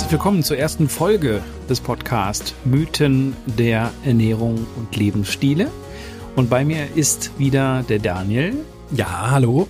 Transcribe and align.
Herzlich 0.00 0.18
willkommen 0.18 0.42
zur 0.42 0.56
ersten 0.56 0.88
Folge 0.88 1.42
des 1.68 1.78
Podcasts 1.78 2.54
Mythen 2.64 3.36
der 3.58 3.92
Ernährung 4.02 4.66
und 4.76 4.96
Lebensstile. 4.96 5.70
Und 6.36 6.48
bei 6.48 6.64
mir 6.64 6.96
ist 6.96 7.38
wieder 7.38 7.82
der 7.82 7.98
Daniel. 7.98 8.56
Ja, 8.92 9.30
hallo. 9.30 9.68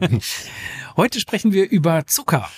Heute 0.96 1.20
sprechen 1.20 1.52
wir 1.52 1.68
über 1.68 2.06
Zucker, 2.06 2.48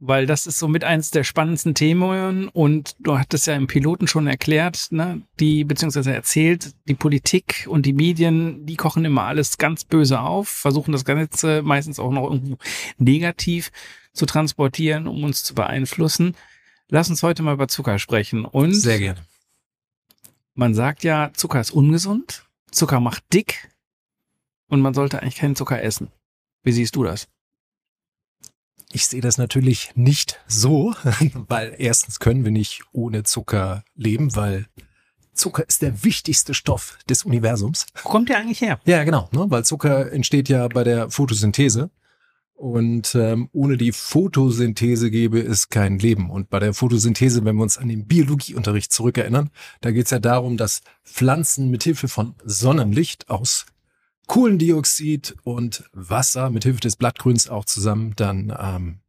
weil 0.00 0.26
das 0.26 0.48
ist 0.48 0.58
so 0.58 0.66
mit 0.66 0.82
eins 0.82 1.12
der 1.12 1.22
spannendsten 1.22 1.76
Themen 1.76 2.48
und 2.48 2.96
du 2.98 3.16
hattest 3.16 3.46
ja 3.46 3.54
im 3.54 3.68
Piloten 3.68 4.08
schon 4.08 4.26
erklärt, 4.26 4.88
ne, 4.90 5.22
die 5.38 5.62
beziehungsweise 5.62 6.12
erzählt, 6.12 6.74
die 6.88 6.94
Politik 6.94 7.66
und 7.68 7.86
die 7.86 7.92
Medien, 7.92 8.66
die 8.66 8.74
kochen 8.74 9.04
immer 9.04 9.22
alles 9.22 9.56
ganz 9.56 9.84
böse 9.84 10.18
auf, 10.18 10.48
versuchen 10.48 10.90
das 10.90 11.04
Ganze 11.04 11.62
meistens 11.62 12.00
auch 12.00 12.10
noch 12.10 12.28
irgendwo 12.28 12.58
negativ 12.98 13.70
zu 14.14 14.26
transportieren, 14.26 15.06
um 15.06 15.22
uns 15.24 15.44
zu 15.44 15.54
beeinflussen. 15.54 16.34
Lass 16.88 17.10
uns 17.10 17.22
heute 17.22 17.42
mal 17.42 17.54
über 17.54 17.68
Zucker 17.68 17.98
sprechen. 17.98 18.44
Und 18.44 18.74
Sehr 18.74 18.98
gerne. 18.98 19.20
Man 20.54 20.74
sagt 20.74 21.02
ja, 21.02 21.32
Zucker 21.34 21.60
ist 21.60 21.72
ungesund, 21.72 22.44
Zucker 22.70 23.00
macht 23.00 23.24
dick 23.32 23.70
und 24.68 24.80
man 24.80 24.94
sollte 24.94 25.20
eigentlich 25.20 25.36
keinen 25.36 25.56
Zucker 25.56 25.82
essen. 25.82 26.12
Wie 26.62 26.72
siehst 26.72 26.94
du 26.94 27.02
das? 27.02 27.26
Ich 28.92 29.06
sehe 29.06 29.20
das 29.20 29.36
natürlich 29.36 29.90
nicht 29.96 30.40
so, 30.46 30.94
weil 31.48 31.74
erstens 31.78 32.20
können 32.20 32.44
wir 32.44 32.52
nicht 32.52 32.84
ohne 32.92 33.24
Zucker 33.24 33.84
leben, 33.96 34.36
weil 34.36 34.66
Zucker 35.32 35.68
ist 35.68 35.82
der 35.82 36.04
wichtigste 36.04 36.54
Stoff 36.54 36.98
des 37.08 37.24
Universums. 37.24 37.86
Wo 38.04 38.08
kommt 38.08 38.28
der 38.28 38.38
eigentlich 38.38 38.60
her? 38.60 38.78
Ja, 38.84 39.02
genau, 39.02 39.28
ne? 39.32 39.46
weil 39.48 39.64
Zucker 39.64 40.12
entsteht 40.12 40.48
ja 40.48 40.68
bei 40.68 40.84
der 40.84 41.10
Photosynthese. 41.10 41.90
Und 42.54 43.16
ähm, 43.16 43.48
ohne 43.52 43.76
die 43.76 43.92
Photosynthese 43.92 45.10
gäbe 45.10 45.40
es 45.40 45.68
kein 45.70 45.98
Leben. 45.98 46.30
Und 46.30 46.50
bei 46.50 46.60
der 46.60 46.72
Photosynthese, 46.72 47.44
wenn 47.44 47.56
wir 47.56 47.62
uns 47.62 47.78
an 47.78 47.88
den 47.88 48.06
Biologieunterricht 48.06 48.92
zurückerinnern, 48.92 49.50
da 49.80 49.90
geht 49.90 50.04
es 50.04 50.10
ja 50.12 50.20
darum, 50.20 50.56
dass 50.56 50.82
Pflanzen 51.04 51.70
mithilfe 51.70 52.06
von 52.08 52.34
Sonnenlicht 52.44 53.28
aus 53.28 53.66
Kohlendioxid 54.26 55.36
und 55.42 55.84
Wasser 55.92 56.48
mithilfe 56.48 56.80
des 56.80 56.96
Blattgrüns 56.96 57.48
auch 57.48 57.64
zusammen 57.64 58.14
dann 58.16 58.56
ähm, 58.58 59.00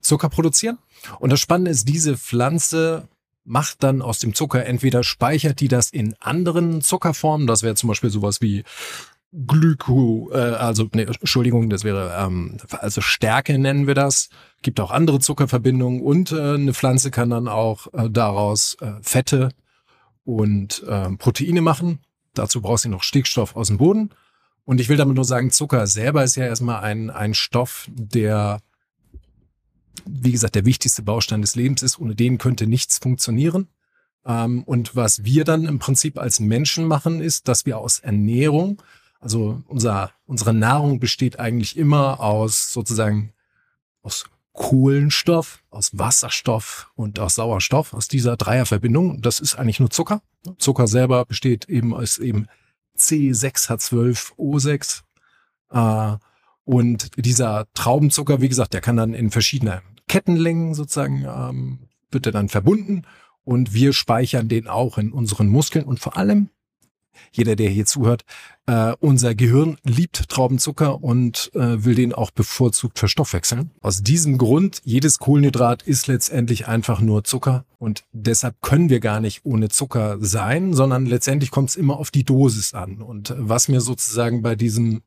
Zucker 0.00 0.28
produzieren. 0.28 0.78
Und 1.18 1.30
das 1.30 1.40
Spannende 1.40 1.70
ist, 1.70 1.88
diese 1.88 2.16
Pflanze 2.16 3.08
macht 3.44 3.82
dann 3.82 4.02
aus 4.02 4.18
dem 4.18 4.34
Zucker 4.34 4.64
entweder 4.64 5.02
speichert 5.02 5.60
die 5.60 5.68
das 5.68 5.90
in 5.90 6.14
anderen 6.20 6.82
Zuckerformen, 6.82 7.46
das 7.46 7.62
wäre 7.62 7.74
zum 7.74 7.88
Beispiel 7.88 8.10
sowas 8.10 8.40
wie 8.40 8.64
Glyko, 9.32 10.30
äh, 10.32 10.38
also 10.38 10.88
nee, 10.92 11.02
Entschuldigung, 11.02 11.70
das 11.70 11.84
wäre 11.84 12.16
ähm, 12.18 12.56
also 12.70 13.00
Stärke 13.00 13.58
nennen 13.58 13.86
wir 13.86 13.94
das. 13.94 14.28
Gibt 14.62 14.80
auch 14.80 14.90
andere 14.90 15.20
Zuckerverbindungen 15.20 16.02
und 16.02 16.32
äh, 16.32 16.54
eine 16.54 16.74
Pflanze 16.74 17.10
kann 17.10 17.30
dann 17.30 17.46
auch 17.46 17.86
äh, 17.92 18.10
daraus 18.10 18.76
äh, 18.80 18.94
Fette 19.02 19.50
und 20.24 20.82
äh, 20.86 21.10
Proteine 21.16 21.60
machen. 21.60 22.00
Dazu 22.34 22.60
braucht 22.60 22.80
sie 22.80 22.88
noch 22.88 23.02
Stickstoff 23.02 23.56
aus 23.56 23.68
dem 23.68 23.78
Boden. 23.78 24.10
Und 24.64 24.80
ich 24.80 24.88
will 24.88 24.96
damit 24.96 25.16
nur 25.16 25.24
sagen, 25.24 25.50
Zucker 25.50 25.86
selber 25.86 26.22
ist 26.22 26.36
ja 26.36 26.44
erstmal 26.44 26.82
ein, 26.82 27.10
ein 27.10 27.34
Stoff, 27.34 27.88
der, 27.92 28.60
wie 30.06 30.32
gesagt, 30.32 30.54
der 30.54 30.64
wichtigste 30.64 31.02
Baustein 31.02 31.40
des 31.40 31.56
Lebens 31.56 31.82
ist. 31.82 31.98
Ohne 31.98 32.14
den 32.14 32.38
könnte 32.38 32.66
nichts 32.66 32.98
funktionieren. 32.98 33.68
Ähm, 34.26 34.62
und 34.64 34.94
was 34.94 35.24
wir 35.24 35.44
dann 35.44 35.64
im 35.64 35.78
Prinzip 35.78 36.18
als 36.18 36.40
Menschen 36.40 36.86
machen, 36.86 37.20
ist, 37.20 37.48
dass 37.48 37.66
wir 37.66 37.78
aus 37.78 38.00
Ernährung 38.00 38.82
also 39.20 39.62
unser, 39.68 40.12
unsere 40.26 40.54
Nahrung 40.54 40.98
besteht 40.98 41.38
eigentlich 41.38 41.76
immer 41.76 42.20
aus 42.20 42.72
sozusagen 42.72 43.32
aus 44.02 44.24
Kohlenstoff, 44.52 45.62
aus 45.70 45.96
Wasserstoff 45.96 46.90
und 46.94 47.20
aus 47.20 47.36
Sauerstoff, 47.36 47.94
aus 47.94 48.08
dieser 48.08 48.36
Dreierverbindung. 48.36 49.22
Das 49.22 49.38
ist 49.40 49.54
eigentlich 49.56 49.78
nur 49.78 49.90
Zucker. 49.90 50.22
Zucker 50.58 50.86
selber 50.86 51.24
besteht 51.24 51.68
eben 51.68 51.94
aus 51.94 52.18
eben 52.18 52.46
C6H12O6. 52.96 55.02
Äh, 55.70 56.16
und 56.64 57.10
dieser 57.16 57.66
Traubenzucker, 57.74 58.40
wie 58.40 58.48
gesagt, 58.48 58.74
der 58.74 58.80
kann 58.80 58.96
dann 58.96 59.14
in 59.14 59.30
verschiedene 59.30 59.82
Kettenlängen 60.08 60.74
sozusagen, 60.74 61.24
ähm, 61.24 61.78
wird 62.10 62.26
er 62.26 62.32
dann 62.32 62.48
verbunden. 62.48 63.02
Und 63.44 63.72
wir 63.74 63.92
speichern 63.92 64.48
den 64.48 64.66
auch 64.68 64.98
in 64.98 65.12
unseren 65.12 65.46
Muskeln 65.48 65.84
und 65.84 66.00
vor 66.00 66.16
allem 66.16 66.50
jeder, 67.32 67.56
der 67.56 67.70
hier 67.70 67.86
zuhört, 67.86 68.24
äh, 68.66 68.94
unser 69.00 69.34
Gehirn 69.34 69.78
liebt 69.84 70.28
Traubenzucker 70.28 71.02
und 71.02 71.50
äh, 71.54 71.84
will 71.84 71.94
den 71.94 72.12
auch 72.12 72.30
bevorzugt 72.30 72.98
verstoffwechseln. 72.98 73.70
Aus 73.80 74.02
diesem 74.02 74.38
Grund, 74.38 74.80
jedes 74.84 75.18
Kohlenhydrat 75.18 75.82
ist 75.82 76.06
letztendlich 76.06 76.68
einfach 76.68 77.00
nur 77.00 77.24
Zucker 77.24 77.64
und 77.78 78.04
deshalb 78.12 78.60
können 78.60 78.90
wir 78.90 79.00
gar 79.00 79.20
nicht 79.20 79.44
ohne 79.44 79.68
Zucker 79.68 80.18
sein, 80.20 80.74
sondern 80.74 81.06
letztendlich 81.06 81.50
kommt 81.50 81.70
es 81.70 81.76
immer 81.76 81.98
auf 81.98 82.10
die 82.10 82.24
Dosis 82.24 82.74
an. 82.74 83.02
Und 83.02 83.34
was 83.36 83.68
mir 83.68 83.80
sozusagen 83.80 84.42
bei 84.42 84.54
diesem 84.54 85.02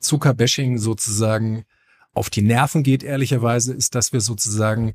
Zuckerbashing 0.00 0.78
sozusagen 0.78 1.64
auf 2.12 2.30
die 2.30 2.42
Nerven 2.42 2.82
geht, 2.82 3.02
ehrlicherweise, 3.02 3.74
ist, 3.74 3.94
dass 3.94 4.12
wir 4.12 4.20
sozusagen 4.20 4.94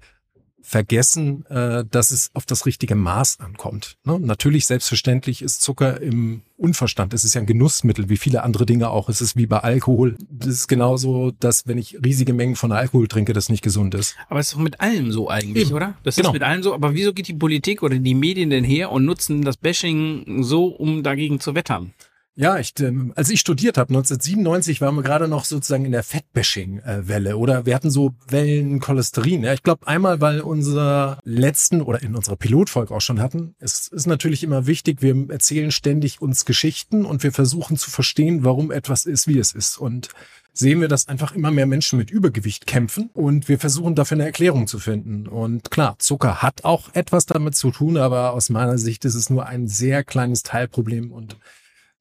vergessen, 0.61 1.45
äh, 1.47 1.83
dass 1.89 2.11
es 2.11 2.29
auf 2.33 2.45
das 2.45 2.65
richtige 2.65 2.95
Maß 2.95 3.39
ankommt. 3.39 3.97
Ne? 4.03 4.19
Natürlich, 4.19 4.65
selbstverständlich 4.65 5.41
ist 5.41 5.61
Zucker 5.61 6.01
im 6.01 6.41
Unverstand. 6.57 7.13
Es 7.13 7.23
ist 7.23 7.33
ja 7.33 7.41
ein 7.41 7.47
Genussmittel, 7.47 8.09
wie 8.09 8.17
viele 8.17 8.43
andere 8.43 8.65
Dinge 8.65 8.89
auch. 8.89 9.09
Es 9.09 9.21
ist 9.21 9.35
wie 9.35 9.47
bei 9.47 9.59
Alkohol. 9.59 10.15
Das 10.29 10.47
ist 10.49 10.67
genauso, 10.67 11.31
dass 11.39 11.67
wenn 11.67 11.77
ich 11.77 11.97
riesige 12.03 12.33
Mengen 12.33 12.55
von 12.55 12.71
Alkohol 12.71 13.07
trinke, 13.07 13.33
das 13.33 13.49
nicht 13.49 13.63
gesund 13.63 13.95
ist. 13.95 14.15
Aber 14.29 14.39
es 14.39 14.47
ist 14.47 14.53
doch 14.55 14.59
mit 14.59 14.79
allem 14.79 15.11
so 15.11 15.29
eigentlich, 15.29 15.67
Eben. 15.67 15.75
oder? 15.75 15.95
Das 16.03 16.15
Genau. 16.15 16.29
ist 16.29 16.33
mit 16.33 16.43
allem 16.43 16.61
so. 16.63 16.73
Aber 16.73 16.93
wieso 16.93 17.13
geht 17.13 17.27
die 17.27 17.33
Politik 17.33 17.81
oder 17.83 17.97
die 17.97 18.13
Medien 18.13 18.49
denn 18.51 18.63
her 18.63 18.91
und 18.91 19.05
nutzen 19.05 19.41
das 19.41 19.57
Bashing 19.57 20.43
so, 20.43 20.67
um 20.67 21.01
dagegen 21.03 21.39
zu 21.39 21.55
wettern? 21.55 21.93
Ja, 22.35 22.57
ich, 22.59 22.79
ähm, 22.79 23.11
als 23.17 23.29
ich 23.29 23.41
studiert 23.41 23.77
habe, 23.77 23.89
1997, 23.89 24.79
waren 24.79 24.95
wir 24.95 25.03
gerade 25.03 25.27
noch 25.27 25.43
sozusagen 25.43 25.83
in 25.83 25.91
der 25.91 26.01
Fettbashing-Welle 26.01 27.35
oder 27.35 27.65
wir 27.65 27.75
hatten 27.75 27.91
so 27.91 28.15
Wellen 28.29 28.79
Cholesterin. 28.79 29.43
Ja, 29.43 29.53
ich 29.53 29.63
glaube 29.63 29.85
einmal, 29.85 30.21
weil 30.21 30.39
unser 30.39 31.19
letzten 31.25 31.81
oder 31.81 32.01
in 32.01 32.15
unserer 32.15 32.37
Pilotfolge 32.37 32.95
auch 32.95 33.01
schon 33.01 33.19
hatten, 33.19 33.55
es 33.59 33.89
ist 33.89 34.07
natürlich 34.07 34.43
immer 34.43 34.65
wichtig, 34.65 35.01
wir 35.01 35.29
erzählen 35.29 35.71
ständig 35.71 36.21
uns 36.21 36.45
Geschichten 36.45 37.03
und 37.03 37.21
wir 37.23 37.33
versuchen 37.33 37.75
zu 37.75 37.91
verstehen, 37.91 38.45
warum 38.45 38.71
etwas 38.71 39.05
ist, 39.05 39.27
wie 39.27 39.37
es 39.37 39.51
ist. 39.51 39.77
Und 39.77 40.07
sehen 40.53 40.79
wir, 40.79 40.87
dass 40.87 41.09
einfach 41.09 41.33
immer 41.33 41.51
mehr 41.51 41.65
Menschen 41.65 41.99
mit 41.99 42.11
Übergewicht 42.11 42.65
kämpfen 42.65 43.09
und 43.11 43.49
wir 43.49 43.59
versuchen 43.59 43.95
dafür 43.95 44.15
eine 44.15 44.25
Erklärung 44.25 44.67
zu 44.67 44.79
finden. 44.79 45.27
Und 45.27 45.69
klar, 45.69 45.95
Zucker 45.99 46.41
hat 46.41 46.63
auch 46.63 46.93
etwas 46.93 47.25
damit 47.25 47.55
zu 47.55 47.71
tun, 47.71 47.97
aber 47.97 48.31
aus 48.31 48.49
meiner 48.49 48.77
Sicht 48.77 49.03
ist 49.03 49.15
es 49.15 49.29
nur 49.29 49.47
ein 49.47 49.67
sehr 49.67 50.05
kleines 50.05 50.43
Teilproblem 50.43 51.11
und 51.11 51.35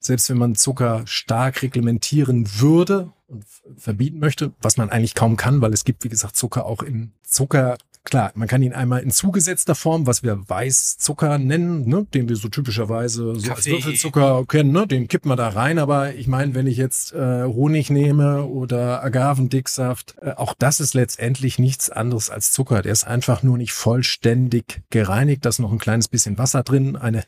selbst 0.01 0.31
wenn 0.31 0.39
man 0.39 0.55
Zucker 0.55 1.03
stark 1.05 1.63
reglementieren 1.63 2.47
würde 2.59 3.13
und 3.29 3.45
verbieten 3.77 4.19
möchte, 4.19 4.53
was 4.61 4.77
man 4.77 4.91
eigentlich 4.91 5.15
kaum 5.15 5.37
kann, 5.37 5.61
weil 5.61 5.73
es 5.73 5.85
gibt, 5.85 6.03
wie 6.05 6.09
gesagt, 6.09 6.37
Zucker 6.37 6.65
auch 6.67 6.83
in 6.83 7.13
Zucker. 7.23 7.77
Klar, 8.03 8.33
man 8.35 8.49
kann 8.49 8.63
ihn 8.63 8.73
einmal 8.73 9.03
in 9.03 9.11
zugesetzter 9.11 9.75
Form, 9.75 10.07
was 10.07 10.23
wir 10.23 10.49
Weißzucker 10.49 11.37
nennen, 11.37 11.87
ne, 11.87 12.07
den 12.15 12.31
wir 12.31 12.37
so 12.37 12.49
typischerweise 12.49 13.35
so 13.37 13.53
als. 13.53 13.67
Würfelzucker 13.67 14.47
kennen, 14.47 14.73
ne, 14.73 14.87
den 14.87 15.07
kippt 15.07 15.27
man 15.27 15.37
da 15.37 15.51
rein. 15.51 15.79
Aber 15.79 16.15
ich 16.15 16.27
meine, 16.27 16.55
wenn 16.55 16.67
ich 16.67 16.79
jetzt 16.79 17.13
äh, 17.13 17.45
Honig 17.45 17.91
nehme 17.91 18.45
oder 18.45 19.05
Agavendicksaft, 19.05 20.17
äh, 20.23 20.31
auch 20.31 20.55
das 20.59 20.81
ist 20.81 20.95
letztendlich 20.95 21.59
nichts 21.59 21.91
anderes 21.91 22.31
als 22.31 22.53
Zucker. 22.53 22.81
Der 22.81 22.93
ist 22.93 23.07
einfach 23.07 23.43
nur 23.43 23.59
nicht 23.59 23.75
vollständig 23.75 24.81
gereinigt. 24.89 25.45
Da 25.45 25.51
ist 25.51 25.59
noch 25.59 25.71
ein 25.71 25.79
kleines 25.79 26.09
bisschen 26.09 26.39
Wasser 26.39 26.63
drin, 26.63 26.97
eine 26.97 27.25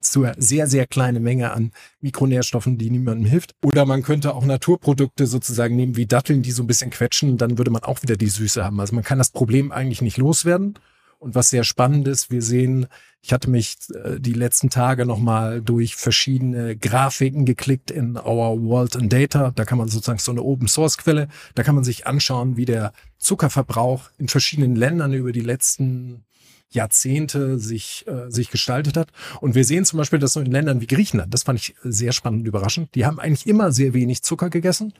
zur 0.00 0.34
sehr, 0.36 0.66
sehr 0.66 0.86
kleine 0.86 1.20
Menge 1.20 1.52
an 1.52 1.72
Mikronährstoffen, 2.00 2.78
die 2.78 2.90
niemandem 2.90 3.26
hilft. 3.26 3.54
Oder 3.62 3.84
man 3.86 4.02
könnte 4.02 4.34
auch 4.34 4.44
Naturprodukte 4.44 5.26
sozusagen 5.26 5.76
nehmen 5.76 5.96
wie 5.96 6.06
Datteln, 6.06 6.42
die 6.42 6.52
so 6.52 6.62
ein 6.62 6.66
bisschen 6.66 6.90
quetschen, 6.90 7.36
dann 7.36 7.58
würde 7.58 7.70
man 7.70 7.82
auch 7.82 8.02
wieder 8.02 8.16
die 8.16 8.28
Süße 8.28 8.64
haben. 8.64 8.80
Also 8.80 8.94
man 8.94 9.04
kann 9.04 9.18
das 9.18 9.30
Problem 9.30 9.72
eigentlich 9.72 10.02
nicht 10.02 10.16
loswerden. 10.16 10.74
Und 11.20 11.34
was 11.34 11.50
sehr 11.50 11.64
spannend 11.64 12.08
ist, 12.08 12.30
wir 12.30 12.40
sehen, 12.40 12.86
ich 13.20 13.34
hatte 13.34 13.50
mich 13.50 13.76
äh, 13.92 14.18
die 14.18 14.32
letzten 14.32 14.70
Tage 14.70 15.04
nochmal 15.04 15.60
durch 15.60 15.94
verschiedene 15.94 16.76
Grafiken 16.76 17.44
geklickt 17.44 17.90
in 17.90 18.16
Our 18.16 18.62
World 18.62 18.96
and 18.96 19.12
Data. 19.12 19.52
Da 19.54 19.66
kann 19.66 19.76
man 19.76 19.88
sozusagen 19.88 20.18
so 20.18 20.32
eine 20.32 20.42
Open 20.42 20.66
Source 20.66 20.96
Quelle, 20.96 21.28
da 21.54 21.62
kann 21.62 21.74
man 21.74 21.84
sich 21.84 22.06
anschauen, 22.06 22.56
wie 22.56 22.64
der 22.64 22.94
Zuckerverbrauch 23.18 24.08
in 24.16 24.28
verschiedenen 24.28 24.76
Ländern 24.76 25.12
über 25.12 25.32
die 25.32 25.42
letzten 25.42 26.24
Jahrzehnte 26.70 27.58
sich, 27.58 28.06
äh, 28.06 28.30
sich 28.30 28.50
gestaltet 28.50 28.96
hat. 28.96 29.08
Und 29.40 29.54
wir 29.54 29.64
sehen 29.64 29.84
zum 29.84 29.98
Beispiel, 29.98 30.18
dass 30.18 30.32
so 30.32 30.40
in 30.40 30.50
Ländern 30.50 30.80
wie 30.80 30.86
Griechenland, 30.86 31.34
das 31.34 31.42
fand 31.42 31.58
ich 31.58 31.74
sehr 31.82 32.12
spannend 32.12 32.40
und 32.40 32.46
überraschend, 32.46 32.94
die 32.94 33.06
haben 33.06 33.18
eigentlich 33.18 33.46
immer 33.46 33.72
sehr 33.72 33.92
wenig 33.92 34.22
Zucker 34.22 34.50
gegessen. 34.50 34.94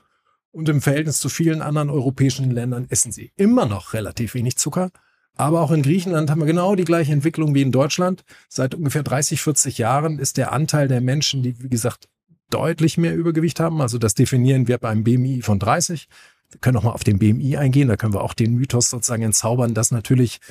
Und 0.51 0.67
im 0.67 0.81
Verhältnis 0.81 1.19
zu 1.19 1.29
vielen 1.29 1.61
anderen 1.61 1.89
europäischen 1.89 2.51
Ländern 2.51 2.85
essen 2.89 3.11
sie 3.11 3.31
immer 3.37 3.65
noch 3.65 3.93
relativ 3.93 4.33
wenig 4.33 4.57
Zucker. 4.57 4.91
Aber 5.37 5.61
auch 5.61 5.71
in 5.71 5.81
Griechenland 5.81 6.29
haben 6.29 6.39
wir 6.39 6.45
genau 6.45 6.75
die 6.75 6.83
gleiche 6.83 7.13
Entwicklung 7.13 7.55
wie 7.55 7.61
in 7.61 7.71
Deutschland. 7.71 8.25
Seit 8.49 8.75
ungefähr 8.75 9.03
30, 9.03 9.41
40 9.41 9.77
Jahren 9.77 10.19
ist 10.19 10.35
der 10.35 10.51
Anteil 10.51 10.89
der 10.89 10.99
Menschen, 10.99 11.41
die, 11.41 11.63
wie 11.63 11.69
gesagt, 11.69 12.09
deutlich 12.49 12.97
mehr 12.97 13.15
Übergewicht 13.15 13.61
haben. 13.61 13.81
Also 13.81 13.97
das 13.97 14.13
definieren 14.13 14.67
wir 14.67 14.77
beim 14.77 15.05
BMI 15.05 15.41
von 15.41 15.57
30. 15.57 16.09
Wir 16.49 16.59
können 16.59 16.75
auch 16.75 16.83
mal 16.83 16.91
auf 16.91 17.05
den 17.05 17.17
BMI 17.17 17.55
eingehen. 17.55 17.87
Da 17.87 17.95
können 17.95 18.13
wir 18.13 18.21
auch 18.21 18.33
den 18.33 18.55
Mythos 18.55 18.89
sozusagen 18.89 19.23
entzaubern, 19.23 19.73
dass 19.73 19.91
natürlich 19.91 20.41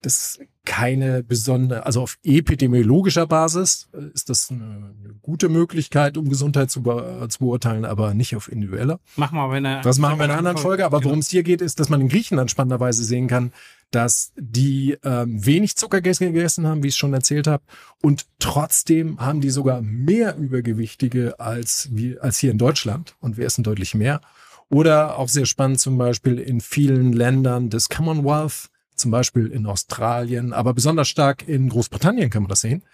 das 0.00 0.38
keine 0.64 1.22
besondere, 1.22 1.84
also 1.84 2.00
auf 2.00 2.18
epidemiologischer 2.24 3.26
Basis 3.26 3.88
äh, 3.92 4.12
ist 4.14 4.30
das 4.30 4.50
eine, 4.50 4.64
eine 4.64 5.14
gute 5.20 5.48
Möglichkeit, 5.48 6.16
um 6.16 6.28
Gesundheit 6.28 6.70
zu, 6.70 6.82
be 6.82 7.26
zu, 7.28 7.38
beurteilen, 7.40 7.84
aber 7.84 8.14
nicht 8.14 8.34
auf 8.34 8.50
individueller. 8.50 8.98
Machen 9.16 9.36
wir 9.36 9.42
aber 9.42 9.58
in 9.58 9.66
einer, 9.66 9.82
das 9.82 9.98
machen 9.98 10.18
wir 10.18 10.24
in 10.24 10.30
einer 10.30 10.38
anderen 10.38 10.56
Folge. 10.56 10.84
Aber 10.84 10.98
genau. 10.98 11.10
worum 11.10 11.18
es 11.20 11.28
hier 11.28 11.42
geht, 11.42 11.60
ist, 11.60 11.80
dass 11.80 11.88
man 11.88 12.00
in 12.00 12.08
Griechenland 12.08 12.50
spannenderweise 12.50 13.04
sehen 13.04 13.28
kann, 13.28 13.52
dass 13.90 14.32
die 14.36 14.96
ähm, 15.04 15.44
wenig 15.44 15.76
Zucker 15.76 16.00
gegessen 16.00 16.66
haben, 16.66 16.82
wie 16.82 16.88
ich 16.88 16.94
es 16.94 16.98
schon 16.98 17.14
erzählt 17.14 17.46
habe, 17.46 17.62
und 18.02 18.26
trotzdem 18.38 19.20
haben 19.20 19.40
die 19.40 19.50
sogar 19.50 19.82
mehr 19.82 20.36
Übergewichtige 20.36 21.38
als, 21.38 21.88
wie, 21.92 22.18
als 22.18 22.38
hier 22.38 22.50
in 22.50 22.58
Deutschland 22.58 23.16
und 23.20 23.36
wir 23.36 23.46
essen 23.46 23.64
deutlich 23.64 23.94
mehr. 23.94 24.20
Oder 24.70 25.18
auch 25.18 25.28
sehr 25.28 25.46
spannend 25.46 25.78
zum 25.78 25.98
Beispiel 25.98 26.38
in 26.38 26.60
vielen 26.60 27.12
Ländern 27.12 27.70
des 27.70 27.88
Commonwealth, 27.88 28.70
zum 28.94 29.10
Beispiel 29.10 29.46
in 29.46 29.66
Australien, 29.66 30.52
aber 30.52 30.74
besonders 30.74 31.08
stark 31.08 31.48
in 31.48 31.68
Großbritannien 31.68 32.30
kann 32.30 32.42
man 32.42 32.50
das 32.50 32.60
sehen. 32.60 32.84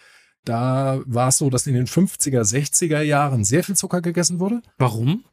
Da 0.44 1.00
war 1.04 1.28
es 1.28 1.38
so, 1.38 1.50
dass 1.50 1.66
in 1.66 1.74
den 1.74 1.86
50er, 1.86 2.42
60er 2.42 3.02
Jahren 3.02 3.44
sehr 3.44 3.62
viel 3.62 3.76
Zucker 3.76 4.00
gegessen 4.00 4.40
wurde. 4.40 4.62
Warum? 4.78 5.24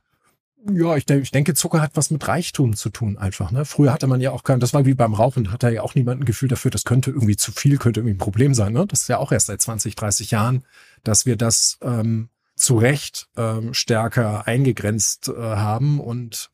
Ja, 0.69 0.97
ich, 0.97 1.05
denke, 1.05 1.23
ich 1.23 1.31
denke, 1.31 1.53
Zucker 1.53 1.81
hat 1.81 1.91
was 1.95 2.11
mit 2.11 2.27
Reichtum 2.27 2.75
zu 2.75 2.89
tun 2.89 3.17
einfach. 3.17 3.51
Ne? 3.51 3.63
Früher 3.63 3.93
hatte 3.93 4.07
man 4.07 4.19
ja 4.19 4.31
auch 4.31 4.43
kein, 4.43 4.59
das 4.59 4.73
war 4.73 4.85
wie 4.85 4.95
beim 4.95 5.13
Rauchen, 5.13 5.45
da 5.45 5.51
hatte 5.51 5.69
ja 5.69 5.81
auch 5.81 5.95
niemand 5.95 6.21
ein 6.21 6.25
Gefühl 6.25 6.49
dafür, 6.49 6.71
das 6.71 6.83
könnte 6.83 7.11
irgendwie 7.11 7.37
zu 7.37 7.51
viel, 7.51 7.77
könnte 7.77 8.01
irgendwie 8.01 8.15
ein 8.15 8.19
Problem 8.19 8.53
sein. 8.53 8.73
Ne? 8.73 8.85
Das 8.85 9.01
ist 9.01 9.07
ja 9.07 9.17
auch 9.17 9.31
erst 9.31 9.47
seit 9.47 9.61
20, 9.61 9.95
30 9.95 10.31
Jahren, 10.31 10.65
dass 11.03 11.25
wir 11.25 11.37
das 11.37 11.77
ähm, 11.81 12.29
zu 12.55 12.77
Recht 12.77 13.29
ähm, 13.37 13.73
stärker 13.73 14.47
eingegrenzt 14.47 15.29
äh, 15.29 15.39
haben. 15.39 16.01
Und 16.01 16.49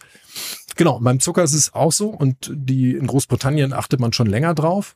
genau, 0.75 1.00
beim 1.00 1.20
Zucker 1.20 1.44
ist 1.44 1.54
es 1.54 1.74
auch 1.74 1.92
so. 1.92 2.10
Und 2.10 2.52
die 2.54 2.96
in 2.96 3.08
Großbritannien 3.08 3.74
achtet 3.74 4.00
man 4.00 4.14
schon 4.14 4.28
länger 4.28 4.54
drauf. 4.54 4.96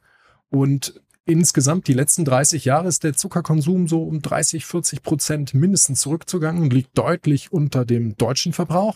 Und 0.50 1.02
insgesamt 1.26 1.88
die 1.88 1.94
letzten 1.94 2.26
30 2.26 2.66
Jahre 2.66 2.88
ist 2.88 3.04
der 3.04 3.16
Zuckerkonsum 3.16 3.88
so 3.88 4.04
um 4.04 4.22
30, 4.22 4.66
40 4.66 5.04
Prozent 5.04 5.54
mindestens 5.54 6.02
zurückzugangen 6.02 6.62
und 6.64 6.74
liegt 6.74 6.98
deutlich 6.98 7.52
unter 7.52 7.86
dem 7.86 8.16
deutschen 8.16 8.54
Verbrauch. 8.54 8.96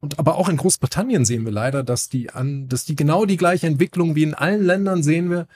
Und 0.00 0.18
aber 0.18 0.36
auch 0.36 0.48
in 0.48 0.56
Großbritannien 0.56 1.24
sehen 1.24 1.44
wir 1.44 1.52
leider, 1.52 1.82
dass 1.82 2.08
die 2.08 2.30
an, 2.30 2.68
dass 2.68 2.84
die 2.84 2.96
genau 2.96 3.26
die 3.26 3.36
gleiche 3.36 3.66
Entwicklung 3.66 4.14
wie 4.14 4.22
in 4.22 4.34
allen 4.34 4.64
Ländern 4.64 5.02
sehen 5.02 5.30
wir, 5.30 5.46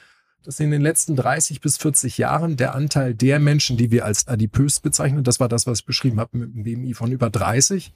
dass 0.45 0.61
in 0.61 0.71
den 0.71 0.83
letzten 0.83 1.17
30 1.17 1.61
bis 1.63 1.79
40 1.79 2.19
Jahren 2.19 2.57
der 2.57 2.75
Anteil 2.75 3.15
der 3.15 3.39
Menschen, 3.39 3.79
die 3.79 3.91
wir 3.91 4.05
als 4.05 4.29
adipös 4.29 4.81
bezeichnen, 4.81 5.25
das 5.25 5.41
war 5.41 5.49
das, 5.49 5.67
was 5.67 5.81
ich 5.81 5.87
beschrieben 5.87 6.21
habe 6.21 6.37
mit 6.37 6.55
dem 6.55 6.65
BMI 6.65 6.95
von 6.95 7.11
über 7.11 7.31
30, 7.31 7.95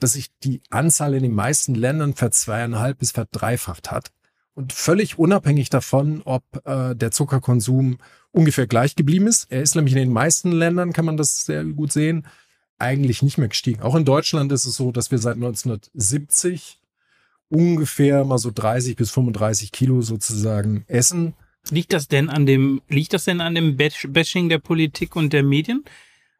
dass 0.00 0.14
sich 0.14 0.30
die 0.44 0.60
Anzahl 0.70 1.14
in 1.14 1.22
den 1.22 1.34
meisten 1.34 1.74
Ländern 1.74 2.14
verzweieinhalb 2.14 2.98
bis 2.98 3.12
verdreifacht 3.12 3.90
hat. 3.90 4.12
Und 4.54 4.72
völlig 4.72 5.18
unabhängig 5.18 5.68
davon, 5.68 6.22
ob 6.24 6.42
äh, 6.64 6.94
der 6.94 7.10
Zuckerkonsum 7.10 7.98
ungefähr 8.32 8.66
gleich 8.66 8.96
geblieben 8.96 9.26
ist. 9.26 9.50
Er 9.50 9.62
ist 9.62 9.74
nämlich 9.74 9.94
in 9.94 10.00
den 10.00 10.12
meisten 10.12 10.50
Ländern, 10.50 10.92
kann 10.92 11.04
man 11.04 11.16
das 11.16 11.44
sehr 11.44 11.64
gut 11.64 11.92
sehen, 11.92 12.26
eigentlich 12.78 13.22
nicht 13.22 13.38
mehr 13.38 13.48
gestiegen. 13.48 13.82
Auch 13.82 13.94
in 13.94 14.04
Deutschland 14.04 14.52
ist 14.52 14.66
es 14.66 14.76
so, 14.76 14.92
dass 14.92 15.10
wir 15.10 15.18
seit 15.18 15.34
1970 15.34 16.78
ungefähr 17.48 18.24
mal 18.24 18.38
so 18.38 18.50
30 18.50 18.96
bis 18.96 19.10
35 19.10 19.72
Kilo 19.72 20.02
sozusagen 20.02 20.84
essen. 20.88 21.34
Liegt 21.70 21.92
das 21.92 22.08
denn 22.08 22.28
an 22.28 22.46
dem, 22.46 22.80
liegt 22.88 23.12
das 23.12 23.24
denn 23.24 23.40
an 23.40 23.54
dem 23.54 23.76
Bashing 23.76 24.48
der 24.48 24.58
Politik 24.58 25.16
und 25.16 25.32
der 25.32 25.42
Medien? 25.42 25.84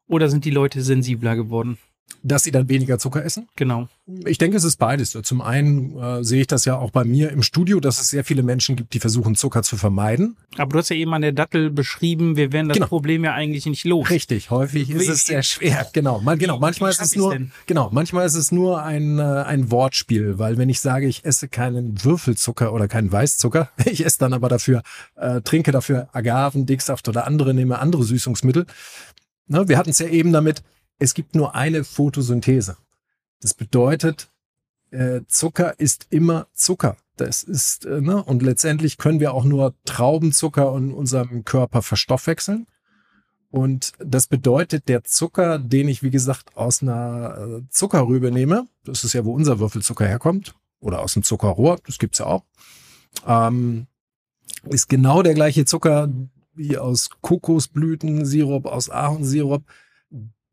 Oder 0.06 0.28
sind 0.28 0.44
die 0.44 0.50
Leute 0.50 0.82
sensibler 0.82 1.34
geworden? 1.34 1.78
Dass 2.22 2.42
sie 2.42 2.50
dann 2.50 2.68
weniger 2.68 2.98
Zucker 2.98 3.24
essen? 3.24 3.48
Genau. 3.56 3.88
Ich 4.24 4.38
denke, 4.38 4.56
es 4.56 4.64
ist 4.64 4.76
beides. 4.76 5.10
Zum 5.10 5.40
einen 5.40 5.96
äh, 5.96 6.24
sehe 6.24 6.40
ich 6.40 6.46
das 6.46 6.64
ja 6.64 6.76
auch 6.76 6.90
bei 6.90 7.04
mir 7.04 7.30
im 7.30 7.42
Studio, 7.42 7.78
dass 7.78 8.00
es 8.00 8.10
sehr 8.10 8.24
viele 8.24 8.42
Menschen 8.42 8.74
gibt, 8.74 8.94
die 8.94 9.00
versuchen, 9.00 9.36
Zucker 9.36 9.62
zu 9.62 9.76
vermeiden. 9.76 10.36
Aber 10.56 10.72
du 10.72 10.78
hast 10.78 10.88
ja 10.88 10.96
eben 10.96 11.14
an 11.14 11.22
der 11.22 11.32
Dattel 11.32 11.70
beschrieben, 11.70 12.36
wir 12.36 12.52
werden 12.52 12.68
das 12.68 12.76
genau. 12.76 12.88
Problem 12.88 13.24
ja 13.24 13.34
eigentlich 13.34 13.66
nicht 13.66 13.84
los. 13.84 14.10
Richtig, 14.10 14.50
häufig 14.50 14.90
ist 14.90 15.08
es 15.08 15.26
sehr 15.26 15.42
schwer. 15.42 15.86
Genau, 15.92 16.20
Man, 16.20 16.38
genau. 16.38 16.58
manchmal 16.58 16.90
ist 16.90 17.00
es 17.00 17.14
nur, 17.14 17.36
genau, 17.66 17.90
manchmal 17.92 18.26
ist 18.26 18.34
es 18.34 18.50
nur 18.50 18.82
ein, 18.82 19.18
äh, 19.18 19.22
ein 19.22 19.70
Wortspiel, 19.70 20.38
weil 20.38 20.58
wenn 20.58 20.68
ich 20.68 20.80
sage, 20.80 21.06
ich 21.06 21.24
esse 21.24 21.48
keinen 21.48 22.02
Würfelzucker 22.04 22.72
oder 22.72 22.88
keinen 22.88 23.12
Weißzucker, 23.12 23.70
ich 23.84 24.04
esse 24.04 24.18
dann 24.18 24.32
aber 24.32 24.48
dafür, 24.48 24.82
äh, 25.16 25.42
trinke 25.42 25.70
dafür 25.70 26.08
Agaven, 26.12 26.66
Dicksaft 26.66 27.08
oder 27.08 27.26
andere, 27.26 27.54
nehme 27.54 27.78
andere 27.78 28.02
Süßungsmittel. 28.04 28.66
Ne, 29.48 29.68
wir 29.68 29.78
hatten 29.78 29.90
es 29.90 30.00
ja 30.00 30.08
eben 30.08 30.32
damit, 30.32 30.62
es 30.98 31.14
gibt 31.14 31.34
nur 31.34 31.54
eine 31.54 31.84
Photosynthese. 31.84 32.76
Das 33.40 33.54
bedeutet, 33.54 34.30
äh, 34.90 35.20
Zucker 35.26 35.78
ist 35.78 36.06
immer 36.10 36.46
Zucker. 36.52 36.96
Das 37.16 37.42
ist, 37.42 37.84
äh, 37.86 38.00
ne? 38.00 38.22
Und 38.22 38.42
letztendlich 38.42 38.98
können 38.98 39.20
wir 39.20 39.34
auch 39.34 39.44
nur 39.44 39.74
Traubenzucker 39.84 40.76
in 40.76 40.92
unserem 40.92 41.44
Körper 41.44 41.82
verstoffwechseln. 41.82 42.66
Und 43.50 43.92
das 43.98 44.26
bedeutet, 44.26 44.88
der 44.88 45.04
Zucker, 45.04 45.58
den 45.58 45.88
ich, 45.88 46.02
wie 46.02 46.10
gesagt, 46.10 46.56
aus 46.56 46.82
einer 46.82 47.38
äh, 47.38 47.62
Zuckerrübe 47.70 48.30
nehme, 48.30 48.68
das 48.84 49.04
ist 49.04 49.12
ja, 49.12 49.24
wo 49.24 49.32
unser 49.32 49.58
Würfelzucker 49.58 50.06
herkommt, 50.06 50.54
oder 50.80 51.00
aus 51.00 51.14
dem 51.14 51.22
Zuckerrohr, 51.22 51.78
das 51.86 51.98
gibt's 51.98 52.18
ja 52.18 52.26
auch, 52.26 52.44
ähm, 53.26 53.86
ist 54.68 54.88
genau 54.88 55.22
der 55.22 55.34
gleiche 55.34 55.64
Zucker 55.64 56.12
wie 56.54 56.76
aus 56.76 57.10
Kokosblütensirup, 57.22 58.66
aus 58.66 58.90
Ahornsirup 58.90 59.64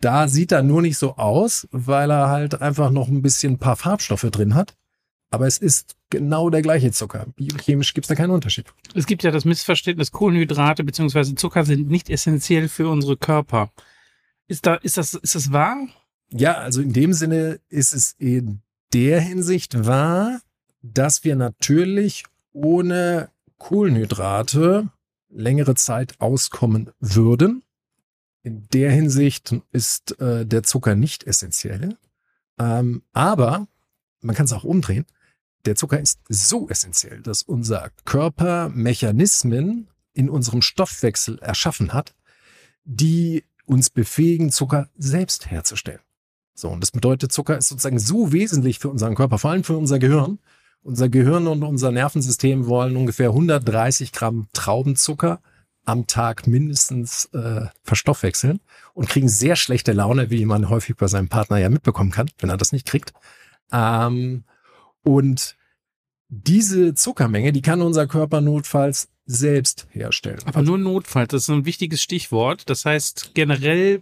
da 0.03 0.27
sieht 0.27 0.51
er 0.51 0.63
nur 0.63 0.81
nicht 0.81 0.97
so 0.97 1.15
aus, 1.15 1.67
weil 1.71 2.11
er 2.11 2.29
halt 2.29 2.61
einfach 2.61 2.91
noch 2.91 3.07
ein 3.07 3.21
bisschen 3.21 3.53
ein 3.53 3.59
paar 3.59 3.75
Farbstoffe 3.75 4.27
drin 4.31 4.53
hat. 4.55 4.75
Aber 5.29 5.47
es 5.47 5.57
ist 5.57 5.95
genau 6.09 6.50
der 6.50 6.61
gleiche 6.61 6.91
Zucker. 6.91 7.25
Biochemisch 7.35 7.94
gibt 7.94 8.05
es 8.05 8.09
da 8.09 8.15
keinen 8.15 8.31
Unterschied. 8.31 8.65
Es 8.94 9.07
gibt 9.07 9.23
ja 9.23 9.31
das 9.31 9.45
Missverständnis, 9.45 10.11
Kohlenhydrate 10.11 10.83
bzw. 10.83 11.35
Zucker 11.35 11.65
sind 11.65 11.89
nicht 11.89 12.09
essentiell 12.09 12.67
für 12.67 12.88
unsere 12.88 13.17
Körper. 13.17 13.71
Ist, 14.47 14.65
da, 14.65 14.75
ist, 14.75 14.97
das, 14.97 15.15
ist 15.15 15.35
das 15.35 15.51
wahr? 15.51 15.88
Ja, 16.29 16.55
also 16.55 16.81
in 16.81 16.94
dem 16.94 17.13
Sinne 17.13 17.59
ist 17.69 17.94
es 17.94 18.15
in 18.19 18.61
der 18.94 19.21
Hinsicht 19.21 19.88
wahr, 19.88 20.39
dass 20.81 21.23
wir 21.23 21.35
natürlich 21.35 22.25
ohne 22.51 23.29
Kohlenhydrate 23.57 24.89
längere 25.29 25.75
Zeit 25.75 26.19
auskommen 26.19 26.91
würden. 27.00 27.62
In 28.43 28.67
der 28.73 28.91
Hinsicht 28.91 29.55
ist 29.71 30.19
äh, 30.19 30.45
der 30.45 30.63
Zucker 30.63 30.95
nicht 30.95 31.23
essentiell. 31.23 31.97
Ähm, 32.59 33.03
aber 33.13 33.67
man 34.19 34.35
kann 34.35 34.45
es 34.45 34.53
auch 34.53 34.65
umdrehen. 34.65 35.05
Der 35.65 35.75
Zucker 35.77 36.00
ist 36.00 36.19
so 36.27 36.67
essentiell, 36.67 37.21
dass 37.21 37.41
unser 37.41 37.89
Körper 38.03 38.69
Mechanismen 38.69 39.88
in 40.13 40.29
unserem 40.29 40.62
Stoffwechsel 40.62 41.39
erschaffen 41.39 41.93
hat, 41.93 42.13
die 42.83 43.45
uns 43.65 43.89
befähigen, 43.89 44.51
Zucker 44.51 44.89
selbst 44.97 45.50
herzustellen. 45.50 46.01
So, 46.53 46.69
und 46.69 46.81
das 46.81 46.91
bedeutet, 46.91 47.31
Zucker 47.31 47.57
ist 47.57 47.69
sozusagen 47.69 47.97
so 47.97 48.33
wesentlich 48.33 48.77
für 48.79 48.89
unseren 48.89 49.15
Körper, 49.15 49.39
vor 49.39 49.51
allem 49.51 49.63
für 49.63 49.77
unser 49.77 50.00
Gehirn. 50.00 50.39
Unser 50.83 51.07
Gehirn 51.07 51.47
und 51.47 51.63
unser 51.63 51.91
Nervensystem 51.91 52.67
wollen 52.67 52.97
ungefähr 52.97 53.29
130 53.29 54.12
Gramm 54.12 54.47
Traubenzucker 54.51 55.41
am 55.85 56.07
Tag 56.07 56.47
mindestens 56.47 57.25
äh, 57.33 57.65
verstoffwechseln 57.83 58.59
und 58.93 59.09
kriegen 59.09 59.27
sehr 59.27 59.55
schlechte 59.55 59.93
Laune, 59.93 60.29
wie 60.29 60.45
man 60.45 60.69
häufig 60.69 60.95
bei 60.95 61.07
seinem 61.07 61.29
Partner 61.29 61.57
ja 61.57 61.69
mitbekommen 61.69 62.11
kann, 62.11 62.29
wenn 62.39 62.49
er 62.49 62.57
das 62.57 62.71
nicht 62.71 62.85
kriegt. 62.85 63.13
Ähm, 63.71 64.43
und 65.03 65.57
diese 66.29 66.93
Zuckermenge, 66.95 67.51
die 67.51 67.61
kann 67.61 67.81
unser 67.81 68.07
Körper 68.07 68.41
notfalls 68.41 69.09
selbst 69.25 69.87
herstellen. 69.91 70.39
Aber 70.45 70.61
nur 70.61 70.77
notfalls, 70.77 71.29
das 71.29 71.43
ist 71.43 71.49
ein 71.49 71.65
wichtiges 71.65 72.01
Stichwort. 72.01 72.69
Das 72.69 72.85
heißt 72.85 73.31
generell. 73.33 74.01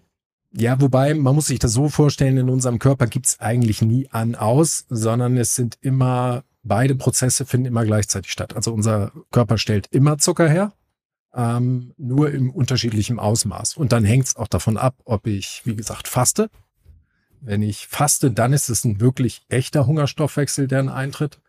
Ja, 0.54 0.80
wobei 0.82 1.14
man 1.14 1.36
muss 1.36 1.48
sich 1.48 1.60
das 1.60 1.74
so 1.74 1.90
vorstellen, 1.90 2.38
in 2.38 2.50
unserem 2.50 2.80
Körper 2.80 3.08
gibt's 3.08 3.40
eigentlich 3.40 3.82
nie 3.82 4.08
an 4.12 4.36
aus, 4.36 4.86
sondern 4.90 5.38
es 5.38 5.56
sind 5.56 5.78
immer, 5.82 6.44
beide 6.64 6.96
Prozesse 6.96 7.46
finden 7.46 7.68
immer 7.68 7.86
gleichzeitig 7.86 8.32
statt. 8.32 8.56
Also 8.56 8.74
unser 8.74 9.12
Körper 9.32 9.58
stellt 9.58 9.88
immer 9.92 10.18
Zucker 10.18 10.50
her 10.50 10.74
ähm, 11.34 11.94
nur 11.98 12.32
im 12.32 12.52
unterschiedlichen 12.52 13.20
Ausmaß. 13.20 13.78
Und 13.78 13.92
dann 13.92 14.04
hängt 14.04 14.28
es 14.28 14.36
auch 14.36 14.48
davon 14.48 14.78
ab, 14.78 14.96
ob 15.06 15.28
ich, 15.28 15.62
wie 15.66 15.76
gesagt, 15.76 16.08
faste. 16.08 16.50
Wenn 17.40 17.62
ich 17.62 17.88
faste, 17.88 18.32
dann 18.32 18.54
ist 18.54 18.70
es 18.70 18.84
ein 18.84 19.00
wirklich 19.00 19.46
echter 19.50 19.88
Hungerstoffwechsel, 19.88 20.68
der 20.68 20.94
eintritt. 20.94 21.40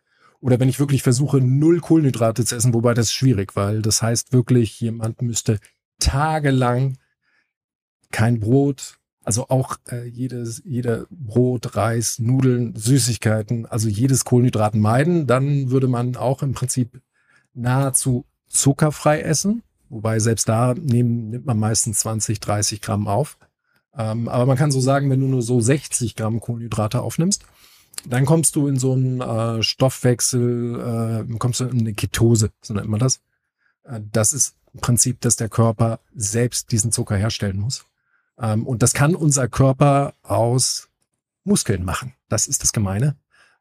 Oder 0.41 0.59
wenn 0.59 0.69
ich 0.69 0.81
wirklich 0.81 1.03
versuche, 1.03 1.41
null 1.41 1.81
Kohlenhydrate 1.81 2.45
zu 2.45 2.57
essen, 2.57 2.75
wobei 2.75 2.95
das 2.95 3.07
ist 3.07 3.13
schwierig, 3.13 3.55
weil 3.55 3.81
das 3.83 4.03
heißt 4.03 4.33
wirklich, 4.33 4.81
jemand 4.81 5.23
müsste 5.23 5.59
tagelang 6.01 6.99
kein 8.11 8.41
Brot, 8.41 8.99
also 9.25 9.49
auch 9.49 9.77
äh, 9.89 10.05
jedes, 10.05 10.63
jeder 10.65 11.07
Brot, 11.11 11.77
Reis, 11.77 12.19
Nudeln, 12.19 12.75
Süßigkeiten, 12.75 13.67
also 13.67 13.89
jedes 13.89 14.25
Kohlenhydraten 14.25 14.81
meiden, 14.81 15.27
dann 15.29 15.71
würde 15.71 15.87
man 15.87 16.17
auch 16.17 16.43
im 16.43 16.55
Prinzip 16.55 17.01
nahezu 17.55 18.27
zuckerfrei 18.49 19.21
essen. 19.21 19.63
Wobei 19.93 20.21
selbst 20.21 20.49
da 20.49 20.73
nehmen, 20.73 21.29
nimmt 21.29 21.45
man 21.45 21.59
meistens 21.59 21.99
20, 21.99 22.41
30 22.41 22.81
Gramm 22.81 23.07
auf. 23.07 23.37
Ähm, 23.95 24.27
aber 24.27 24.47
man 24.47 24.57
kann 24.57 24.73
so 24.73 24.81
sagen, 24.81 25.11
wenn 25.11 25.21
du 25.21 25.27
nur 25.27 25.43
so 25.43 25.61
60 25.61 26.17
Gramm 26.17 26.41
Kohlenhydrate 26.41 27.03
aufnimmst, 27.03 27.45
dann 28.07 28.25
kommst 28.25 28.57
du 28.57 28.69
in 28.69 28.79
so 28.79 28.95
einen 28.95 29.21
äh, 29.21 29.63
Stoffwechsel, 29.63 31.27
äh, 31.29 31.37
kommst 31.37 31.61
du 31.61 31.65
in 31.65 31.81
eine 31.81 31.93
Ketose, 31.93 32.53
so 32.63 32.73
nennt 32.73 32.89
man 32.89 33.01
das. 33.01 33.21
Äh, 33.85 34.01
das 34.11 34.33
ist 34.33 34.57
im 34.73 34.81
Prinzip, 34.81 35.21
dass 35.21 35.37
der 35.37 35.51
Körper 35.51 36.01
selbst 36.15 36.73
diesen 36.73 36.91
Zucker 36.91 37.17
herstellen 37.17 37.59
muss. 37.59 37.85
Ähm, 38.41 38.67
und 38.67 38.83
das 38.83 38.95
kann 38.95 39.15
unser 39.15 39.47
Körper 39.47 40.15
aus 40.23 40.89
Muskeln 41.45 41.85
machen. 41.85 42.15
Das 42.31 42.47
ist 42.47 42.63
das 42.63 42.73
Gemeine. 42.73 43.17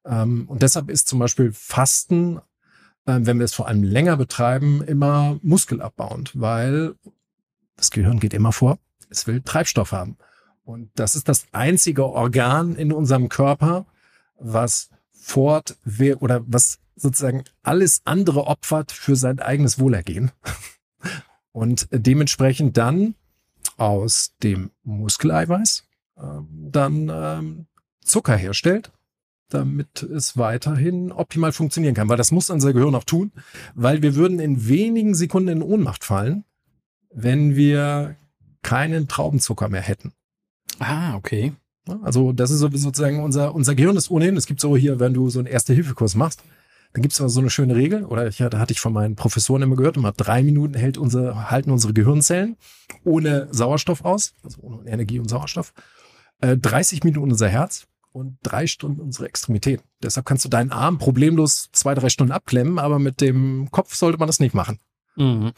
Ähm, 0.06 0.46
und 0.48 0.62
deshalb 0.62 0.90
ist 0.90 1.10
zum 1.10 1.20
Beispiel 1.20 1.52
Fasten, 1.52 2.40
wenn 3.06 3.40
wir 3.40 3.46
es 3.46 3.54
vor 3.54 3.68
allem 3.68 3.84
länger 3.84 4.18
betreiben, 4.18 4.84
immer 4.84 5.40
muskelabbauend, 5.42 6.32
weil 6.40 6.96
das 7.76 7.92
Gehirn 7.92 8.20
geht 8.20 8.34
immer 8.34 8.52
vor. 8.52 8.78
Es 9.10 9.28
will 9.28 9.42
Treibstoff 9.42 9.92
haben. 9.92 10.18
Und 10.64 10.92
das 10.96 11.16
ist 11.16 11.28
das 11.28 11.46
einzige 11.52 12.06
Organ 12.06 12.76
in 12.76 12.94
unserem 12.94 13.28
Körper, 13.30 13.86
was 14.40 14.90
fort 15.12 15.78
oder 16.20 16.42
was 16.46 16.80
sozusagen 16.96 17.44
alles 17.64 18.02
andere 18.06 18.48
opfert 18.48 18.92
für 18.92 19.16
sein 19.16 19.40
eigenes 19.40 19.80
Wohlergehen. 19.80 20.32
Und 21.52 21.88
dementsprechend 21.92 22.78
dann 22.78 23.16
aus 23.78 24.34
dem 24.44 24.72
Muskeleiweiß 24.84 25.88
ähm, 26.18 26.48
dann 26.72 27.10
ähm, 27.14 27.66
Zucker 28.04 28.36
herstellt, 28.36 28.92
damit 29.54 30.04
es 30.04 30.38
weiterhin 30.38 31.12
optimal 31.12 31.52
funktionieren 31.52 31.94
kann. 31.94 32.10
Weil 32.10 32.18
das 32.18 32.32
muss 32.32 32.50
unser 32.50 32.74
Gehirn 32.74 32.96
auch 32.96 33.04
tun, 33.04 33.32
weil 33.76 34.02
wir 34.02 34.16
würden 34.16 34.40
in 34.40 34.68
wenigen 34.68 35.16
Sekunden 35.16 35.50
in 35.50 35.62
Ohnmacht 35.62 36.04
fallen, 36.04 36.46
wenn 37.14 37.56
wir 37.56 38.16
keinen 38.64 39.08
Traubenzucker 39.08 39.70
mehr 39.70 39.82
hätten. 39.82 40.14
Ah, 40.80 41.16
okay. 41.16 41.54
Also 42.04 42.32
das 42.32 42.52
ist 42.52 42.60
sozusagen 42.60 43.24
unser, 43.24 43.56
unser 43.56 43.76
Gehirn 43.76 43.98
ist 43.98 44.12
ohnehin, 44.12 44.38
es 44.38 44.46
gibt 44.46 44.62
so 44.62 44.78
hier, 44.78 45.00
wenn 45.00 45.14
du 45.14 45.30
so 45.30 45.40
einen 45.40 45.48
Erste-Hilfe-Kurs 45.48 46.16
machst, 46.16 46.44
dann 46.94 47.02
gibt 47.02 47.14
es 47.14 47.18
so 47.18 47.40
eine 47.40 47.50
schöne 47.50 47.76
Regel, 47.76 48.06
oder 48.06 48.28
ich, 48.28 48.38
da 48.38 48.60
hatte 48.60 48.74
ich 48.74 48.80
von 48.80 48.94
meinen 48.94 49.16
Professoren 49.16 49.62
immer 49.62 49.76
gehört, 49.76 49.98
immer 49.98 50.12
drei 50.12 50.44
Minuten 50.44 50.74
hält 50.74 50.98
unsere, 50.98 51.50
halten 51.50 51.72
unsere 51.72 51.94
Gehirnzellen 51.94 52.58
ohne 53.04 53.48
Sauerstoff 53.52 54.04
aus, 54.04 54.34
also 54.44 54.62
ohne 54.62 54.90
Energie 54.90 55.20
und 55.20 55.30
Sauerstoff, 55.30 55.74
äh, 56.42 56.58
30 56.58 57.04
Minuten 57.04 57.32
unser 57.32 57.50
Herz 57.50 57.88
und 58.12 58.38
drei 58.44 58.68
Stunden 58.68 59.02
unsere 59.02 59.28
Extremität. 59.28 59.84
Deshalb 60.04 60.26
kannst 60.26 60.46
du 60.46 60.50
deinen 60.50 60.72
Arm 60.72 60.98
problemlos 60.98 61.70
zwei, 61.72 61.96
drei 61.96 62.10
Stunden 62.10 62.34
abklemmen, 62.34 62.80
aber 62.80 63.00
mit 63.00 63.22
dem 63.22 63.70
Kopf 63.72 63.96
sollte 63.96 64.18
man 64.18 64.28
das 64.28 64.40
nicht 64.40 64.54
machen. 64.54 64.80
Mhm. 65.16 65.52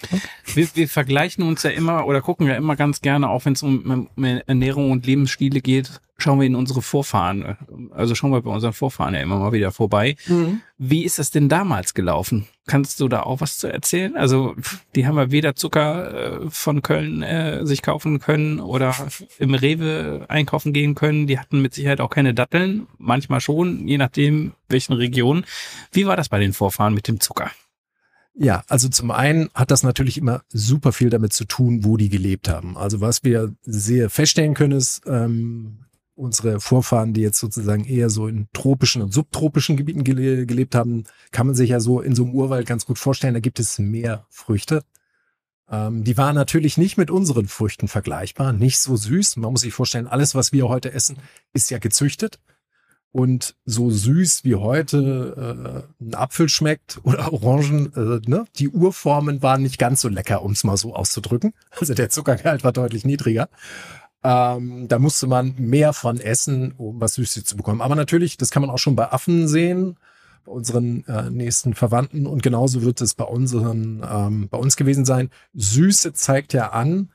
Wir, 0.53 0.67
wir 0.75 0.87
vergleichen 0.87 1.43
uns 1.43 1.63
ja 1.63 1.69
immer 1.69 2.05
oder 2.05 2.21
gucken 2.21 2.47
ja 2.47 2.55
immer 2.55 2.75
ganz 2.75 3.01
gerne, 3.01 3.29
auch 3.29 3.45
wenn 3.45 3.53
es 3.53 3.63
um 3.63 4.09
Ernährung 4.17 4.91
und 4.91 5.05
Lebensstile 5.05 5.61
geht, 5.61 6.01
schauen 6.17 6.39
wir 6.39 6.47
in 6.47 6.55
unsere 6.55 6.81
Vorfahren, 6.81 7.57
also 7.91 8.15
schauen 8.15 8.31
wir 8.31 8.41
bei 8.41 8.49
unseren 8.49 8.73
Vorfahren 8.73 9.13
ja 9.13 9.21
immer 9.21 9.39
mal 9.39 9.51
wieder 9.51 9.71
vorbei. 9.71 10.15
Mhm. 10.27 10.61
Wie 10.77 11.03
ist 11.03 11.19
das 11.19 11.31
denn 11.31 11.49
damals 11.49 11.93
gelaufen? 11.93 12.47
Kannst 12.65 12.99
du 12.99 13.07
da 13.07 13.23
auch 13.23 13.41
was 13.41 13.57
zu 13.57 13.67
erzählen? 13.67 14.15
Also 14.15 14.55
die 14.95 15.05
haben 15.05 15.17
ja 15.17 15.31
weder 15.31 15.55
Zucker 15.55 16.43
äh, 16.43 16.49
von 16.49 16.81
Köln 16.81 17.21
äh, 17.23 17.65
sich 17.65 17.81
kaufen 17.81 18.19
können 18.19 18.59
oder 18.59 18.95
im 19.37 19.53
Rewe 19.53 20.25
einkaufen 20.29 20.71
gehen 20.71 20.95
können. 20.95 21.27
Die 21.27 21.39
hatten 21.39 21.61
mit 21.61 21.73
Sicherheit 21.73 21.99
auch 21.99 22.09
keine 22.09 22.33
Datteln, 22.33 22.87
manchmal 22.97 23.41
schon, 23.41 23.87
je 23.87 23.97
nachdem 23.97 24.53
welchen 24.69 24.93
Region. 24.93 25.45
Wie 25.91 26.05
war 26.05 26.15
das 26.15 26.29
bei 26.29 26.39
den 26.39 26.53
Vorfahren 26.53 26.93
mit 26.93 27.07
dem 27.07 27.19
Zucker? 27.19 27.51
Ja, 28.35 28.63
also 28.67 28.89
zum 28.89 29.11
einen 29.11 29.49
hat 29.53 29.69
das 29.69 29.83
natürlich 29.83 30.17
immer 30.17 30.41
super 30.49 30.91
viel 30.91 31.09
damit 31.09 31.33
zu 31.33 31.45
tun, 31.45 31.83
wo 31.83 31.97
die 31.97 32.09
gelebt 32.09 32.49
haben. 32.49 32.77
Also 32.77 32.99
was 32.99 33.23
wir 33.23 33.53
sehr 33.61 34.09
feststellen 34.09 34.55
können, 34.55 34.77
ist, 34.77 35.01
ähm, 35.05 35.85
unsere 36.15 36.59
Vorfahren, 36.59 37.13
die 37.13 37.21
jetzt 37.21 37.39
sozusagen 37.39 37.85
eher 37.85 38.09
so 38.09 38.27
in 38.27 38.47
tropischen 38.53 39.01
und 39.01 39.13
subtropischen 39.13 39.77
Gebieten 39.77 40.03
gele 40.03 40.45
gelebt 40.45 40.75
haben, 40.75 41.03
kann 41.31 41.47
man 41.47 41.55
sich 41.55 41.71
ja 41.71 41.79
so 41.79 42.01
in 42.01 42.15
so 42.15 42.23
einem 42.23 42.33
Urwald 42.33 42.67
ganz 42.67 42.85
gut 42.85 42.99
vorstellen, 42.99 43.33
da 43.33 43.39
gibt 43.39 43.59
es 43.59 43.79
mehr 43.79 44.25
Früchte. 44.29 44.83
Ähm, 45.69 46.03
die 46.03 46.17
waren 46.17 46.35
natürlich 46.35 46.77
nicht 46.77 46.97
mit 46.97 47.09
unseren 47.09 47.47
Früchten 47.47 47.87
vergleichbar, 47.87 48.53
nicht 48.53 48.79
so 48.79 48.95
süß. 48.95 49.37
Man 49.37 49.51
muss 49.51 49.61
sich 49.61 49.73
vorstellen, 49.73 50.07
alles, 50.07 50.35
was 50.35 50.51
wir 50.51 50.69
heute 50.69 50.91
essen, 50.91 51.17
ist 51.53 51.71
ja 51.71 51.79
gezüchtet. 51.79 52.39
Und 53.13 53.55
so 53.63 53.91
süß 53.91 54.43
wie 54.43 54.55
heute 54.55 55.85
äh, 56.01 56.03
ein 56.03 56.15
Apfel 56.15 56.49
schmeckt 56.49 56.99
oder 57.03 57.31
Orangen, 57.31 57.93
äh, 57.95 58.27
ne? 58.27 58.45
die 58.57 58.69
Urformen 58.69 59.43
waren 59.43 59.61
nicht 59.61 59.77
ganz 59.77 60.01
so 60.01 60.09
lecker, 60.09 60.41
um 60.41 60.51
es 60.51 60.63
mal 60.63 60.75
so 60.77 60.93
auszudrücken. 60.93 61.53
Also 61.79 61.93
der 61.93 62.09
Zuckergehalt 62.09 62.63
war 62.63 62.71
deutlich 62.71 63.05
niedriger. 63.05 63.49
Ähm, 64.23 64.87
da 64.87 64.97
musste 64.99 65.27
man 65.27 65.53
mehr 65.57 65.93
von 65.93 66.19
essen, 66.19 66.73
um 66.77 66.99
was 66.99 67.15
Süßes 67.15 67.45
zu 67.45 67.55
bekommen. 67.55 67.81
Aber 67.81 67.95
natürlich, 67.95 68.37
das 68.37 68.49
kann 68.49 68.61
man 68.61 68.71
auch 68.71 68.77
schon 68.79 68.95
bei 68.95 69.11
Affen 69.11 69.47
sehen, 69.47 69.97
bei 70.45 70.51
unseren 70.51 71.05
äh, 71.05 71.29
nächsten 71.29 71.75
Verwandten. 71.75 72.25
Und 72.25 72.41
genauso 72.41 72.81
wird 72.81 72.99
es 73.01 73.13
bei 73.13 73.25
unseren, 73.25 74.03
ähm, 74.09 74.47
bei 74.49 74.57
uns 74.57 74.75
gewesen 74.75 75.05
sein. 75.05 75.29
Süße 75.53 76.13
zeigt 76.13 76.53
ja 76.53 76.71
an, 76.71 77.11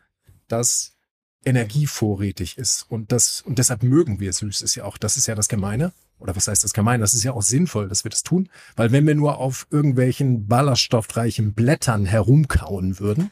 dass 0.47 0.98
energievorrätig 1.45 2.59
ist. 2.59 2.87
Und 2.89 3.13
das, 3.13 3.41
und 3.41 3.59
deshalb 3.59 3.83
mögen 3.83 4.21
wir 4.21 4.33
süß, 4.33 4.63
ist 4.63 4.75
ja 4.75 4.85
auch, 4.85 4.99
das 4.99 5.17
ist 5.17 5.27
ja 5.27 5.35
das 5.35 5.49
Gemeine. 5.49 5.93
Oder 6.19 6.35
was 6.35 6.49
heißt 6.49 6.65
das 6.65 6.73
gemein? 6.73 7.01
Das 7.01 7.15
ist 7.15 7.23
ja 7.23 7.33
auch 7.33 7.43
sinnvoll, 7.43 7.89
dass 7.89 8.05
wir 8.05 8.11
das 8.11 8.23
tun. 8.23 8.49
Weil 8.77 8.91
wenn 8.91 9.07
wir 9.07 9.15
nur 9.15 9.39
auf 9.39 9.67
irgendwelchen 9.71 10.47
ballaststoffreichen 10.47 11.55
Blättern 11.55 12.07
herumkauen 12.07 12.99
würden, 12.99 13.31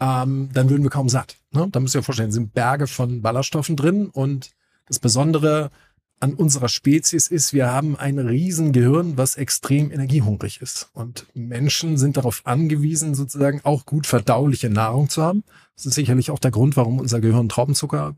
ähm, 0.00 0.50
dann 0.52 0.68
würden 0.68 0.82
wir 0.82 0.90
kaum 0.90 1.08
satt. 1.08 1.36
Ne? 1.52 1.68
Da 1.70 1.80
müsst 1.80 1.94
ihr 1.94 2.00
euch 2.00 2.04
vorstellen, 2.04 2.32
sind 2.32 2.54
Berge 2.54 2.86
von 2.86 3.22
Ballaststoffen 3.22 3.76
drin 3.76 4.08
und 4.08 4.50
das 4.86 4.98
Besondere 4.98 5.70
an 6.18 6.34
unserer 6.34 6.68
Spezies 6.68 7.28
ist, 7.28 7.52
wir 7.52 7.70
haben 7.70 7.96
ein 7.96 8.18
Riesengehirn, 8.18 9.18
was 9.18 9.36
extrem 9.36 9.92
energiehungrig 9.92 10.62
ist. 10.62 10.88
Und 10.94 11.26
Menschen 11.34 11.98
sind 11.98 12.16
darauf 12.16 12.40
angewiesen, 12.44 13.14
sozusagen 13.14 13.60
auch 13.64 13.84
gut 13.84 14.06
verdauliche 14.06 14.70
Nahrung 14.70 15.10
zu 15.10 15.22
haben. 15.22 15.44
Das 15.74 15.84
ist 15.86 15.94
sicherlich 15.94 16.30
auch 16.30 16.38
der 16.38 16.50
Grund, 16.50 16.76
warum 16.76 17.00
unser 17.00 17.20
Gehirn 17.20 17.48
Traubenzucker 17.48 18.16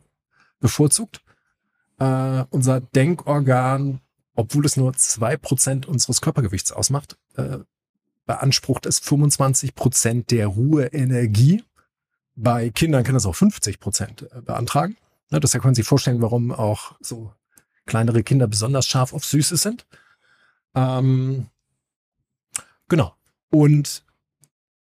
bevorzugt. 0.61 1.23
Äh, 1.99 2.45
unser 2.51 2.81
Denkorgan, 2.81 4.01
obwohl 4.35 4.65
es 4.65 4.77
nur 4.77 4.95
zwei 4.95 5.37
Prozent 5.37 5.87
unseres 5.87 6.21
Körpergewichts 6.21 6.71
ausmacht, 6.71 7.19
äh, 7.37 7.59
beansprucht 8.27 8.87
es 8.87 9.01
25 9.01 9.75
Prozent 9.75 10.31
der 10.31 10.47
Ruheenergie. 10.47 11.65
Bei 12.37 12.71
Kindern 12.71 13.03
kann 13.03 13.17
es 13.17 13.27
auch 13.27 13.35
50 13.35 13.81
Prozent 13.81 14.29
äh, 14.31 14.41
beantragen. 14.41 14.97
Ja, 15.31 15.41
das 15.41 15.53
können 15.53 15.75
Sie 15.75 15.83
sich 15.83 15.89
vorstellen, 15.89 16.23
warum 16.23 16.53
auch 16.53 16.95
so 17.01 17.33
kleinere 17.89 18.23
Kinder 18.23 18.47
besonders 18.47 18.87
scharf 18.87 19.13
auf 19.13 19.25
Süßes 19.25 19.61
sind. 19.61 19.87
Ähm, 20.77 21.47
genau. 22.89 23.15
Und 23.51 24.05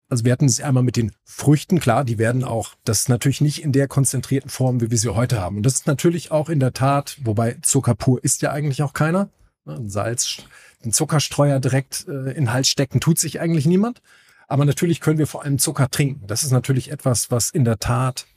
also 0.09 0.23
wir 0.23 0.31
hatten 0.31 0.45
es 0.45 0.61
einmal 0.61 0.83
mit 0.83 0.97
den 0.97 1.11
Früchten, 1.23 1.79
klar, 1.79 2.03
die 2.03 2.17
werden 2.17 2.43
auch, 2.43 2.75
das 2.83 3.01
ist 3.01 3.09
natürlich 3.09 3.41
nicht 3.41 3.63
in 3.63 3.71
der 3.71 3.87
konzentrierten 3.87 4.49
Form, 4.49 4.81
wie 4.81 4.91
wir 4.91 4.97
sie 4.97 5.15
heute 5.15 5.39
haben. 5.39 5.57
Und 5.57 5.63
das 5.63 5.73
ist 5.73 5.87
natürlich 5.87 6.31
auch 6.31 6.49
in 6.49 6.59
der 6.59 6.73
Tat, 6.73 7.17
wobei 7.23 7.57
Zucker 7.61 7.95
pur 7.95 8.23
ist 8.23 8.41
ja 8.41 8.51
eigentlich 8.51 8.83
auch 8.83 8.93
keiner. 8.93 9.29
Ein 9.65 9.89
Salz, 9.89 10.43
ein 10.83 10.91
Zuckerstreuer 10.91 11.59
direkt 11.59 12.07
äh, 12.07 12.29
in 12.29 12.45
den 12.45 12.53
Hals 12.53 12.67
stecken, 12.67 12.99
tut 12.99 13.17
sich 13.17 13.39
eigentlich 13.39 13.65
niemand. 13.65 14.01
Aber 14.47 14.65
natürlich 14.65 15.01
können 15.01 15.17
wir 15.17 15.25
vor 15.25 15.43
allem 15.43 15.57
Zucker 15.57 15.89
trinken. 15.89 16.27
Das 16.27 16.43
ist 16.43 16.51
natürlich 16.51 16.91
etwas, 16.91 17.31
was 17.31 17.49
in 17.49 17.65
der 17.65 17.79
Tat 17.79 18.27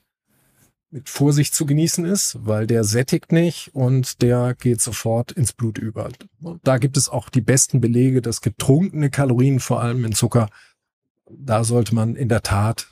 mit 0.90 1.08
Vorsicht 1.08 1.54
zu 1.54 1.66
genießen 1.66 2.04
ist, 2.04 2.38
weil 2.40 2.66
der 2.66 2.82
sättigt 2.84 3.30
nicht 3.32 3.74
und 3.74 4.22
der 4.22 4.54
geht 4.54 4.80
sofort 4.80 5.32
ins 5.32 5.52
Blut 5.52 5.78
über. 5.78 6.10
Und 6.40 6.66
da 6.66 6.78
gibt 6.78 6.96
es 6.96 7.08
auch 7.08 7.28
die 7.28 7.42
besten 7.42 7.80
Belege, 7.80 8.22
dass 8.22 8.40
getrunkene 8.40 9.10
Kalorien, 9.10 9.60
vor 9.60 9.82
allem 9.82 10.04
in 10.04 10.12
Zucker, 10.12 10.48
da 11.30 11.64
sollte 11.64 11.94
man 11.94 12.16
in 12.16 12.28
der 12.28 12.42
Tat 12.42 12.88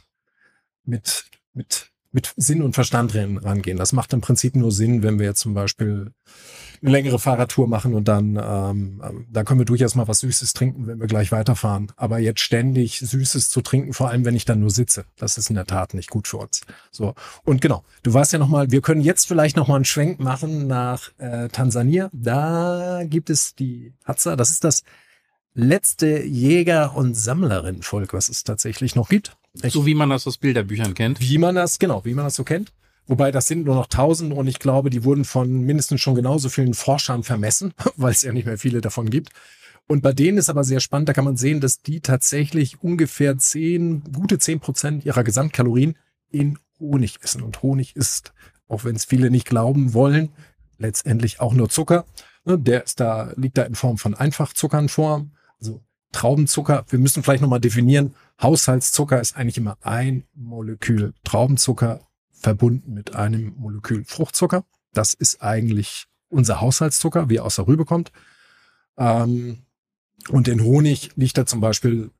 mit, 0.84 1.30
mit, 1.54 1.90
mit 2.12 2.32
Sinn 2.36 2.62
und 2.62 2.74
Verstand 2.74 3.14
rangehen. 3.14 3.78
Das 3.78 3.92
macht 3.92 4.12
im 4.12 4.20
Prinzip 4.20 4.56
nur 4.56 4.72
Sinn, 4.72 5.02
wenn 5.02 5.18
wir 5.18 5.26
jetzt 5.26 5.40
zum 5.40 5.54
Beispiel 5.54 6.12
eine 6.82 6.90
längere 6.90 7.18
Fahrradtour 7.18 7.68
machen 7.68 7.94
und 7.94 8.08
dann, 8.08 8.38
ähm, 8.42 9.26
da 9.30 9.44
können 9.44 9.60
wir 9.60 9.64
durchaus 9.64 9.94
mal 9.94 10.08
was 10.08 10.20
Süßes 10.20 10.52
trinken, 10.52 10.86
wenn 10.86 11.00
wir 11.00 11.06
gleich 11.06 11.32
weiterfahren. 11.32 11.92
Aber 11.96 12.18
jetzt 12.18 12.40
ständig 12.40 12.98
Süßes 13.00 13.48
zu 13.48 13.60
trinken, 13.62 13.92
vor 13.92 14.10
allem 14.10 14.24
wenn 14.24 14.36
ich 14.36 14.44
dann 14.44 14.60
nur 14.60 14.70
sitze, 14.70 15.04
das 15.16 15.38
ist 15.38 15.50
in 15.50 15.56
der 15.56 15.66
Tat 15.66 15.94
nicht 15.94 16.10
gut 16.10 16.28
für 16.28 16.38
uns. 16.38 16.62
So 16.90 17.14
und 17.44 17.60
genau, 17.60 17.84
du 18.02 18.12
weißt 18.12 18.32
ja 18.32 18.38
noch 18.38 18.48
mal, 18.48 18.70
wir 18.70 18.80
können 18.80 19.00
jetzt 19.00 19.26
vielleicht 19.26 19.56
noch 19.56 19.68
mal 19.68 19.76
einen 19.76 19.84
Schwenk 19.84 20.20
machen 20.20 20.66
nach 20.66 21.10
äh, 21.18 21.48
Tansania. 21.48 22.10
Da 22.12 23.02
gibt 23.04 23.30
es 23.30 23.54
die 23.54 23.92
Hatza, 24.04 24.36
das 24.36 24.50
ist 24.50 24.64
das 24.64 24.82
letzte 25.54 26.22
Jäger- 26.22 26.94
und 26.94 27.14
Sammlerin-Volk, 27.14 28.12
was 28.12 28.28
es 28.28 28.44
tatsächlich 28.44 28.94
noch 28.94 29.08
gibt. 29.08 29.36
Ich, 29.62 29.72
so 29.72 29.86
wie 29.86 29.94
man 29.94 30.10
das 30.10 30.26
aus 30.26 30.38
Bilderbüchern 30.38 30.94
kennt. 30.94 31.20
Wie 31.20 31.38
man 31.38 31.54
das, 31.54 31.78
genau, 31.78 32.04
wie 32.04 32.14
man 32.14 32.24
das 32.24 32.34
so 32.34 32.44
kennt. 32.44 32.72
Wobei 33.06 33.30
das 33.30 33.46
sind 33.46 33.64
nur 33.64 33.76
noch 33.76 33.86
tausend 33.86 34.32
und 34.32 34.48
ich 34.48 34.58
glaube, 34.58 34.90
die 34.90 35.04
wurden 35.04 35.24
von 35.24 35.60
mindestens 35.60 36.00
schon 36.00 36.16
genauso 36.16 36.48
vielen 36.48 36.74
Forschern 36.74 37.22
vermessen, 37.22 37.72
weil 37.96 38.10
es 38.10 38.22
ja 38.22 38.32
nicht 38.32 38.46
mehr 38.46 38.58
viele 38.58 38.80
davon 38.80 39.10
gibt. 39.10 39.30
Und 39.86 40.02
bei 40.02 40.12
denen 40.12 40.38
ist 40.38 40.50
aber 40.50 40.64
sehr 40.64 40.80
spannend, 40.80 41.08
da 41.08 41.12
kann 41.12 41.24
man 41.24 41.36
sehen, 41.36 41.60
dass 41.60 41.80
die 41.80 42.00
tatsächlich 42.00 42.82
ungefähr 42.82 43.38
zehn, 43.38 44.02
gute 44.12 44.38
zehn 44.38 44.58
Prozent 44.58 45.04
ihrer 45.04 45.22
Gesamtkalorien 45.22 45.96
in 46.30 46.58
Honig 46.80 47.18
essen. 47.22 47.42
Und 47.42 47.62
Honig 47.62 47.94
ist, 47.94 48.32
auch 48.68 48.84
wenn 48.84 48.96
es 48.96 49.04
viele 49.04 49.30
nicht 49.30 49.46
glauben 49.46 49.94
wollen, 49.94 50.30
letztendlich 50.78 51.40
auch 51.40 51.54
nur 51.54 51.68
Zucker. 51.68 52.04
Ne, 52.44 52.58
der 52.58 52.82
ist 52.82 52.98
da, 52.98 53.32
liegt 53.36 53.58
da 53.58 53.62
in 53.62 53.76
Form 53.76 53.96
von 53.96 54.14
Einfachzuckern 54.14 54.88
vor. 54.88 55.26
Also 55.60 55.82
Traubenzucker, 56.16 56.86
wir 56.88 56.98
müssen 56.98 57.22
vielleicht 57.22 57.42
nochmal 57.42 57.60
definieren, 57.60 58.14
Haushaltszucker 58.40 59.20
ist 59.20 59.36
eigentlich 59.36 59.58
immer 59.58 59.76
ein 59.82 60.24
Molekül 60.34 61.12
Traubenzucker 61.24 62.00
verbunden 62.32 62.94
mit 62.94 63.14
einem 63.14 63.54
Molekül 63.58 64.02
Fruchtzucker. 64.06 64.64
Das 64.94 65.12
ist 65.12 65.42
eigentlich 65.42 66.06
unser 66.30 66.62
Haushaltszucker, 66.62 67.28
wie 67.28 67.36
er 67.36 67.44
aus 67.44 67.56
der 67.56 67.66
Rübe 67.66 67.84
kommt. 67.84 68.12
Ähm, 68.96 69.58
und 70.30 70.48
in 70.48 70.62
Honig 70.62 71.10
liegt 71.16 71.36
er 71.36 71.44
zum 71.44 71.60
Beispiel 71.60 72.10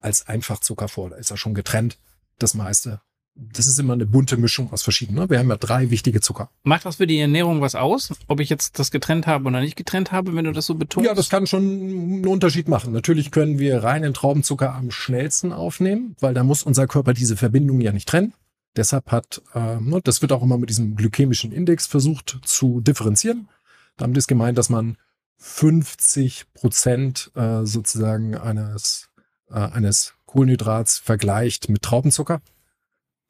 als 0.00 0.28
Einfachzucker 0.28 0.88
vor. 0.88 1.08
Da 1.08 1.16
ist 1.16 1.30
er 1.30 1.38
schon 1.38 1.54
getrennt, 1.54 1.96
das 2.38 2.52
meiste. 2.52 3.00
Das 3.34 3.66
ist 3.66 3.78
immer 3.78 3.94
eine 3.94 4.04
bunte 4.04 4.36
Mischung 4.36 4.72
aus 4.72 4.82
verschiedenen. 4.82 5.20
Ne? 5.20 5.30
Wir 5.30 5.38
haben 5.38 5.48
ja 5.48 5.56
drei 5.56 5.90
wichtige 5.90 6.20
Zucker. 6.20 6.50
Macht 6.64 6.84
das 6.84 6.96
für 6.96 7.06
die 7.06 7.18
Ernährung 7.18 7.62
was 7.62 7.74
aus, 7.74 8.12
ob 8.26 8.40
ich 8.40 8.50
jetzt 8.50 8.78
das 8.78 8.90
getrennt 8.90 9.26
habe 9.26 9.48
oder 9.48 9.60
nicht 9.60 9.76
getrennt 9.76 10.12
habe, 10.12 10.34
wenn 10.34 10.44
du 10.44 10.52
das 10.52 10.66
so 10.66 10.74
betonst? 10.74 11.08
Ja, 11.08 11.14
das 11.14 11.30
kann 11.30 11.46
schon 11.46 11.62
einen 11.62 12.26
Unterschied 12.26 12.68
machen. 12.68 12.92
Natürlich 12.92 13.30
können 13.30 13.58
wir 13.58 13.82
reinen 13.82 14.12
Traubenzucker 14.12 14.74
am 14.74 14.90
schnellsten 14.90 15.52
aufnehmen, 15.52 16.14
weil 16.20 16.34
da 16.34 16.44
muss 16.44 16.62
unser 16.62 16.86
Körper 16.86 17.14
diese 17.14 17.36
Verbindung 17.36 17.80
ja 17.80 17.92
nicht 17.92 18.08
trennen. 18.08 18.34
Deshalb 18.76 19.10
hat, 19.10 19.42
äh, 19.54 19.78
das 20.04 20.22
wird 20.22 20.32
auch 20.32 20.42
immer 20.42 20.58
mit 20.58 20.70
diesem 20.70 20.96
glykämischen 20.96 21.52
Index 21.52 21.86
versucht 21.86 22.38
zu 22.44 22.80
differenzieren. 22.80 23.48
Damit 23.96 24.16
ist 24.16 24.28
gemeint, 24.28 24.58
dass 24.58 24.68
man 24.68 24.96
50 25.38 26.46
Prozent 26.54 27.30
äh, 27.34 27.64
sozusagen 27.64 28.36
eines, 28.36 29.10
äh, 29.50 29.54
eines 29.54 30.14
Kohlenhydrats 30.26 30.98
vergleicht 30.98 31.68
mit 31.68 31.82
Traubenzucker. 31.82 32.40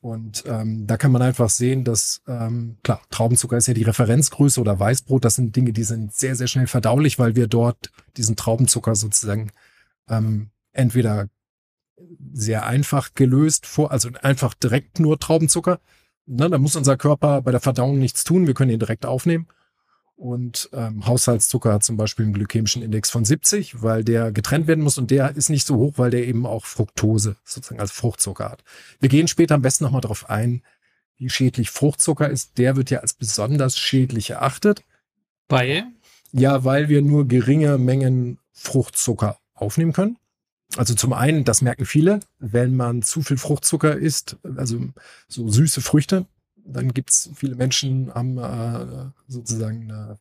Und 0.02 0.42
ähm, 0.49 0.88
da 0.88 0.97
kann 0.97 1.12
man 1.12 1.23
einfach 1.23 1.49
sehen, 1.49 1.85
dass, 1.85 2.23
ähm, 2.26 2.76
klar, 2.82 3.00
Traubenzucker 3.11 3.56
ist 3.56 3.68
ja 3.68 3.75
die 3.75 3.85
Referenzgröße 3.85 4.61
oder 4.61 4.80
Weißbrot, 4.80 5.25
das 5.25 5.37
sind 5.37 5.54
Dinge, 5.54 5.73
die 5.73 5.85
sind 5.85 6.12
sehr, 6.12 6.35
sehr 6.35 6.49
schnell 6.49 6.66
verdaulich, 6.66 7.21
weil 7.21 7.37
wir 7.37 7.47
dort 7.47 7.92
diesen 8.16 8.35
Traubenzucker 8.35 8.97
sozusagen 8.97 9.52
ähm, 10.09 10.50
entweder 10.73 11.28
sehr 12.32 12.66
einfach 12.66 13.14
gelöst 13.14 13.64
vor, 13.64 13.92
also 13.92 14.11
einfach 14.23 14.54
direkt 14.54 14.99
nur 14.99 15.21
Traubenzucker. 15.21 15.78
Ne, 16.26 16.50
da 16.50 16.59
muss 16.59 16.75
unser 16.75 16.97
Körper 16.97 17.40
bei 17.40 17.52
der 17.52 17.61
Verdauung 17.61 18.00
nichts 18.00 18.25
tun, 18.25 18.49
wir 18.49 18.54
können 18.54 18.73
ihn 18.73 18.80
direkt 18.80 19.06
aufnehmen. 19.06 19.47
Und 20.16 20.69
ähm, 20.73 21.07
Haushaltszucker 21.07 21.73
hat 21.73 21.85
zum 21.85 21.97
Beispiel 21.97 22.25
einen 22.25 22.35
glykämischen 22.35 22.83
Index 22.83 23.11
von 23.11 23.25
70, 23.25 23.83
weil 23.83 24.04
der 24.04 24.31
getrennt 24.31 24.66
werden 24.66 24.85
muss 24.85 24.99
und 24.99 25.11
der 25.11 25.35
ist 25.35 25.49
nicht 25.49 25.66
so 25.66 25.76
hoch, 25.76 25.95
weil 25.97 26.11
der 26.11 26.26
eben 26.26 26.47
auch 26.47 26.64
Fructose 26.64 27.37
sozusagen 27.45 27.81
als 27.81 27.90
Fruchtzucker 27.90 28.49
hat. 28.50 28.62
Wir 29.00 29.09
gehen 29.09 29.26
später 29.26 29.57
am 29.57 29.62
besten 29.62 29.85
nochmal 29.85 30.00
darauf 30.00 30.31
ein, 30.31 30.62
wie 31.16 31.28
schädlich 31.28 31.71
Fruchtzucker 31.71 32.28
ist. 32.28 32.59
Der 32.59 32.76
wird 32.76 32.90
ja 32.90 33.00
als 33.00 33.14
besonders 33.14 33.76
schädlich 33.78 34.31
erachtet. 34.31 34.85
Weil? 35.49 35.87
Ja, 36.33 36.64
weil 36.64 36.88
wir 36.88 37.02
nur 37.02 37.26
geringe 37.26 37.78
Mengen 37.78 38.38
Fruchtzucker 38.52 39.38
aufnehmen 39.54 39.92
können. 39.92 40.19
Also 40.76 40.95
zum 40.95 41.12
einen, 41.12 41.45
das 41.45 41.62
merken 41.62 41.85
viele, 41.85 42.21
wenn 42.38 42.76
man 42.76 43.02
zu 43.02 43.23
viel 43.23 43.37
Fruchtzucker 43.37 43.97
isst, 43.97 44.38
also 44.57 44.81
so 45.28 45.49
süße 45.49 45.83
Früchte, 45.83 46.26
dann 46.64 46.92
gibt's 46.92 47.31
viele 47.35 47.57
Menschen 47.57 48.12
haben 48.14 48.38
äh, 48.38 49.11
sozusagen 49.28 49.90
eine 49.90 50.19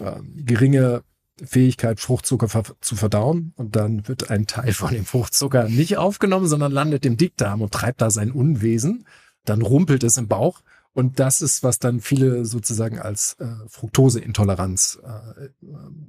äh, 0.00 0.20
geringe 0.42 1.02
Fähigkeit, 1.42 2.00
Fruchtzucker 2.00 2.48
ver 2.48 2.64
zu 2.80 2.96
verdauen. 2.96 3.52
Und 3.56 3.76
dann 3.76 4.06
wird 4.06 4.30
ein 4.30 4.46
Teil 4.46 4.72
von 4.72 4.92
dem 4.92 5.04
Fruchtzucker 5.04 5.68
nicht 5.68 5.96
aufgenommen, 5.96 6.46
sondern 6.46 6.72
landet 6.72 7.04
im 7.06 7.16
Dickdarm 7.16 7.62
und 7.62 7.72
treibt 7.72 8.00
da 8.00 8.10
sein 8.10 8.30
Unwesen. 8.30 9.06
Dann 9.44 9.62
rumpelt 9.62 10.04
es 10.04 10.16
im 10.16 10.28
Bauch. 10.28 10.62
Und 10.92 11.18
das 11.18 11.40
ist, 11.42 11.64
was 11.64 11.80
dann 11.80 12.00
viele 12.00 12.44
sozusagen 12.44 13.00
als 13.00 13.34
äh, 13.40 13.46
Fructoseintoleranz 13.66 15.00
äh, 15.02 15.48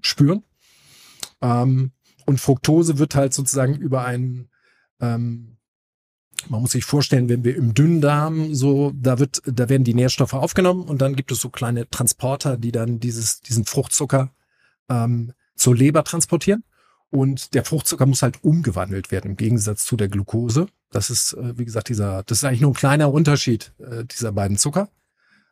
spüren. 0.02 0.44
Ähm, 1.42 1.92
und 2.28 2.40
Fructose 2.40 3.00
wird 3.00 3.16
halt 3.16 3.34
sozusagen 3.34 3.76
über 3.76 4.06
einen 4.06 4.50
ähm, 5.00 5.58
man 6.50 6.62
muss 6.62 6.72
sich 6.72 6.86
vorstellen, 6.86 7.30
wenn 7.30 7.44
wir 7.44 7.56
im 7.56 7.74
Dünndarm 7.74 8.54
so, 8.54 8.92
da 8.96 9.20
wird, 9.20 9.42
da 9.46 9.70
werden 9.70 9.84
die 9.84 9.94
Nährstoffe 9.94 10.34
aufgenommen 10.34 10.84
und 10.84 11.02
dann 11.02 11.16
gibt 11.16 11.32
es 11.32 11.42
so 11.42 11.50
kleine 11.50 11.90
Transporter, 11.90 12.58
die 12.58 12.72
dann 12.72 13.00
dieses, 13.00 13.42
diesen 13.42 13.66
Fruchtzucker 13.66 14.32
ähm, 14.90 15.34
zur 15.56 15.76
Leber 15.76 16.04
transportieren. 16.04 16.64
Und 17.10 17.54
der 17.54 17.64
Fruchtzucker 17.64 18.06
muss 18.06 18.22
halt 18.22 18.44
umgewandelt 18.44 19.12
werden 19.12 19.32
im 19.32 19.38
Gegensatz 19.38 19.86
zu 19.86 19.96
der 19.96 20.10
Glucose. 20.10 20.68
Das 20.92 21.10
ist, 21.10 21.34
äh, 21.34 21.58
wie 21.58 21.66
gesagt, 21.66 21.90
dieser, 21.90 22.24
das 22.24 22.40
ist 22.40 22.44
eigentlich 22.44 22.62
nur 22.62 22.72
ein 22.72 22.76
kleiner 22.76 23.12
Unterschied 23.12 23.74
äh, 23.80 24.04
dieser 24.06 24.32
beiden 24.32 24.58
Zucker. 24.58 24.90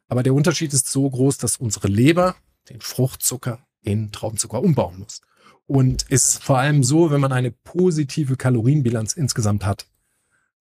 Aber 0.07 0.23
der 0.23 0.33
Unterschied 0.33 0.73
ist 0.73 0.89
so 0.89 1.09
groß, 1.09 1.37
dass 1.37 1.57
unsere 1.57 1.87
Leber 1.87 2.35
den 2.69 2.81
Fruchtzucker 2.81 3.65
in 3.81 4.11
Traubenzucker 4.11 4.61
umbauen 4.61 4.99
muss. 4.99 5.21
Und 5.65 6.03
ist 6.03 6.43
vor 6.43 6.59
allem 6.59 6.83
so, 6.83 7.11
wenn 7.11 7.21
man 7.21 7.31
eine 7.31 7.51
positive 7.51 8.35
Kalorienbilanz 8.35 9.13
insgesamt 9.13 9.65
hat, 9.65 9.87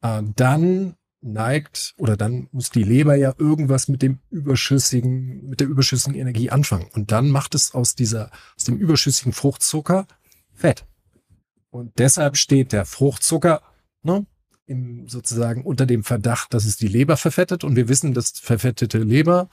äh, 0.03 0.23
dann 0.37 0.95
neigt 1.23 1.95
oder 1.99 2.17
dann 2.17 2.49
muss 2.53 2.71
die 2.71 2.83
Leber 2.83 3.15
ja 3.15 3.33
irgendwas 3.39 3.89
mit 3.89 4.03
dem 4.03 4.19
überschüssigen, 4.31 5.49
mit 5.49 5.61
der 5.61 5.69
überschüssigen 5.69 6.19
Energie 6.19 6.51
anfangen. 6.51 6.89
Und 6.93 7.13
dann 7.13 7.31
macht 7.31 7.55
es 7.55 7.75
aus 7.75 7.95
dieser, 7.95 8.31
aus 8.57 8.65
dem 8.65 8.77
überschüssigen 8.77 9.33
Fruchtzucker 9.33 10.07
Fett. 10.53 10.85
Und 11.71 11.99
deshalb 11.99 12.37
steht 12.37 12.73
der 12.73 12.85
Fruchtzucker 12.85 13.63
ne, 14.03 14.27
im, 14.67 15.09
sozusagen 15.09 15.65
unter 15.65 15.87
dem 15.87 16.05
Verdacht, 16.05 16.53
dass 16.53 16.65
es 16.65 16.77
die 16.77 16.89
Leber 16.89 17.17
verfettet. 17.17 17.65
Und 17.65 17.77
wir 17.77 17.89
wissen, 17.89 18.15
dass 18.15 18.33
verfettete 18.33 18.99
Leber 18.99 19.49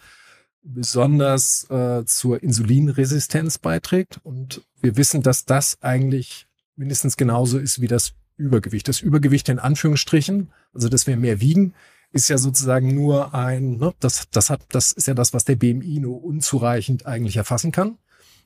besonders 0.62 1.70
äh, 1.70 2.04
zur 2.06 2.44
Insulinresistenz 2.44 3.58
beiträgt. 3.58 4.20
Und 4.24 4.62
wir 4.82 4.98
wissen, 4.98 5.22
dass 5.22 5.46
das 5.46 5.82
eigentlich 5.82 6.48
mindestens 6.76 7.16
genauso 7.16 7.58
ist 7.58 7.80
wie 7.80 7.88
das 7.88 8.14
Übergewicht. 8.40 8.88
Das 8.88 9.02
Übergewicht 9.02 9.50
in 9.50 9.60
Anführungsstrichen, 9.60 10.52
also 10.74 10.90
dass 10.90 11.08
wir 11.08 11.18
mehr 11.18 11.42
wiegen, 11.42 11.74
ist 12.12 12.30
ja 12.30 12.38
sozusagen 12.38 12.96
nur 12.96 13.36
ein, 13.36 13.78
ne, 13.78 13.94
das, 14.00 14.30
das 14.32 14.50
hat, 14.50 14.62
das 14.72 14.92
ist 14.92 15.08
ja 15.08 15.14
das, 15.14 15.34
was 15.34 15.46
der 15.46 15.56
BMI 15.56 16.00
nur 16.00 16.24
unzureichend 16.24 17.06
eigentlich 17.06 17.38
erfassen 17.38 17.72
kann. 17.72 17.98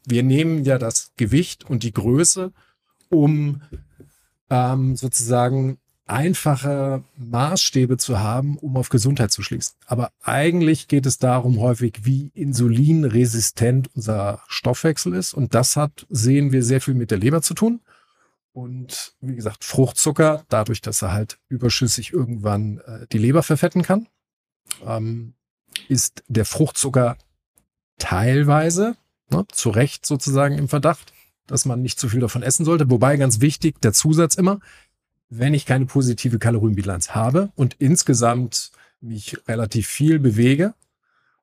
Wir 0.05 0.23
nehmen 0.23 0.65
ja 0.65 0.77
das 0.77 1.13
Gewicht 1.15 1.69
und 1.69 1.83
die 1.83 1.93
Größe, 1.93 2.51
um 3.09 3.61
ähm, 4.49 4.97
sozusagen 4.97 5.77
einfache 6.05 7.03
Maßstäbe 7.17 7.97
zu 7.97 8.19
haben, 8.19 8.57
um 8.57 8.75
auf 8.75 8.89
Gesundheit 8.89 9.31
zu 9.31 9.41
schließen. 9.41 9.75
Aber 9.85 10.11
eigentlich 10.21 10.89
geht 10.89 11.05
es 11.05 11.17
darum 11.17 11.59
häufig, 11.59 12.01
wie 12.03 12.31
insulinresistent 12.33 13.89
unser 13.95 14.41
Stoffwechsel 14.47 15.13
ist. 15.13 15.33
Und 15.33 15.53
das 15.55 15.77
hat, 15.77 16.05
sehen 16.09 16.51
wir, 16.51 16.63
sehr 16.63 16.81
viel 16.81 16.93
mit 16.93 17.11
der 17.11 17.19
Leber 17.19 17.41
zu 17.41 17.53
tun. 17.53 17.79
Und 18.53 19.15
wie 19.19 19.35
gesagt, 19.35 19.63
Fruchtzucker, 19.63 20.45
dadurch, 20.47 20.79
dass 20.81 21.01
er 21.01 21.11
halt 21.11 21.39
überschüssig 21.49 22.13
irgendwann 22.13 22.77
äh, 22.85 23.07
die 23.11 23.17
Leber 23.17 23.41
verfetten 23.41 23.81
kann, 23.81 24.07
ähm, 24.85 25.33
ist 25.89 26.23
der 26.27 26.45
Fruchtzucker 26.45 27.17
teilweise 27.97 28.95
ne, 29.31 29.45
zu 29.51 29.71
Recht 29.71 30.05
sozusagen 30.05 30.57
im 30.57 30.69
Verdacht, 30.69 31.13
dass 31.47 31.65
man 31.65 31.81
nicht 31.81 31.99
zu 31.99 32.09
viel 32.09 32.19
davon 32.19 32.43
essen 32.43 32.63
sollte. 32.63 32.89
Wobei 32.91 33.17
ganz 33.17 33.41
wichtig, 33.41 33.81
der 33.81 33.91
Zusatz 33.91 34.35
immer, 34.35 34.59
wenn 35.29 35.55
ich 35.55 35.65
keine 35.65 35.87
positive 35.87 36.37
Kalorienbilanz 36.37 37.11
habe 37.11 37.51
und 37.55 37.75
insgesamt 37.79 38.71
mich 39.01 39.37
relativ 39.47 39.87
viel 39.87 40.19
bewege 40.19 40.75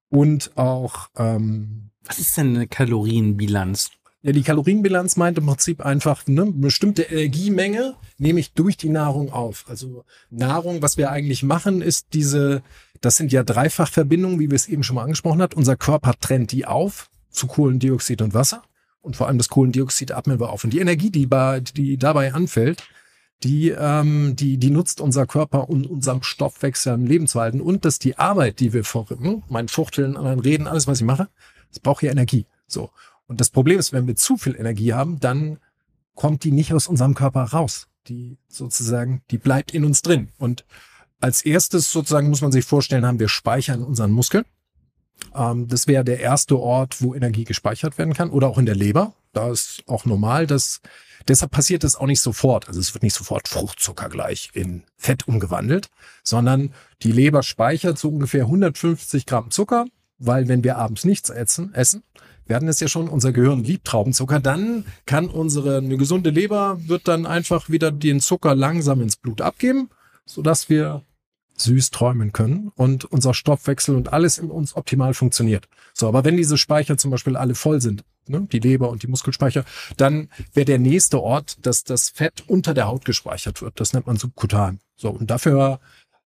und 0.08 0.56
auch 0.56 1.10
ähm, 1.16 1.90
Was 2.04 2.18
ist 2.18 2.36
denn 2.36 2.54
eine 2.54 2.68
Kalorienbilanz? 2.68 3.90
Ja, 4.22 4.33
die 4.33 4.42
Kalorienbilanz 4.42 5.16
meint 5.16 5.38
im 5.38 5.46
Prinzip 5.46 5.80
einfach 5.80 6.26
ne, 6.26 6.42
eine 6.42 6.52
bestimmte 6.52 7.02
Energiemenge 7.02 7.94
nehme 8.18 8.40
ich 8.40 8.52
durch 8.52 8.76
die 8.76 8.90
Nahrung 8.90 9.33
auf. 9.33 9.64
Also 9.66 10.04
Nahrung, 10.28 10.83
was 10.83 10.98
wir 10.98 11.11
eigentlich 11.11 11.42
machen, 11.42 11.80
ist 11.80 12.09
diese, 12.12 12.62
das 13.00 13.16
sind 13.16 13.33
ja 13.33 13.42
Dreifachverbindungen, 13.42 14.38
wie 14.38 14.50
wir 14.50 14.56
es 14.56 14.68
eben 14.68 14.83
schon 14.83 14.96
mal 14.96 15.04
angesprochen 15.04 15.40
hat. 15.40 15.54
Unser 15.54 15.76
Körper 15.76 16.12
trennt 16.20 16.52
die 16.52 16.66
auf 16.66 17.11
zu 17.30 17.46
Kohlendioxid 17.46 18.20
und 18.20 18.35
Wasser. 18.35 18.62
Und 19.00 19.16
vor 19.16 19.26
allem 19.26 19.38
das 19.38 19.48
Kohlendioxid 19.48 20.12
atmen 20.12 20.38
wir 20.38 20.50
auf. 20.50 20.64
Und 20.64 20.74
die 20.74 20.80
Energie, 20.80 21.11
die, 21.11 21.26
bei, 21.26 21.61
die 21.61 21.96
dabei 21.96 22.35
anfällt, 22.35 22.83
die, 23.42 23.70
ähm, 23.70 24.37
die, 24.37 24.59
die 24.59 24.70
nutzt 24.70 25.00
unser 25.00 25.26
Körper, 25.26 25.70
um 25.70 25.87
unserem 25.87 26.22
Stoffwechsel 26.22 26.92
am 26.92 27.06
Leben 27.06 27.26
zu 27.26 27.40
halten. 27.40 27.62
Und 27.62 27.87
dass 27.87 27.98
die 27.98 28.18
Arbeit, 28.18 28.61
die 28.61 28.74
wir 28.74 28.85
vorrücken, 28.85 29.44
mein 29.48 29.68
Fuchteln, 29.68 30.18
anderen 30.18 30.40
Reden, 30.40 30.66
alles, 30.66 30.87
was 30.87 31.00
ich 31.00 31.06
mache, 31.06 31.28
das 31.70 31.80
braucht 31.80 32.02
ja 32.02 32.11
Energie. 32.11 32.44
So. 32.66 32.90
Und 33.30 33.40
das 33.40 33.50
Problem 33.50 33.78
ist, 33.78 33.92
wenn 33.92 34.08
wir 34.08 34.16
zu 34.16 34.36
viel 34.36 34.56
Energie 34.56 34.92
haben, 34.92 35.20
dann 35.20 35.60
kommt 36.16 36.42
die 36.42 36.50
nicht 36.50 36.74
aus 36.74 36.88
unserem 36.88 37.14
Körper 37.14 37.44
raus. 37.44 37.86
Die 38.08 38.38
sozusagen, 38.48 39.22
die 39.30 39.38
bleibt 39.38 39.72
in 39.72 39.84
uns 39.84 40.02
drin. 40.02 40.30
Und 40.36 40.64
als 41.20 41.42
erstes 41.42 41.92
sozusagen 41.92 42.28
muss 42.28 42.40
man 42.40 42.50
sich 42.50 42.64
vorstellen, 42.64 43.06
haben 43.06 43.20
wir 43.20 43.28
Speicher 43.28 43.74
in 43.74 43.84
unseren 43.84 44.10
Muskeln. 44.10 44.44
Ähm, 45.32 45.68
das 45.68 45.86
wäre 45.86 46.02
der 46.02 46.18
erste 46.18 46.58
Ort, 46.58 47.00
wo 47.02 47.14
Energie 47.14 47.44
gespeichert 47.44 47.98
werden 47.98 48.14
kann 48.14 48.30
oder 48.30 48.48
auch 48.48 48.58
in 48.58 48.66
der 48.66 48.74
Leber. 48.74 49.14
Da 49.32 49.48
ist 49.48 49.84
auch 49.86 50.04
normal, 50.06 50.48
dass 50.48 50.80
deshalb 51.28 51.52
passiert 51.52 51.84
es 51.84 51.94
auch 51.94 52.06
nicht 52.06 52.20
sofort. 52.20 52.66
Also 52.66 52.80
es 52.80 52.94
wird 52.94 53.04
nicht 53.04 53.14
sofort 53.14 53.46
Fruchtzucker 53.46 54.08
gleich 54.08 54.50
in 54.54 54.82
Fett 54.96 55.28
umgewandelt, 55.28 55.88
sondern 56.24 56.74
die 57.02 57.12
Leber 57.12 57.44
speichert 57.44 57.96
so 57.96 58.08
ungefähr 58.08 58.46
150 58.46 59.24
Gramm 59.24 59.52
Zucker, 59.52 59.86
weil 60.18 60.48
wenn 60.48 60.64
wir 60.64 60.78
abends 60.78 61.04
nichts 61.04 61.30
essen, 61.30 61.72
essen 61.74 62.02
wir 62.50 62.56
hatten 62.56 62.66
es 62.66 62.80
ja 62.80 62.88
schon, 62.88 63.08
unser 63.08 63.32
Gehirn 63.32 63.62
liebt 63.62 63.86
Traubenzucker, 63.86 64.40
dann 64.40 64.84
kann 65.06 65.28
unsere 65.28 65.78
eine 65.78 65.96
gesunde 65.96 66.30
Leber 66.30 66.78
wird 66.88 67.06
dann 67.06 67.24
einfach 67.24 67.70
wieder 67.70 67.92
den 67.92 68.18
Zucker 68.18 68.56
langsam 68.56 69.00
ins 69.00 69.14
Blut 69.16 69.40
abgeben, 69.40 69.88
sodass 70.26 70.68
wir 70.68 71.04
süß 71.58 71.92
träumen 71.92 72.32
können 72.32 72.72
und 72.74 73.04
unser 73.04 73.34
Stoffwechsel 73.34 73.94
und 73.94 74.12
alles 74.12 74.38
in 74.38 74.50
uns 74.50 74.74
optimal 74.74 75.14
funktioniert. 75.14 75.68
So, 75.94 76.08
aber 76.08 76.24
wenn 76.24 76.36
diese 76.36 76.58
Speicher 76.58 76.98
zum 76.98 77.12
Beispiel 77.12 77.36
alle 77.36 77.54
voll 77.54 77.80
sind, 77.80 78.02
ne, 78.26 78.48
die 78.50 78.58
Leber 78.58 78.90
und 78.90 79.04
die 79.04 79.08
Muskelspeicher, 79.08 79.64
dann 79.96 80.28
wäre 80.52 80.64
der 80.64 80.80
nächste 80.80 81.22
Ort, 81.22 81.64
dass 81.64 81.84
das 81.84 82.08
Fett 82.08 82.42
unter 82.48 82.74
der 82.74 82.88
Haut 82.88 83.04
gespeichert 83.04 83.62
wird. 83.62 83.78
Das 83.78 83.92
nennt 83.92 84.08
man 84.08 84.16
subkutan. 84.16 84.80
So, 84.96 85.10
und 85.10 85.30
dafür, 85.30 85.78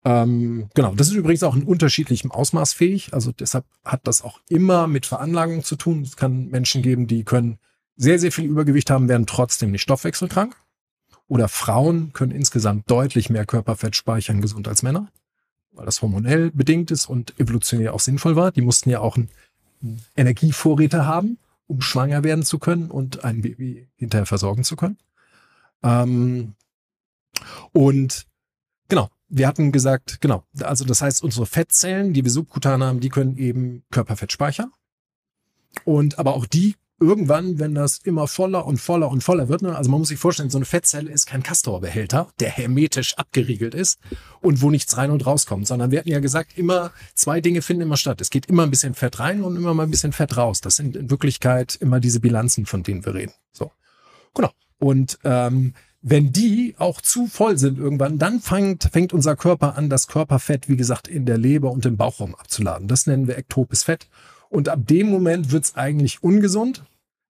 ähm, 0.05 0.69
genau, 0.75 0.95
das 0.95 1.09
ist 1.09 1.15
übrigens 1.15 1.43
auch 1.43 1.57
in 1.57 1.65
unterschiedlichem 1.65 2.31
Ausmaß 2.31 2.73
fähig. 2.73 3.15
Also 3.15 3.33
deshalb 3.33 3.65
hat 3.85 4.01
das 4.05 4.23
auch 4.23 4.41
immer 4.49 4.87
mit 4.87 5.07
Veranlagung 5.07 5.65
zu 5.65 5.77
tun. 5.77 6.03
Es 6.03 6.17
kann 6.17 6.49
Menschen 6.49 6.83
geben, 6.83 7.07
die 7.07 7.25
können 7.25 7.59
sehr, 7.97 8.19
sehr 8.19 8.33
viel 8.33 8.45
Übergewicht 8.45 8.91
haben, 8.91 9.09
werden 9.09 9.27
trotzdem 9.27 9.71
nicht 9.71 9.83
stoffwechselkrank. 9.83 10.57
Oder 11.27 11.49
Frauen 11.49 12.13
können 12.13 12.33
insgesamt 12.33 12.91
deutlich 12.91 13.31
mehr 13.31 13.47
Körperfett 13.47 13.97
speichern, 13.97 14.43
gesund 14.43 14.69
als 14.69 14.83
Männer 14.83 15.09
weil 15.75 15.87
das 15.87 16.03
hormonell 16.03 16.51
bedingt 16.51 16.91
ist 16.91 17.07
und 17.07 17.39
evolutionär 17.39 17.95
auch 17.95 18.01
sinnvoll 18.01 18.37
war. 18.37 18.53
Die 18.53 18.63
mussten 18.63 18.91
ja 18.91 19.01
auch 19.01 19.17
einen 19.17 19.31
Energievorräte 20.17 21.07
haben, 21.07 21.39
um 21.67 21.81
schwanger 21.81 22.25
werden 22.25 22.45
zu 22.45 22.59
können 22.59 22.91
und 22.91 23.25
ein 23.25 23.43
Baby 23.43 23.89
hinterher 23.97 24.27
versorgen 24.27 24.65
zu 24.65 24.77
können. 24.77 24.99
Ähm, 25.83 26.55
und 27.73 28.27
genau, 28.89 29.11
wir 29.29 29.47
hatten 29.49 29.73
gesagt, 29.73 30.21
genau, 30.21 30.45
also 30.61 30.85
das 30.85 31.03
heißt, 31.03 31.23
unsere 31.23 31.47
Fettzellen, 31.47 32.13
die 32.13 32.25
wir 32.25 32.31
subkutan 32.31 32.83
haben, 32.83 33.01
die 33.01 33.09
können 33.09 33.37
eben 33.37 33.85
Körperfett 33.91 34.33
speichern. 34.33 34.71
Und 35.85 36.19
aber 36.19 36.35
auch 36.35 36.47
die 36.47 36.77
irgendwann, 37.01 37.59
wenn 37.59 37.75
das 37.75 37.99
immer 37.99 38.29
voller 38.29 38.67
und 38.67 38.79
voller 38.79 39.11
und 39.11 39.23
voller 39.23 39.49
wird, 39.49 39.63
ne, 39.63 39.77
also 39.77 39.91
man 39.91 40.01
muss 40.01 40.09
sich 40.09 40.19
vorstellen, 40.19 40.51
so 40.51 40.59
eine 40.59 40.65
Fettzelle 40.65 41.11
ist 41.11 41.27
kein 41.27 41.43
Castor-Behälter, 41.43 42.29
der 42.39 42.51
hermetisch 42.51 43.17
abgeriegelt 43.19 43.75
ist 43.75 43.99
und 44.41 44.63
wo 44.63 44.71
nichts 44.71 44.97
rein 44.97 45.11
und 45.11 45.27
rauskommt, 45.27 45.67
sondern 45.67 45.91
wir 45.91 45.99
hatten 45.99 46.11
ja 46.11 46.21
gesagt, 46.21 46.57
immer 46.57 46.93
zwei 47.15 47.41
Dinge 47.41 47.63
finden 47.63 47.83
immer 47.83 47.97
statt. 47.97 48.21
Es 48.21 48.31
geht 48.31 48.47
immer 48.47 48.63
ein 48.63 48.71
bisschen 48.71 48.95
Fett 48.95 49.19
rein 49.19 49.43
und 49.43 49.57
immer 49.57 49.75
mal 49.75 49.83
ein 49.83 49.91
bisschen 49.91 50.13
Fett 50.13 50.37
raus. 50.37 50.61
Das 50.61 50.77
sind 50.77 50.97
in 50.97 51.11
Wirklichkeit 51.11 51.75
immer 51.75 52.01
diese 52.01 52.21
Bilanzen, 52.21 52.65
von 52.65 52.83
denen 52.83 53.05
wir 53.05 53.15
reden. 53.15 53.33
So, 53.53 53.73
genau. 54.35 54.51
Und 54.79 55.19
ähm, 55.25 55.75
wenn 56.07 56.33
die 56.33 56.75
auch 56.77 57.01
zu 57.01 57.27
voll 57.27 57.57
sind 57.57 57.79
irgendwann, 57.79 58.19
dann 58.19 58.39
fängt, 58.41 58.91
fängt 58.93 59.15
unser 59.15 59.37
Körper 59.37 59.79
an, 59.79 59.89
das 59.89 60.07
Körperfett, 60.07 60.69
wie 60.69 60.77
gesagt, 60.77 61.09
in 61.09 61.25
der 61.25 61.39
Leber 61.39 61.71
und 61.71 61.87
im 61.87 61.97
Bauchraum 61.97 62.35
abzuladen. 62.35 62.89
Das 62.89 63.07
nennen 63.07 63.27
wir 63.27 63.39
ektopes 63.39 63.85
Fett. 63.85 64.07
Und 64.51 64.69
ab 64.69 64.81
dem 64.87 65.09
Moment 65.09 65.51
wird's 65.51 65.77
eigentlich 65.77 66.23
ungesund, 66.23 66.85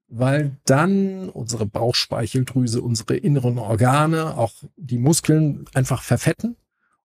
weil 0.08 0.56
dann 0.64 1.28
unsere 1.28 1.66
Bauchspeicheldrüse, 1.66 2.82
unsere 2.82 3.16
inneren 3.16 3.58
Organe, 3.58 4.37
auch 4.37 4.54
die 4.76 4.98
Muskeln 4.98 5.66
einfach 5.72 6.02
verfetten 6.02 6.56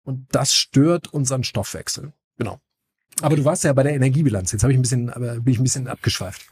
und 0.03 0.25
das 0.31 0.55
stört 0.55 1.13
unseren 1.13 1.43
Stoffwechsel. 1.43 2.13
Genau. 2.39 2.59
Aber 3.21 3.35
du 3.35 3.45
warst 3.45 3.63
ja 3.63 3.73
bei 3.73 3.83
der 3.83 3.93
Energiebilanz. 3.93 4.51
Jetzt 4.51 4.63
habe 4.63 4.73
ich 4.73 4.79
ein 4.79 4.81
bisschen, 4.81 5.11
aber 5.11 5.35
bin 5.35 5.53
ich 5.53 5.59
ein 5.59 5.63
bisschen 5.63 5.87
abgeschweift. 5.87 6.47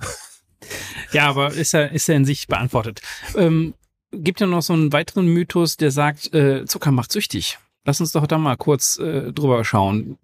Ja, 1.11 1.27
aber 1.29 1.53
ist 1.53 1.71
ja, 1.71 1.85
ist 1.85 2.07
ja 2.07 2.15
in 2.15 2.25
sich 2.25 2.47
beantwortet. 2.47 3.01
Ähm, 3.35 3.73
gibt 4.11 4.39
ja 4.39 4.47
noch 4.47 4.61
so 4.61 4.73
einen 4.73 4.93
weiteren 4.93 5.27
Mythos, 5.27 5.77
der 5.77 5.91
sagt, 5.91 6.33
äh, 6.33 6.65
Zucker 6.65 6.91
macht 6.91 7.11
süchtig. 7.11 7.59
Lass 7.85 8.01
uns 8.01 8.11
doch 8.11 8.27
da 8.27 8.37
mal 8.37 8.57
kurz 8.57 8.97
äh, 8.99 9.31
drüber 9.31 9.63
schauen. 9.63 10.17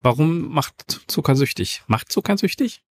Warum 0.00 0.48
macht 0.52 1.02
Zucker 1.06 1.36
süchtig? 1.36 1.82
Macht 1.86 2.10
Zucker 2.12 2.36
süchtig? 2.36 2.82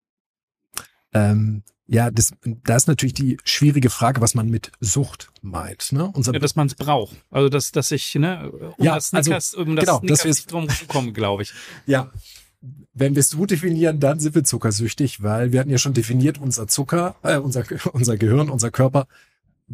Ähm, 1.14 1.64
ja, 1.88 2.10
das, 2.10 2.32
da 2.44 2.78
ist 2.78 2.88
natürlich 2.88 3.14
die 3.14 3.38
schwierige 3.44 3.90
Frage, 3.90 4.22
was 4.22 4.34
man 4.34 4.50
mit 4.50 4.72
Sucht 4.80 5.30
meint. 5.42 5.92
Ne? 5.92 6.10
Unser 6.14 6.34
ja, 6.34 6.40
dass 6.40 6.56
man 6.56 6.68
es 6.68 6.76
braucht. 6.76 7.18
Also 7.30 7.50
dass, 7.50 7.72
dass 7.74 7.92
ich, 7.92 8.16
ne, 8.16 8.50
um 8.50 8.86
ja, 8.86 8.96
das 8.96 9.10
Snickers, 9.10 9.54
also, 9.54 9.70
um 9.70 9.76
das 9.76 9.86
genau, 9.86 10.00
Snickers 10.00 10.24
nicht 10.26 10.52
drum 10.52 10.68
komme, 10.88 11.12
glaube 11.12 11.44
ich. 11.44 11.54
Ja, 11.86 12.10
wenn 12.94 13.16
wir 13.16 13.20
es 13.20 13.32
so 13.32 13.46
definieren, 13.46 14.00
dann 14.00 14.20
sind 14.20 14.36
wir 14.36 14.44
zuckersüchtig, 14.44 15.22
weil 15.22 15.52
wir 15.52 15.60
hatten 15.60 15.70
ja 15.70 15.78
schon 15.78 15.94
definiert, 15.94 16.38
unser 16.38 16.68
Zucker, 16.68 17.16
äh, 17.24 17.38
unser, 17.38 17.66
unser 17.94 18.18
Gehirn, 18.18 18.50
unser 18.50 18.72
Körper 18.72 19.08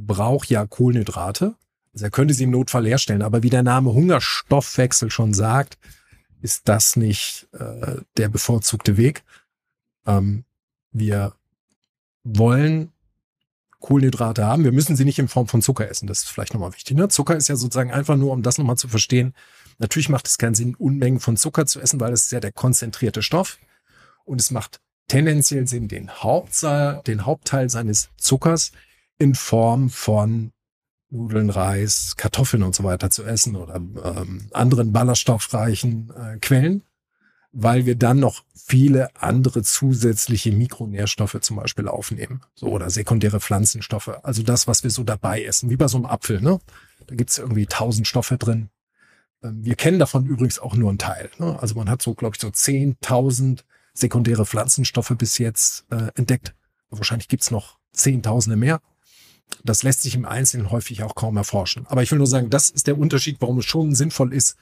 braucht 0.05 0.49
ja 0.49 0.65
Kohlenhydrate. 0.65 1.55
Also 1.93 2.05
er 2.05 2.11
könnte 2.11 2.33
sie 2.33 2.43
im 2.43 2.51
Notfall 2.51 2.85
herstellen, 2.85 3.21
aber 3.21 3.41
wie 3.43 3.49
der 3.49 3.63
Name 3.63 3.93
Hungerstoffwechsel 3.93 5.09
schon 5.09 5.33
sagt, 5.33 5.77
ist 6.41 6.69
das 6.69 6.95
nicht 6.95 7.47
äh, 7.53 7.97
der 8.17 8.29
bevorzugte 8.29 8.97
Weg. 8.97 9.23
Ähm, 10.05 10.45
wir 10.91 11.33
wollen 12.23 12.91
Kohlenhydrate 13.79 14.45
haben. 14.45 14.63
Wir 14.63 14.71
müssen 14.71 14.95
sie 14.95 15.05
nicht 15.05 15.19
in 15.19 15.27
Form 15.27 15.47
von 15.47 15.61
Zucker 15.61 15.89
essen. 15.89 16.07
Das 16.07 16.19
ist 16.19 16.29
vielleicht 16.29 16.53
nochmal 16.53 16.73
wichtig. 16.73 16.95
Ne? 16.95 17.07
Zucker 17.09 17.35
ist 17.35 17.47
ja 17.47 17.55
sozusagen 17.55 17.91
einfach 17.91 18.15
nur, 18.15 18.31
um 18.33 18.43
das 18.43 18.57
nochmal 18.57 18.77
zu 18.77 18.87
verstehen. 18.87 19.33
Natürlich 19.79 20.09
macht 20.09 20.27
es 20.27 20.37
keinen 20.37 20.55
Sinn, 20.55 20.75
Unmengen 20.75 21.19
von 21.19 21.37
Zucker 21.37 21.65
zu 21.65 21.79
essen, 21.79 21.99
weil 21.99 22.13
es 22.13 22.25
ist 22.25 22.31
ja 22.31 22.39
der 22.39 22.51
konzentrierte 22.51 23.21
Stoff. 23.21 23.57
Und 24.25 24.41
es 24.41 24.51
macht 24.51 24.79
tendenziell 25.07 25.67
Sinn, 25.67 25.87
den, 25.87 26.09
Hauptteil, 26.11 27.01
den 27.07 27.25
Hauptteil 27.25 27.69
seines 27.69 28.09
Zuckers 28.17 28.71
in 29.17 29.35
Form 29.35 29.89
von 29.89 30.51
Nudeln, 31.09 31.49
Reis, 31.49 32.15
Kartoffeln 32.17 32.63
und 32.63 32.75
so 32.75 32.83
weiter 32.83 33.09
zu 33.09 33.23
essen 33.23 33.55
oder 33.55 33.75
ähm, 33.75 34.49
anderen 34.51 34.91
ballaststoffreichen 34.91 36.11
äh, 36.15 36.37
Quellen, 36.39 36.83
weil 37.51 37.85
wir 37.85 37.95
dann 37.95 38.19
noch 38.19 38.43
viele 38.53 39.15
andere 39.15 39.63
zusätzliche 39.63 40.51
Mikronährstoffe 40.51 41.37
zum 41.39 41.55
Beispiel 41.57 41.87
aufnehmen, 41.87 42.41
so 42.53 42.67
oder 42.67 42.89
sekundäre 42.89 43.39
Pflanzenstoffe. 43.39 44.19
Also 44.23 44.43
das, 44.43 44.67
was 44.67 44.83
wir 44.83 44.91
so 44.91 45.03
dabei 45.03 45.43
essen, 45.43 45.69
wie 45.69 45.77
bei 45.77 45.87
so 45.87 45.97
einem 45.97 46.05
Apfel. 46.05 46.41
Ne? 46.41 46.59
Da 47.07 47.15
gibt's 47.15 47.37
irgendwie 47.37 47.65
tausend 47.65 48.07
Stoffe 48.07 48.37
drin. 48.37 48.69
Ähm, 49.41 49.63
wir 49.63 49.75
kennen 49.75 49.99
davon 49.99 50.25
übrigens 50.25 50.59
auch 50.59 50.75
nur 50.75 50.89
einen 50.89 50.99
Teil. 50.99 51.29
Ne? 51.37 51.57
Also 51.59 51.75
man 51.75 51.89
hat 51.89 52.01
so, 52.01 52.13
glaube 52.15 52.35
ich, 52.35 52.41
so 52.41 52.49
zehntausend 52.49 53.65
sekundäre 53.93 54.45
Pflanzenstoffe 54.45 55.13
bis 55.17 55.37
jetzt 55.37 55.85
äh, 55.89 56.11
entdeckt. 56.15 56.53
Wahrscheinlich 56.89 57.29
gibt's 57.29 57.49
noch 57.49 57.77
zehntausende 57.93 58.57
mehr. 58.57 58.81
Das 59.63 59.83
lässt 59.83 60.01
sich 60.01 60.15
im 60.15 60.25
Einzelnen 60.25 60.71
häufig 60.71 61.03
auch 61.03 61.15
kaum 61.15 61.37
erforschen. 61.37 61.85
Aber 61.87 62.03
ich 62.03 62.11
will 62.11 62.17
nur 62.17 62.27
sagen, 62.27 62.49
das 62.49 62.69
ist 62.69 62.87
der 62.87 62.97
Unterschied, 62.97 63.37
warum 63.39 63.59
es 63.59 63.65
schon 63.65 63.95
sinnvoll 63.95 64.33
ist, 64.33 64.57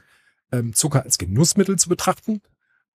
ähm, 0.51 0.73
Zucker 0.73 1.03
als 1.03 1.17
Genussmittel 1.17 1.77
zu 1.77 1.89
betrachten 1.89 2.41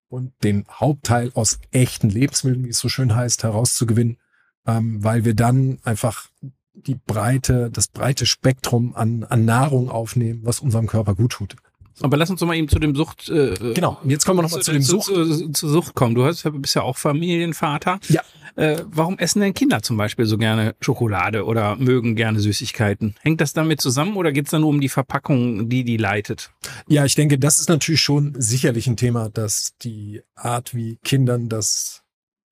und 0.09 0.33
den 0.43 0.67
Hauptteil 0.69 1.31
aus 1.35 1.59
echten 1.71 2.11
Lebensmitteln, 2.11 2.65
wie 2.65 2.71
es 2.71 2.79
so 2.79 2.89
schön 2.89 3.15
heißt, 3.15 3.43
herauszugewinnen, 3.43 4.19
ähm, 4.67 5.03
weil 5.03 5.25
wir 5.25 5.35
dann 5.35 5.79
einfach 5.85 6.29
die 6.75 6.95
breite, 6.95 7.71
das 7.71 7.89
breite 7.89 8.27
Spektrum 8.27 8.95
an, 8.95 9.25
an 9.25 9.45
Nahrung 9.45 9.91
aufnehmen, 9.91 10.41
was 10.45 10.61
unserem 10.61 10.87
Körper 10.87 11.15
gut 11.15 11.33
tut. 11.33 11.57
Aber 12.01 12.17
lass 12.17 12.31
uns 12.31 12.41
doch 12.41 12.47
mal 12.47 12.57
eben 12.57 12.69
zu 12.69 12.79
dem 12.79 12.95
Sucht. 12.95 13.29
Äh, 13.29 13.75
genau, 13.75 13.99
jetzt 14.05 14.25
kommen 14.25 14.39
wir 14.39 14.43
noch 14.43 14.51
mal 14.51 14.59
zu, 14.59 14.65
zu 14.65 14.73
dem 14.73 14.83
Sucht. 14.83 15.07
Zu, 15.07 15.25
zu, 15.25 15.53
zu 15.53 15.69
Sucht 15.69 15.95
kommen. 15.95 16.15
Du 16.15 16.25
hast, 16.25 16.49
bist 16.55 16.75
ja 16.75 16.83
auch 16.83 16.97
Familienvater. 16.97 18.01
Ja. 18.09 18.23
Äh, 18.57 18.85
warum 18.87 19.19
essen 19.19 19.41
denn 19.41 19.55
Kinder 19.55 19.83
zum 19.83 19.97
Beispiel 19.97 20.27
so 20.27 20.37
gerne 20.37 20.75
Schokolade 20.81 21.45
oder 21.45 21.77
mögen 21.77 22.17
gerne 22.17 22.41
Süßigkeiten? 22.41 23.15
Hängt 23.21 23.41
das 23.41 23.53
damit 23.53 23.81
zusammen 23.81 24.17
oder 24.17 24.33
geht 24.33 24.47
es 24.47 24.51
dann 24.51 24.63
nur 24.63 24.71
um 24.71 24.81
die 24.81 24.89
Verpackung, 24.89 25.69
die 25.69 25.85
die 25.85 25.97
leitet? 25.97 26.51
Ja, 26.89 27.05
ich 27.05 27.15
denke, 27.15 27.39
das 27.39 27.61
ist 27.61 27.69
natürlich 27.69 28.03
schon 28.03 28.35
sicherlich 28.37 28.87
ein 28.87 28.97
Thema, 28.97 29.31
dass 29.31 29.77
die 29.83 30.23
Art, 30.35 30.75
wie 30.75 30.97
Kindern 31.05 31.49
das 31.49 32.03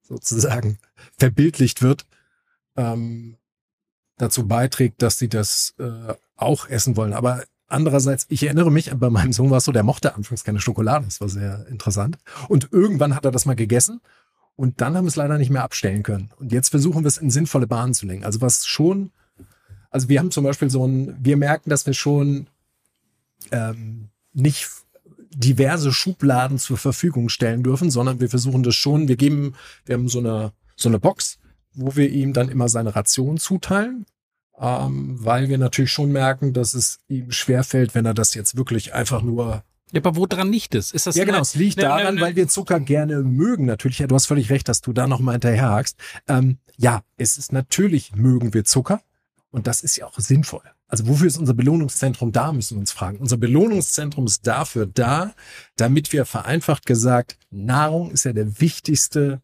sozusagen 0.02 0.78
verbildlicht 1.18 1.82
wird, 1.82 2.06
ähm, 2.76 3.36
dazu 4.16 4.46
beiträgt, 4.46 5.02
dass 5.02 5.18
sie 5.18 5.28
das 5.28 5.74
äh, 5.78 6.14
auch 6.36 6.68
essen 6.68 6.96
wollen. 6.96 7.12
Aber 7.12 7.44
Andererseits, 7.68 8.26
ich 8.30 8.42
erinnere 8.44 8.72
mich, 8.72 8.90
bei 8.94 9.10
meinem 9.10 9.34
Sohn 9.34 9.50
war 9.50 9.58
es 9.58 9.64
so, 9.64 9.72
der 9.72 9.82
mochte 9.82 10.14
anfangs 10.14 10.42
keine 10.42 10.60
Schokolade. 10.60 11.04
Das 11.04 11.20
war 11.20 11.28
sehr 11.28 11.66
interessant. 11.68 12.16
Und 12.48 12.70
irgendwann 12.72 13.14
hat 13.14 13.26
er 13.26 13.30
das 13.30 13.44
mal 13.44 13.56
gegessen 13.56 14.00
und 14.56 14.80
dann 14.80 14.96
haben 14.96 15.04
wir 15.04 15.10
es 15.10 15.16
leider 15.16 15.36
nicht 15.36 15.50
mehr 15.50 15.64
abstellen 15.64 16.02
können. 16.02 16.30
Und 16.38 16.50
jetzt 16.50 16.70
versuchen 16.70 17.04
wir 17.04 17.08
es 17.08 17.18
in 17.18 17.30
sinnvolle 17.30 17.66
Bahnen 17.66 17.92
zu 17.92 18.06
lenken. 18.06 18.24
Also 18.24 18.40
was 18.40 18.66
schon, 18.66 19.12
also 19.90 20.08
wir 20.08 20.18
haben 20.18 20.30
zum 20.30 20.44
Beispiel 20.44 20.70
so 20.70 20.86
ein, 20.86 21.14
wir 21.20 21.36
merken, 21.36 21.68
dass 21.68 21.84
wir 21.84 21.92
schon 21.92 22.48
ähm, 23.52 24.08
nicht 24.32 24.68
diverse 25.30 25.92
Schubladen 25.92 26.58
zur 26.58 26.78
Verfügung 26.78 27.28
stellen 27.28 27.62
dürfen, 27.62 27.90
sondern 27.90 28.18
wir 28.18 28.30
versuchen 28.30 28.62
das 28.62 28.74
schon, 28.74 29.08
wir 29.08 29.16
geben, 29.16 29.54
wir 29.84 29.94
haben 29.94 30.08
so 30.08 30.20
eine, 30.20 30.52
so 30.74 30.88
eine 30.88 30.98
Box, 30.98 31.38
wo 31.74 31.96
wir 31.96 32.08
ihm 32.08 32.32
dann 32.32 32.48
immer 32.48 32.70
seine 32.70 32.96
Ration 32.96 33.36
zuteilen 33.36 34.06
ähm, 34.60 35.16
weil 35.20 35.48
wir 35.48 35.58
natürlich 35.58 35.92
schon 35.92 36.12
merken, 36.12 36.52
dass 36.52 36.74
es 36.74 37.00
ihm 37.08 37.30
schwerfällt, 37.30 37.94
wenn 37.94 38.06
er 38.06 38.14
das 38.14 38.34
jetzt 38.34 38.56
wirklich 38.56 38.94
einfach 38.94 39.22
nur 39.22 39.62
ja, 39.90 40.02
aber 40.02 40.16
woran 40.16 40.52
liegt 40.52 40.74
es? 40.74 40.92
Ist 40.92 41.06
das 41.06 41.16
ja, 41.16 41.24
genau. 41.24 41.40
Es 41.40 41.54
liegt 41.54 41.78
ne, 41.78 41.84
daran, 41.84 42.14
ne, 42.14 42.20
ne, 42.20 42.20
weil 42.20 42.36
wir 42.36 42.46
Zucker 42.46 42.78
gerne 42.78 43.22
mögen. 43.22 43.64
Natürlich, 43.64 44.00
ja, 44.00 44.06
du 44.06 44.14
hast 44.14 44.26
völlig 44.26 44.50
recht, 44.50 44.68
dass 44.68 44.82
du 44.82 44.92
da 44.92 45.06
nochmal 45.06 45.36
hinterherhakst. 45.36 45.96
Ähm, 46.28 46.58
ja, 46.76 47.02
es 47.16 47.38
ist 47.38 47.52
natürlich, 47.52 48.14
mögen 48.14 48.52
wir 48.52 48.64
Zucker. 48.64 49.00
Und 49.50 49.66
das 49.66 49.80
ist 49.80 49.96
ja 49.96 50.04
auch 50.06 50.18
sinnvoll. 50.18 50.60
Also 50.88 51.06
wofür 51.06 51.26
ist 51.26 51.38
unser 51.38 51.54
Belohnungszentrum 51.54 52.32
da, 52.32 52.52
müssen 52.52 52.76
wir 52.76 52.80
uns 52.80 52.92
fragen. 52.92 53.18
Unser 53.18 53.38
Belohnungszentrum 53.38 54.26
ist 54.26 54.46
dafür 54.46 54.86
da, 54.86 55.34
damit 55.76 56.12
wir 56.12 56.26
vereinfacht 56.26 56.84
gesagt, 56.84 57.38
Nahrung 57.50 58.10
ist 58.10 58.24
ja 58.24 58.34
der 58.34 58.60
wichtigste 58.60 59.40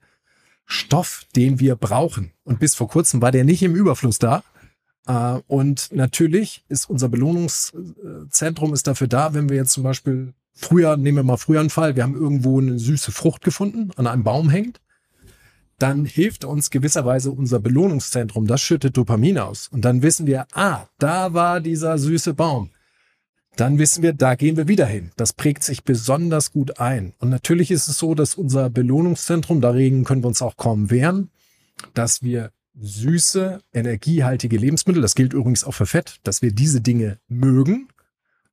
Stoff, 0.67 1.27
den 1.37 1.59
wir 1.59 1.77
brauchen. 1.77 2.33
Und 2.45 2.61
bis 2.61 2.75
vor 2.75 2.89
kurzem 2.89 3.23
war 3.23 3.33
der 3.33 3.45
nicht 3.45 3.63
im 3.63 3.75
Überfluss 3.75 4.19
da. 4.19 4.43
Äh, 5.07 5.41
und 5.47 5.91
natürlich 5.93 6.65
ist 6.69 6.89
unser 6.89 7.09
Belohnungszentrum 7.09 8.73
ist 8.75 8.87
dafür 8.87 9.09
da, 9.09 9.35
wenn 9.35 9.49
wir 9.49 9.57
jetzt 9.57 9.73
zum 9.73 9.83
Beispiel 9.83 10.35
früher, 10.55 10.97
nehmen 10.97 11.19
wir 11.19 11.25
mal 11.25 11.37
früher 11.37 11.61
einen 11.61 11.71
Fall, 11.71 11.97
wir 11.97 12.03
haben 12.03 12.15
irgendwo 12.15 12.61
eine 12.61 12.79
süße 12.79 13.13
Frucht 13.13 13.43
gefunden, 13.43 13.91
an 13.97 14.07
einem 14.07 14.25
Baum 14.25 14.51
hängt, 14.51 14.81
dann 15.79 16.05
hilft 16.05 16.45
uns 16.45 16.71
gewisserweise 16.71 17.33
unser 17.33 17.59
Belohnungszentrum, 17.59 18.47
das 18.47 18.61
schüttet 18.61 18.97
Dopamin 18.97 19.39
aus. 19.39 19.69
Und 19.69 19.85
dann 19.85 20.03
wissen 20.03 20.27
wir, 20.27 20.47
ah, 20.53 20.87
da 20.99 21.35
war 21.35 21.61
dieser 21.61 21.99
süße 21.99 22.35
Baum. 22.35 22.71
Dann 23.57 23.79
wissen 23.79 24.03
wir, 24.03 24.13
da 24.13 24.35
gehen 24.35 24.57
wir 24.57 24.67
wieder 24.67 24.87
hin. 24.87 25.13
Das 25.17 25.33
prägt 25.33 25.63
sich 25.63 25.85
besonders 25.85 26.53
gut 26.53 26.81
ein. 26.81 27.13
Und 27.19 27.31
natürlich 27.31 27.71
ist 27.71 27.89
es 27.89 27.99
so, 27.99 28.15
dass 28.15 28.35
unser 28.35 28.71
Belohnungszentrum, 28.71 29.61
dagegen 29.61 30.05
können 30.05 30.23
wir 30.23 30.29
uns 30.29 30.43
auch 30.43 30.57
kaum 30.57 30.91
wehren, 30.91 31.31
dass 31.93 32.23
wir 32.23 32.51
süße, 32.79 33.61
energiehaltige 33.73 34.57
Lebensmittel, 34.57 35.03
das 35.03 35.15
gilt 35.15 35.33
übrigens 35.33 35.65
auch 35.65 35.73
für 35.73 35.87
Fett, 35.87 36.21
dass 36.25 36.43
wir 36.43 36.53
diese 36.53 36.81
Dinge 36.81 37.19
mögen, 37.29 37.89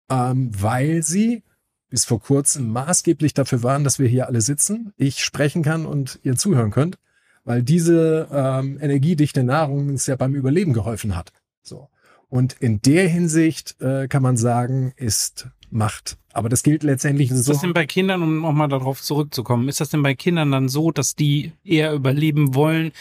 ähm, 0.10 0.52
weil 0.54 1.04
sie 1.04 1.44
bis 1.90 2.06
vor 2.06 2.22
kurzem 2.22 2.70
maßgeblich 2.70 3.34
dafür 3.34 3.64
waren, 3.64 3.84
dass 3.84 4.00
wir 4.00 4.08
hier 4.08 4.28
alle 4.28 4.42
sitzen, 4.42 4.94
ich 4.98 5.24
sprechen 5.24 5.64
kann 5.64 5.86
und 5.86 6.20
ihr 6.24 6.38
zuhören 6.38 6.72
könnt, 6.72 6.98
weil 7.44 7.64
diese 7.64 8.30
ähm, 8.32 8.80
energiedichte 8.80 9.44
Nahrung 9.44 9.90
uns 9.90 10.06
ja 10.08 10.16
beim 10.16 10.36
Überleben 10.36 10.74
geholfen 10.74 11.16
hat. 11.16 11.34
So. 11.62 11.90
Und 12.30 12.54
in 12.54 12.82
der 12.82 13.10
Hinsicht 13.10 13.82
äh, 13.82 14.08
kann 14.08 14.24
man 14.24 14.38
sagen, 14.38 14.94
ist 14.96 15.50
Macht. 15.70 16.18
Aber 16.34 16.50
das 16.50 16.64
gilt 16.64 16.84
letztendlich 16.84 17.30
so. 17.30 17.36
Ist 17.36 17.50
das 17.50 17.62
denn 17.62 17.74
bei 17.74 17.86
Kindern, 17.86 18.24
um 18.24 18.42
nochmal 18.42 18.70
darauf 18.70 19.02
zurückzukommen, 19.02 19.68
ist 19.68 19.82
das 19.82 19.90
denn 19.90 20.04
bei 20.04 20.16
Kindern 20.16 20.52
dann 20.52 20.70
so, 20.70 20.92
dass 20.92 21.16
die 21.16 21.52
eher 21.64 21.94
überleben 21.94 22.56
wollen 22.56 22.92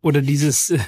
oder 0.00 0.22
dieses 0.22 0.70
äh, 0.70 0.78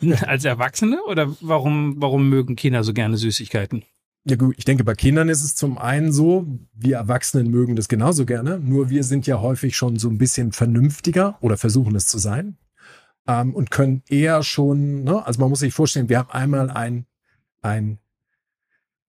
als 0.26 0.44
Erwachsene? 0.44 1.02
Oder 1.04 1.34
warum, 1.40 1.96
warum 1.98 2.28
mögen 2.28 2.56
Kinder 2.56 2.84
so 2.84 2.92
gerne 2.92 3.16
Süßigkeiten? 3.16 3.84
Ja 4.24 4.36
gut, 4.36 4.54
ich 4.58 4.66
denke, 4.66 4.84
bei 4.84 4.94
Kindern 4.94 5.30
ist 5.30 5.42
es 5.42 5.54
zum 5.54 5.78
einen 5.78 6.12
so, 6.12 6.46
wir 6.74 6.96
Erwachsenen 6.96 7.50
mögen 7.50 7.74
das 7.74 7.88
genauso 7.88 8.26
gerne, 8.26 8.58
nur 8.58 8.90
wir 8.90 9.02
sind 9.02 9.26
ja 9.26 9.40
häufig 9.40 9.76
schon 9.76 9.98
so 9.98 10.10
ein 10.10 10.18
bisschen 10.18 10.52
vernünftiger 10.52 11.38
oder 11.40 11.56
versuchen 11.56 11.96
es 11.96 12.06
zu 12.06 12.18
sein 12.18 12.58
ähm, 13.26 13.54
und 13.54 13.70
können 13.70 14.02
eher 14.08 14.42
schon, 14.42 15.04
ne, 15.04 15.24
also 15.24 15.40
man 15.40 15.48
muss 15.48 15.60
sich 15.60 15.72
vorstellen, 15.72 16.10
wir 16.10 16.18
haben 16.18 16.30
einmal 16.30 16.70
ein, 16.70 17.06
ein, 17.62 17.98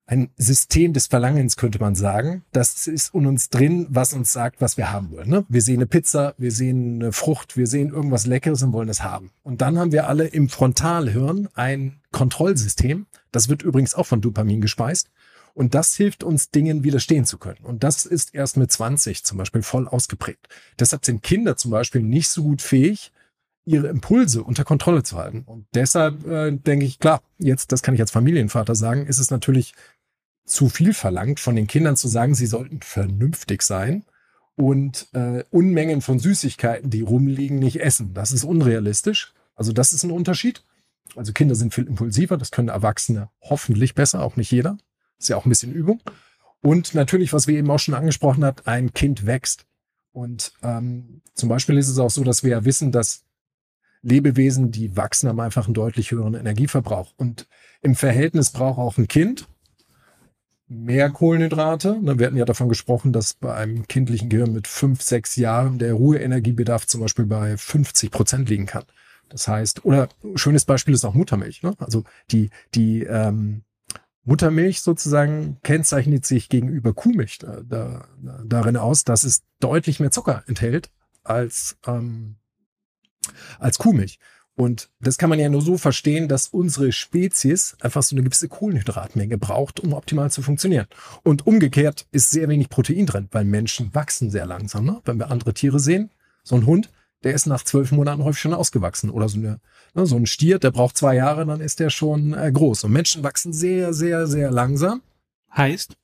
ein 0.08 0.30
System 0.36 0.94
des 0.94 1.08
Verlangens, 1.08 1.56
könnte 1.56 1.80
man 1.80 1.96
sagen. 1.96 2.44
Das 2.52 2.88
ist 2.88 3.14
in 3.14 3.26
uns 3.26 3.50
drin, 3.50 3.88
was 3.90 4.14
uns 4.14 4.34
sagt, 4.34 4.60
was 4.60 4.76
wir 4.78 4.92
haben 4.92 5.12
wollen. 5.12 5.30
Ne? 5.30 5.46
Wir 5.48 5.62
sehen 5.62 5.78
eine 5.78 5.86
Pizza, 5.86 6.34
wir 6.38 6.52
sehen 6.52 7.02
eine 7.02 7.12
Frucht, 7.12 7.56
wir 7.56 7.68
sehen 7.68 7.90
irgendwas 7.90 8.26
Leckeres 8.26 8.62
und 8.62 8.74
wollen 8.74 8.90
es 8.90 9.04
haben. 9.04 9.32
Und 9.44 9.62
dann 9.62 9.80
haben 9.80 9.92
wir 9.92 10.08
alle 10.08 10.28
im 10.28 10.50
Frontalhirn 10.50 11.48
ein 11.54 12.02
Kontrollsystem, 12.12 13.06
das 13.32 13.48
wird 13.48 13.64
übrigens 13.64 13.96
auch 13.96 14.06
von 14.06 14.22
Dopamin 14.22 14.62
gespeist. 14.62 15.10
Und 15.54 15.76
das 15.76 15.96
hilft 15.96 16.24
uns, 16.24 16.50
Dingen 16.50 16.84
widerstehen 16.84 17.26
zu 17.26 17.38
können. 17.38 17.64
Und 17.64 17.84
das 17.84 18.06
ist 18.06 18.34
erst 18.34 18.56
mit 18.58 18.72
20 18.72 19.24
zum 19.24 19.38
Beispiel 19.38 19.62
voll 19.62 19.88
ausgeprägt. 19.88 20.48
Deshalb 20.80 21.06
sind 21.06 21.24
Kinder 21.24 21.58
zum 21.58 21.72
Beispiel 21.72 22.02
nicht 22.02 22.30
so 22.30 22.44
gut 22.44 22.62
fähig, 22.62 23.12
ihre 23.65 23.88
Impulse 23.88 24.43
unter 24.43 24.63
Kontrolle 24.63 25.04
zu 25.04 25.17
halten. 25.17 25.43
Und 25.45 25.67
deshalb 25.74 26.26
äh, 26.28 26.52
denke 26.52 26.86
ich, 26.86 27.00
klar, 27.00 27.21
jetzt, 27.38 27.71
das 27.71 27.84
kann 27.84 27.93
ich 27.93 28.02
als 28.02 28.12
Familienvater 28.12 28.76
sagen, 28.76 29.06
ist 29.06 29.19
es 29.19 29.32
natürlich 29.32 29.74
zu 30.45 30.69
viel 30.69 30.93
verlangt 30.93 31.39
von 31.39 31.56
den 31.56 31.67
Kindern 31.67 31.95
zu 31.95 32.08
sagen, 32.08 32.36
sie 32.36 32.47
sollten 32.47 32.82
vernünftig 32.82 33.62
sein 33.62 34.04
und 34.56 35.08
äh, 35.13 35.43
Unmengen 35.52 36.02
von 36.02 36.19
Süßigkeiten, 36.19 36.89
die 36.89 37.02
rumliegen, 37.02 37.60
nicht 37.60 37.82
essen. 37.82 38.13
Das 38.13 38.32
ist 38.32 38.43
unrealistisch. 38.43 39.34
Also 39.56 39.71
das 39.71 39.93
ist 39.93 40.04
ein 40.04 40.12
Unterschied. 40.12 40.63
Also 41.15 41.34
Kinder 41.34 41.56
sind 41.56 41.74
viel 41.74 41.88
impulsiver, 41.88 42.38
das 42.38 42.52
können 42.52 42.69
Erwachsene 42.69 43.30
hoffentlich 43.41 43.95
besser, 43.95 44.24
auch 44.24 44.36
nicht 44.36 44.52
jeder. 44.52 44.78
Ist 45.19 45.30
ja 45.30 45.38
auch 45.38 45.45
ein 45.45 45.50
bisschen 45.50 45.74
Übung. 45.74 46.02
Und 46.62 46.93
natürlich, 46.93 47.34
was 47.34 47.47
wir 47.47 47.58
eben 47.58 47.69
auch 47.69 47.80
schon 47.80 47.93
angesprochen 47.93 48.45
hat, 48.45 48.67
ein 48.67 48.93
Kind 48.93 49.26
wächst. 49.26 49.65
Und 50.13 50.54
ähm, 50.62 51.21
zum 51.34 51.50
Beispiel 51.50 51.78
ist 51.78 51.89
es 51.89 51.97
auch 51.97 52.12
so, 52.12 52.24
dass 52.24 52.43
wir 52.43 52.52
ja 52.52 52.65
wissen, 52.65 52.91
dass 52.91 53.24
Lebewesen, 54.02 54.72
die 54.72 54.96
wachsen, 54.98 55.30
haben 55.30 55.40
einfach 55.40 55.66
einen 55.66 55.74
deutlich 55.74 56.12
höheren 56.12 56.34
Energieverbrauch. 56.34 57.14
Und 57.18 57.48
im 57.82 57.96
Verhältnis 57.96 58.52
braucht 58.52 58.80
auch 58.80 58.98
ein 58.98 59.08
Kind 59.08 59.48
mehr 60.68 61.10
Kohlenhydrate. 61.10 62.00
Wir 62.02 62.26
hatten 62.26 62.38
ja 62.38 62.46
davon 62.46 62.70
gesprochen, 62.70 63.12
dass 63.12 63.34
bei 63.34 63.54
einem 63.54 63.88
kindlichen 63.88 64.30
Gehirn 64.30 64.54
mit 64.54 64.68
fünf, 64.68 65.02
sechs 65.02 65.36
Jahren 65.36 65.80
der 65.80 65.94
Ruheenergiebedarf 65.94 66.88
zum 66.88 67.02
Beispiel 67.02 67.26
bei 67.26 67.58
50 67.58 68.10
Prozent 68.10 68.50
liegen 68.50 68.68
kann. 68.68 68.86
Das 69.28 69.48
heißt, 69.48 69.86
oder 69.86 70.08
schönes 70.36 70.66
Beispiel 70.66 70.94
ist 70.94 71.04
auch 71.04 71.14
Muttermilch. 71.14 71.62
Ne? 71.62 71.74
Also 71.80 72.04
die, 72.32 72.50
die 72.74 73.04
ähm, 73.04 73.64
Muttermilch 74.24 74.82
sozusagen 74.82 75.58
kennzeichnet 75.64 76.26
sich 76.26 76.48
gegenüber 76.48 76.94
Kuhmilch 76.94 77.40
da, 77.40 77.62
da, 77.64 78.08
darin 78.46 78.78
aus, 78.78 79.04
dass 79.04 79.24
es 79.24 79.44
deutlich 79.60 80.00
mehr 80.00 80.12
Zucker 80.12 80.44
enthält 80.48 80.90
als, 81.24 81.78
ähm, 81.86 82.38
als 83.60 83.78
Kuhmilch. 83.78 84.20
Und 84.56 84.90
das 85.00 85.18
kann 85.18 85.30
man 85.30 85.40
ja 85.40 85.50
nur 85.50 85.62
so 85.62 85.78
verstehen, 85.78 86.28
dass 86.28 86.50
unsere 86.50 86.92
Spezies 86.92 87.76
einfach 87.80 88.04
so 88.04 88.16
eine 88.16 88.24
gewisse 88.24 88.50
Kohlenhydratmenge 88.50 89.38
braucht, 89.38 89.80
um 89.80 89.94
optimal 89.94 90.30
zu 90.30 90.42
funktionieren. 90.42 90.88
Und 91.24 91.48
umgekehrt 91.48 92.06
ist 92.12 92.32
sehr 92.32 92.50
wenig 92.50 92.70
Protein 92.70 93.06
drin, 93.06 93.28
weil 93.32 93.46
Menschen 93.46 93.94
wachsen 93.96 94.30
sehr 94.30 94.46
langsam. 94.46 94.86
Ne? 94.86 95.02
Wenn 95.06 95.20
wir 95.20 95.32
andere 95.32 95.54
Tiere 95.54 95.80
sehen, 95.80 96.12
so 96.44 96.56
ein 96.56 96.66
Hund, 96.66 96.90
der 97.24 97.34
ist 97.34 97.46
nach 97.46 97.64
zwölf 97.64 97.92
Monaten 97.92 98.24
häufig 98.24 98.42
schon 98.42 98.54
ausgewachsen. 98.54 99.10
Oder 99.10 99.30
so, 99.30 99.38
eine, 99.38 99.60
ne, 99.94 100.06
so 100.06 100.16
ein 100.16 100.26
Stier, 100.26 100.60
der 100.60 100.72
braucht 100.72 100.98
zwei 100.98 101.16
Jahre, 101.16 101.46
dann 101.46 101.62
ist 101.62 101.80
der 101.80 101.90
schon 101.90 102.34
äh, 102.34 102.52
groß. 102.52 102.84
Und 102.84 102.92
Menschen 102.92 103.24
wachsen 103.24 103.54
sehr, 103.54 103.94
sehr, 103.94 104.28
sehr 104.28 104.52
langsam. 104.52 105.02
Heißt? 105.56 105.96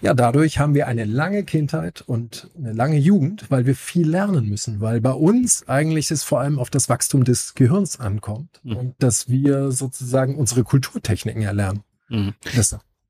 Ja, 0.00 0.14
dadurch 0.14 0.58
haben 0.58 0.74
wir 0.74 0.86
eine 0.86 1.04
lange 1.04 1.44
Kindheit 1.44 2.02
und 2.02 2.50
eine 2.56 2.72
lange 2.72 2.96
Jugend, 2.98 3.50
weil 3.50 3.66
wir 3.66 3.74
viel 3.74 4.08
lernen 4.08 4.48
müssen, 4.48 4.80
weil 4.80 5.00
bei 5.00 5.12
uns 5.12 5.68
eigentlich 5.68 6.10
es 6.10 6.22
vor 6.22 6.40
allem 6.40 6.58
auf 6.58 6.70
das 6.70 6.88
Wachstum 6.88 7.24
des 7.24 7.54
Gehirns 7.54 8.00
ankommt 8.00 8.60
mhm. 8.62 8.76
und 8.76 8.94
dass 8.98 9.28
wir 9.28 9.72
sozusagen 9.72 10.36
unsere 10.36 10.64
Kulturtechniken 10.64 11.42
erlernen. 11.42 11.82
Mhm. 12.08 12.34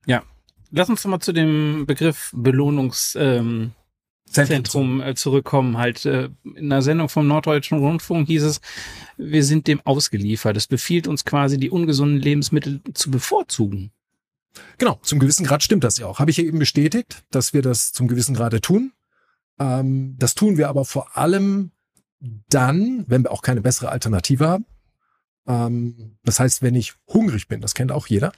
Ja, 0.07 0.23
lass 0.71 0.89
uns 0.89 1.05
mal 1.05 1.21
zu 1.21 1.33
dem 1.33 1.85
Begriff 1.87 2.33
Belohnungs 2.35 3.17
ähm, 3.19 3.73
äh, 4.37 5.15
zurückkommen. 5.15 5.79
Halt 5.79 6.05
äh, 6.07 6.31
in 6.57 6.73
einer 6.73 6.83
Sendung 6.83 7.09
vom 7.09 7.29
Norddeutschen 7.29 7.79
Rundfunk 7.79 8.27
hieß 8.27 8.43
es, 8.43 8.61
wir 9.17 9.45
sind 9.45 9.69
dem 9.69 9.81
ausgeliefert. 9.85 10.57
Es 10.57 10.67
befiehlt 10.67 11.07
uns 11.07 11.25
quasi, 11.25 11.59
die 11.59 11.71
ungesunden 11.71 12.19
Lebensmittel 12.19 12.81
zu 12.95 13.11
bevorzugen. 13.11 13.93
Genau, 14.79 14.99
zum 15.03 15.19
gewissen 15.19 15.47
Grad 15.47 15.63
stimmt 15.63 15.85
das 15.85 15.99
ja 15.99 16.07
auch. 16.07 16.19
Habe 16.19 16.31
ich 16.31 16.37
ja 16.37 16.45
eben 16.45 16.59
bestätigt, 16.59 17.25
dass 17.31 17.53
wir 17.53 17.63
das 17.63 17.93
zum 17.93 18.09
gewissen 18.09 18.35
Grade 18.35 18.61
tun. 18.61 18.93
Ähm, 19.59 20.17
das 20.19 20.35
tun 20.35 20.57
wir 20.57 20.69
aber 20.69 20.85
vor 20.85 21.17
allem 21.17 21.73
dann, 22.49 23.05
wenn 23.07 23.25
wir 23.25 23.33
auch 23.33 23.43
keine 23.43 23.61
bessere 23.61 23.91
Alternative 23.91 24.49
haben. 24.49 24.67
Ähm, 25.47 26.17
das 26.25 26.41
heißt, 26.41 26.63
wenn 26.63 26.75
ich 26.75 26.95
hungrig 27.07 27.49
bin, 27.49 27.61
das 27.61 27.75
kennt 27.75 27.93
auch 27.93 28.07
jeder, 28.07 28.33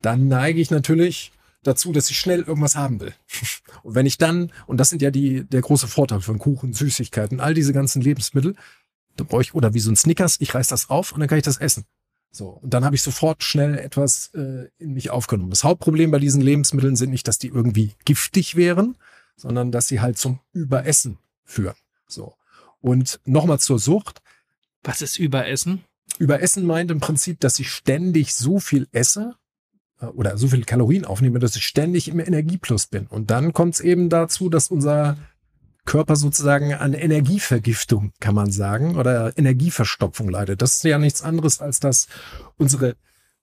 dann 0.00 0.28
neige 0.28 0.60
ich 0.60 0.70
natürlich 0.70 1.32
dazu, 1.62 1.92
dass 1.92 2.10
ich 2.10 2.18
schnell 2.18 2.42
irgendwas 2.42 2.76
haben 2.76 3.00
will. 3.00 3.14
Und 3.82 3.94
wenn 3.94 4.06
ich 4.06 4.18
dann, 4.18 4.52
und 4.66 4.78
das 4.78 4.90
sind 4.90 5.02
ja 5.02 5.10
die, 5.10 5.44
der 5.44 5.60
große 5.62 5.88
Vorteil 5.88 6.20
von 6.20 6.38
Kuchen, 6.38 6.72
Süßigkeiten, 6.72 7.40
all 7.40 7.54
diese 7.54 7.72
ganzen 7.72 8.02
Lebensmittel, 8.02 8.54
da 9.16 9.24
brauche 9.24 9.42
ich, 9.42 9.54
oder 9.54 9.74
wie 9.74 9.80
so 9.80 9.90
ein 9.90 9.96
Snickers, 9.96 10.36
ich 10.40 10.54
reiß 10.54 10.68
das 10.68 10.90
auf 10.90 11.12
und 11.12 11.20
dann 11.20 11.28
kann 11.28 11.38
ich 11.38 11.44
das 11.44 11.58
essen. 11.58 11.84
So, 12.34 12.48
und 12.48 12.74
dann 12.74 12.84
habe 12.84 12.96
ich 12.96 13.02
sofort 13.02 13.44
schnell 13.44 13.78
etwas 13.78 14.32
äh, 14.34 14.68
in 14.78 14.92
mich 14.92 15.10
aufgenommen. 15.10 15.50
Das 15.50 15.62
Hauptproblem 15.62 16.10
bei 16.10 16.18
diesen 16.18 16.40
Lebensmitteln 16.40 16.96
sind 16.96 17.10
nicht, 17.10 17.28
dass 17.28 17.38
die 17.38 17.46
irgendwie 17.46 17.92
giftig 18.04 18.56
wären, 18.56 18.96
sondern 19.36 19.70
dass 19.70 19.86
sie 19.86 20.00
halt 20.00 20.18
zum 20.18 20.40
Überessen 20.52 21.18
führen. 21.44 21.76
So. 22.08 22.34
Und 22.80 23.20
nochmal 23.24 23.60
zur 23.60 23.78
Sucht. 23.78 24.20
Was 24.82 25.00
ist 25.00 25.16
Überessen? 25.16 25.84
Überessen 26.18 26.66
meint 26.66 26.90
im 26.90 26.98
Prinzip, 26.98 27.38
dass 27.38 27.60
ich 27.60 27.70
ständig 27.70 28.34
so 28.34 28.58
viel 28.58 28.88
esse 28.90 29.36
äh, 30.00 30.06
oder 30.06 30.36
so 30.36 30.48
viele 30.48 30.64
Kalorien 30.64 31.04
aufnehme, 31.04 31.38
dass 31.38 31.54
ich 31.54 31.64
ständig 31.64 32.08
im 32.08 32.18
Energieplus 32.18 32.88
bin. 32.88 33.06
Und 33.06 33.30
dann 33.30 33.52
kommt 33.52 33.74
es 33.74 33.80
eben 33.80 34.08
dazu, 34.08 34.48
dass 34.48 34.72
unser 34.72 35.16
Körper 35.84 36.16
sozusagen 36.16 36.72
an 36.74 36.94
Energievergiftung, 36.94 38.12
kann 38.20 38.34
man 38.34 38.50
sagen, 38.50 38.96
oder 38.96 39.36
Energieverstopfung 39.36 40.28
leidet. 40.28 40.62
Das 40.62 40.76
ist 40.76 40.84
ja 40.84 40.98
nichts 40.98 41.22
anderes, 41.22 41.60
als 41.60 41.80
dass 41.80 42.08
unsere 42.56 42.96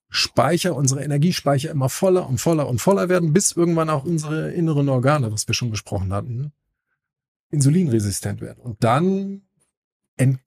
Speicher, 0.09 0.75
unsere 0.75 1.03
Energiespeicher 1.03 1.71
immer 1.71 1.89
voller 1.89 2.27
und 2.27 2.39
voller 2.39 2.67
und 2.67 2.81
voller 2.81 3.09
werden, 3.09 3.31
bis 3.31 3.53
irgendwann 3.53 3.89
auch 3.89 4.03
unsere 4.03 4.51
inneren 4.51 4.89
Organe, 4.89 5.31
was 5.31 5.47
wir 5.47 5.55
schon 5.55 5.71
besprochen 5.71 6.11
hatten, 6.11 6.51
insulinresistent 7.49 8.41
werden. 8.41 8.61
Und 8.61 8.83
dann 8.83 9.43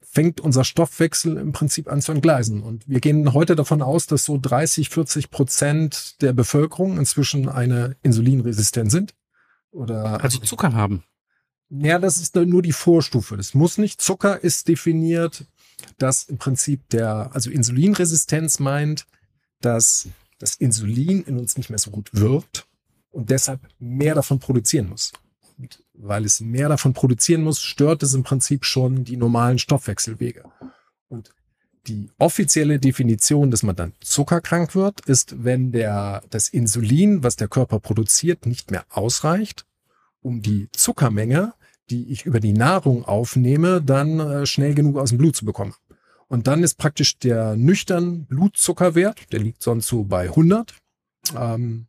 fängt 0.02 0.40
unser 0.40 0.62
Stoffwechsel 0.62 1.36
im 1.36 1.52
Prinzip 1.52 1.90
an 1.90 2.00
zu 2.00 2.12
entgleisen. 2.12 2.62
Und 2.62 2.88
wir 2.88 3.00
gehen 3.00 3.32
heute 3.32 3.56
davon 3.56 3.82
aus, 3.82 4.06
dass 4.06 4.24
so 4.24 4.38
30, 4.40 4.88
40 4.88 5.30
Prozent 5.30 6.22
der 6.22 6.32
Bevölkerung 6.32 6.98
inzwischen 6.98 7.48
eine 7.48 7.96
insulinresistent 8.02 8.92
sind. 8.92 9.14
Oder 9.72 10.22
also 10.22 10.38
Zucker 10.38 10.72
haben. 10.72 11.02
Ja, 11.70 11.98
das 11.98 12.18
ist 12.18 12.36
nur 12.36 12.62
die 12.62 12.72
Vorstufe. 12.72 13.36
Das 13.36 13.54
muss 13.54 13.78
nicht. 13.78 14.00
Zucker 14.00 14.42
ist 14.42 14.68
definiert, 14.68 15.44
dass 15.98 16.24
im 16.24 16.38
Prinzip 16.38 16.88
der, 16.90 17.30
also 17.32 17.50
Insulinresistenz 17.50 18.58
meint, 18.58 19.06
dass 19.60 20.08
das 20.38 20.56
Insulin 20.56 21.22
in 21.24 21.38
uns 21.38 21.56
nicht 21.56 21.70
mehr 21.70 21.78
so 21.78 21.90
gut 21.90 22.10
wirkt 22.12 22.66
und 23.10 23.30
deshalb 23.30 23.60
mehr 23.78 24.14
davon 24.14 24.38
produzieren 24.38 24.88
muss. 24.88 25.12
Und 25.56 25.82
weil 25.94 26.24
es 26.24 26.40
mehr 26.40 26.68
davon 26.68 26.92
produzieren 26.92 27.42
muss, 27.42 27.62
stört 27.62 28.02
es 28.02 28.14
im 28.14 28.24
Prinzip 28.24 28.64
schon 28.64 29.04
die 29.04 29.16
normalen 29.16 29.58
Stoffwechselwege. 29.58 30.44
Und 31.08 31.30
die 31.86 32.10
offizielle 32.18 32.78
Definition, 32.78 33.50
dass 33.50 33.62
man 33.62 33.76
dann 33.76 33.92
zuckerkrank 34.00 34.74
wird, 34.74 35.00
ist, 35.06 35.44
wenn 35.44 35.70
der, 35.70 36.22
das 36.30 36.48
Insulin, 36.48 37.22
was 37.22 37.36
der 37.36 37.48
Körper 37.48 37.78
produziert, 37.78 38.46
nicht 38.46 38.70
mehr 38.70 38.84
ausreicht, 38.90 39.66
um 40.24 40.42
die 40.42 40.68
Zuckermenge, 40.72 41.54
die 41.90 42.10
ich 42.10 42.24
über 42.24 42.40
die 42.40 42.54
Nahrung 42.54 43.04
aufnehme, 43.04 43.82
dann 43.82 44.20
äh, 44.20 44.46
schnell 44.46 44.74
genug 44.74 44.96
aus 44.96 45.10
dem 45.10 45.18
Blut 45.18 45.36
zu 45.36 45.44
bekommen. 45.44 45.74
Und 46.28 46.46
dann 46.46 46.62
ist 46.62 46.78
praktisch 46.78 47.18
der 47.18 47.56
nüchtern 47.56 48.24
Blutzuckerwert, 48.26 49.32
der 49.32 49.40
liegt 49.40 49.62
sonst 49.62 49.86
so 49.86 50.04
bei 50.04 50.24
100, 50.24 50.74
ähm, 51.36 51.86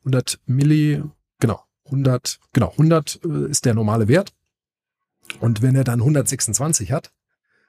100 0.00 0.40
Milli, 0.46 1.02
genau, 1.38 1.62
100, 1.86 2.40
genau, 2.52 2.70
100 2.72 3.20
äh, 3.24 3.50
ist 3.50 3.64
der 3.64 3.74
normale 3.74 4.08
Wert. 4.08 4.32
Und 5.40 5.62
wenn 5.62 5.76
er 5.76 5.84
dann 5.84 6.00
126 6.00 6.90
hat, 6.90 7.12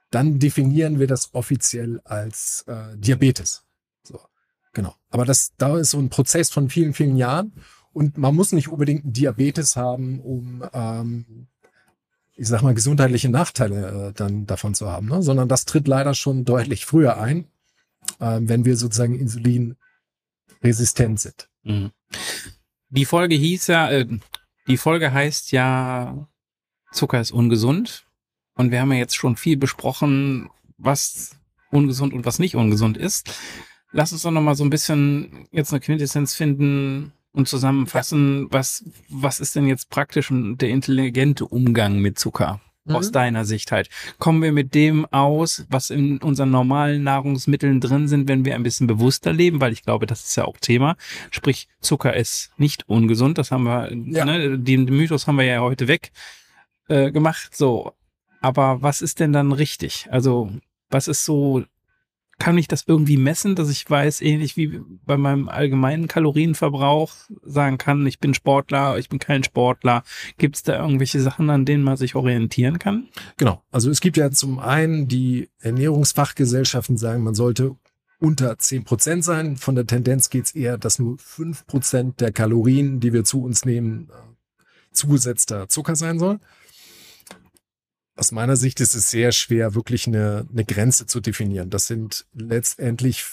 dann 0.10 0.40
definieren 0.40 1.00
wir 1.00 1.08
das 1.08 1.34
offiziell 1.34 2.02
als 2.04 2.66
äh, 2.68 2.98
Diabetes. 2.98 3.64
So, 4.04 4.20
genau. 4.74 4.96
Aber 5.10 5.26
das, 5.26 5.54
da 5.58 5.78
ist 5.78 5.92
so 5.92 6.00
ein 6.00 6.10
Prozess 6.10 6.50
von 6.50 6.70
vielen, 6.70 6.94
vielen 6.94 7.16
Jahren. 7.16 7.54
Und 7.94 8.18
man 8.18 8.36
muss 8.36 8.52
nicht 8.52 8.70
unbedingt 8.70 9.04
Diabetes 9.06 9.76
haben, 9.76 10.20
um, 10.20 10.64
ähm, 10.74 11.48
ich 12.36 12.48
sag 12.48 12.64
mal, 12.64 12.74
gesundheitliche 12.74 13.30
Nachteile 13.30 14.10
äh, 14.10 14.14
dann 14.14 14.48
davon 14.48 14.74
zu 14.74 14.90
haben, 14.90 15.08
ne? 15.08 15.22
sondern 15.22 15.48
das 15.48 15.66
tritt 15.66 15.88
leider 15.88 16.16
schon 16.16 16.44
deutlich 16.44 16.88
früher 16.88 17.20
ein, 17.20 17.46
äh, 18.20 18.40
wenn 18.42 18.66
wir 18.66 18.78
sozusagen 18.78 19.14
insulinresistent 19.16 21.20
sind. 21.20 21.50
Mhm. 21.64 21.92
Die 22.90 23.06
Folge 23.06 23.36
hieß 23.36 23.68
ja, 23.68 23.92
äh, 23.92 24.08
die 24.68 24.78
Folge 24.78 25.14
heißt 25.14 25.52
ja, 25.52 26.28
Zucker 26.92 27.22
ist 27.22 27.32
ungesund. 27.32 28.08
Und 28.56 28.72
wir 28.72 28.82
haben 28.82 28.92
ja 28.92 29.00
jetzt 29.00 29.16
schon 29.16 29.36
viel 29.36 29.58
besprochen, 29.58 30.50
was 30.78 31.36
ungesund 31.72 32.14
und 32.14 32.26
was 32.26 32.40
nicht 32.40 32.56
ungesund 32.56 32.98
ist. 32.98 33.36
Lass 33.92 34.12
uns 34.12 34.24
doch 34.24 34.32
noch 34.32 34.42
mal 34.42 34.56
so 34.56 34.64
ein 34.64 34.70
bisschen 34.70 35.48
jetzt 35.52 35.72
eine 35.72 35.80
Quintessenz 35.80 36.36
finden 36.36 37.14
und 37.34 37.48
zusammenfassen, 37.48 38.48
was, 38.52 38.86
was 39.10 39.40
ist 39.40 39.56
denn 39.56 39.68
jetzt 39.68 39.90
praktisch 39.90 40.30
der 40.32 40.70
intelligente 40.70 41.46
Umgang 41.46 42.00
mit 42.00 42.18
Zucker? 42.18 42.62
Mhm. 42.86 42.96
Aus 42.96 43.12
deiner 43.12 43.46
Sicht 43.46 43.72
halt. 43.72 43.90
Kommen 44.20 44.42
wir 44.42 44.52
mit 44.52 44.76
dem 44.76 45.06
aus, 45.06 45.66
was 45.70 45.90
in 45.90 46.18
unseren 46.18 46.52
normalen 46.52 47.04
Nahrungsmitteln 47.04 47.80
drin 47.80 48.08
sind, 48.08 48.28
wenn 48.28 48.44
wir 48.46 48.56
ein 48.56 48.64
bisschen 48.64 48.88
bewusster 48.88 49.32
leben, 49.32 49.62
weil 49.62 49.72
ich 49.72 49.84
glaube, 49.84 50.06
das 50.06 50.26
ist 50.26 50.36
ja 50.36 50.46
auch 50.46 50.58
Thema. 50.58 50.96
Sprich, 51.32 51.68
Zucker 51.80 52.14
ist 52.16 52.52
nicht 52.58 52.88
ungesund. 52.90 53.38
Das 53.38 53.52
haben 53.52 53.64
wir, 53.64 53.90
ja. 53.92 54.26
ne, 54.26 54.60
den, 54.60 54.86
den 54.86 54.96
Mythos 54.98 55.28
haben 55.28 55.38
wir 55.38 55.46
ja 55.46 55.62
heute 55.62 55.88
weg 55.88 56.12
äh, 56.90 57.12
gemacht. 57.12 57.56
So, 57.56 57.94
aber 58.42 58.82
was 58.82 59.02
ist 59.02 59.22
denn 59.22 59.32
dann 59.32 59.54
richtig? 59.54 60.08
Also, 60.12 60.52
was 60.90 61.08
ist 61.08 61.24
so, 61.24 61.64
kann 62.40 62.58
ich 62.58 62.68
das 62.68 62.84
irgendwie 62.88 63.18
messen, 63.18 63.56
dass 63.56 63.70
ich 63.70 63.90
weiß, 63.90 64.22
ähnlich 64.22 64.58
wie 64.58 64.82
bei 65.06 65.18
meinem 65.18 65.50
allgemeinen 65.50 66.08
Kalorienverbrauch 66.08 67.14
sagen 67.44 67.78
kann, 67.78 68.06
ich 68.06 68.20
bin 68.20 68.34
Sportler, 68.34 68.98
ich 68.98 69.10
bin 69.10 69.20
kein 69.20 69.44
Sportler. 69.44 70.04
Gibt 70.38 70.56
es 70.56 70.64
da 70.64 70.80
irgendwelche 70.80 71.22
Sachen, 71.22 71.50
an 71.50 71.66
denen 71.66 71.84
man 71.84 71.98
sich 71.98 72.16
orientieren 72.16 72.80
kann? 72.80 73.08
Genau. 73.38 73.62
Also 73.72 73.90
es 73.90 74.02
gibt 74.02 74.18
ja 74.18 74.32
zum 74.32 74.60
einen 74.60 75.08
die 75.08 75.50
Ernährungsfachgesellschaften 75.60 76.98
sagen, 76.98 77.24
man 77.24 77.36
sollte 77.36 77.76
unter 78.20 78.58
zehn 78.58 78.84
Prozent 78.84 79.24
sein. 79.24 79.58
Von 79.58 79.76
der 79.76 79.86
Tendenz 79.86 80.30
geht 80.30 80.46
es 80.46 80.56
eher, 80.56 80.78
dass 80.78 81.00
nur 81.00 81.18
fünf 81.18 81.68
Prozent 81.68 82.20
der 82.20 82.32
Kalorien, 82.32 83.00
die 83.00 83.14
wir 83.14 83.24
zu 83.24 83.44
uns 83.44 83.66
nehmen, 83.66 84.10
äh, 84.10 84.64
zugesetzter 84.92 85.68
Zucker 85.70 85.96
sein 85.96 86.20
soll 86.20 86.40
aus 88.16 88.32
meiner 88.32 88.56
Sicht 88.56 88.80
ist 88.80 88.96
es 88.96 89.10
sehr 89.10 89.32
schwer, 89.32 89.74
wirklich 89.76 90.06
eine, 90.08 90.48
eine 90.52 90.66
Grenze 90.66 91.08
zu 91.08 91.20
definieren. 91.20 91.70
Das 91.70 91.88
sind 91.88 92.26
letztendlich, 92.34 93.26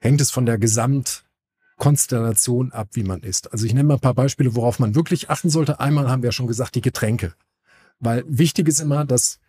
hängt 0.00 0.20
es 0.20 0.30
von 0.30 0.46
der 0.46 0.58
Gesamtkonstellation 0.58 2.70
ab, 2.72 2.90
wie 2.92 3.02
man 3.02 3.22
isst. 3.22 3.52
Also 3.52 3.66
ich 3.66 3.74
nenne 3.74 3.88
mal 3.88 3.94
ein 3.94 4.00
paar 4.00 4.14
Beispiele, 4.14 4.54
worauf 4.54 4.78
man 4.78 4.94
wirklich 4.94 5.28
achten 5.30 5.50
sollte. 5.50 5.80
Einmal 5.80 6.08
haben 6.08 6.22
wir 6.22 6.30
schon 6.32 6.46
gesagt, 6.46 6.76
die 6.76 6.82
Getränke. 6.82 7.34
Weil 7.98 8.24
wichtig 8.26 8.68
ist 8.68 8.80
immer, 8.80 9.04
dass 9.04 9.40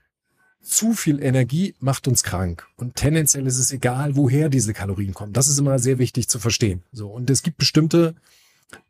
zu 0.61 0.93
viel 0.93 1.21
Energie 1.21 1.75
macht 1.79 2.07
uns 2.07 2.23
krank. 2.23 2.65
Und 2.77 2.95
tendenziell 2.95 3.45
ist 3.45 3.59
es 3.59 3.71
egal, 3.71 4.15
woher 4.15 4.49
diese 4.49 4.73
Kalorien 4.73 5.13
kommen. 5.13 5.33
Das 5.33 5.47
ist 5.47 5.59
immer 5.59 5.77
sehr 5.77 5.99
wichtig 5.99 6.27
zu 6.29 6.39
verstehen. 6.39 6.81
So. 6.91 7.09
Und 7.09 7.29
es 7.29 7.43
gibt 7.43 7.57
bestimmte 7.57 8.15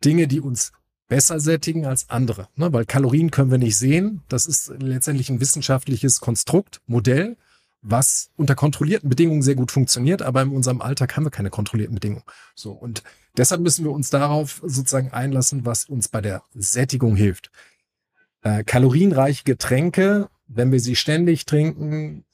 Dinge, 0.06 0.28
die 0.28 0.40
uns 0.40 0.72
besser 1.14 1.40
sättigen 1.40 1.86
als 1.86 2.10
andere. 2.10 2.48
Ne? 2.56 2.74
Weil 2.74 2.86
Kalorien 2.86 3.30
können 3.30 3.52
wir 3.52 3.60
nicht 3.60 3.78
sehen. 3.78 4.24
Das 4.30 4.48
ist 4.48 4.74
letztendlich 4.80 5.30
ein 5.30 5.40
wissenschaftliches 5.40 6.20
Konstrukt, 6.22 6.82
Modell, 6.88 7.38
was 7.84 8.32
unter 8.36 8.56
kontrollierten 8.56 9.10
Bedingungen 9.10 9.44
sehr 9.44 9.54
gut 9.54 9.70
funktioniert, 9.70 10.24
aber 10.24 10.42
in 10.42 10.50
unserem 10.50 10.82
Alltag 10.82 11.16
haben 11.16 11.24
wir 11.24 11.30
keine 11.30 11.52
kontrollierten 11.52 11.94
Bedingungen. 11.94 12.24
So. 12.56 12.72
Und 12.72 13.04
deshalb 13.38 13.62
müssen 13.62 13.86
wir 13.86 13.92
uns 13.92 14.10
darauf 14.10 14.60
sozusagen 14.66 15.12
einlassen, 15.12 15.68
was 15.68 15.86
uns 15.86 16.08
bei 16.08 16.20
der 16.20 16.42
Sättigung 16.56 17.16
hilft. 17.16 17.52
Äh, 18.42 18.64
kalorienreiche 18.64 19.44
Getränke, 19.44 20.30
wenn 20.48 20.72
wir 20.72 20.80
sie 20.80 20.96
ständig 20.96 21.46
trinken, 21.46 22.26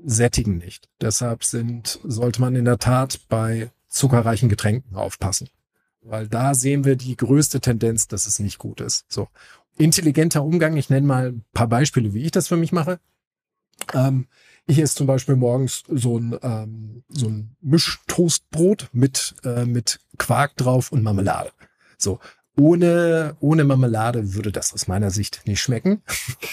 sättigen 0.00 0.58
nicht. 0.58 0.88
Deshalb 1.00 1.42
sind, 1.42 1.98
sollte 2.04 2.40
man 2.40 2.54
in 2.54 2.66
der 2.66 2.78
Tat 2.78 3.18
bei 3.28 3.72
zuckerreichen 3.88 4.48
Getränken 4.48 4.94
aufpassen. 4.94 5.48
Weil 6.08 6.26
da 6.26 6.54
sehen 6.54 6.84
wir 6.84 6.96
die 6.96 7.16
größte 7.16 7.60
Tendenz, 7.60 8.08
dass 8.08 8.26
es 8.26 8.38
nicht 8.38 8.58
gut 8.58 8.80
ist. 8.80 9.04
So. 9.08 9.28
Intelligenter 9.76 10.42
Umgang, 10.42 10.76
ich 10.76 10.90
nenne 10.90 11.06
mal 11.06 11.28
ein 11.28 11.44
paar 11.52 11.68
Beispiele, 11.68 12.14
wie 12.14 12.24
ich 12.24 12.30
das 12.30 12.48
für 12.48 12.56
mich 12.56 12.72
mache. 12.72 12.98
Ähm, 13.92 14.26
ich 14.66 14.78
esse 14.78 14.96
zum 14.96 15.06
Beispiel 15.06 15.36
morgens 15.36 15.84
so 15.88 16.18
ein, 16.18 16.38
ähm, 16.42 17.04
so 17.08 17.28
ein 17.28 17.56
Mischtoastbrot 17.60 18.88
mit, 18.92 19.34
äh, 19.44 19.66
mit 19.66 20.00
Quark 20.16 20.56
drauf 20.56 20.92
und 20.92 21.02
Marmelade. 21.02 21.50
So. 21.96 22.20
Ohne, 22.56 23.36
ohne 23.38 23.64
Marmelade 23.64 24.34
würde 24.34 24.50
das 24.50 24.72
aus 24.72 24.88
meiner 24.88 25.10
Sicht 25.10 25.42
nicht 25.46 25.60
schmecken. 25.60 26.02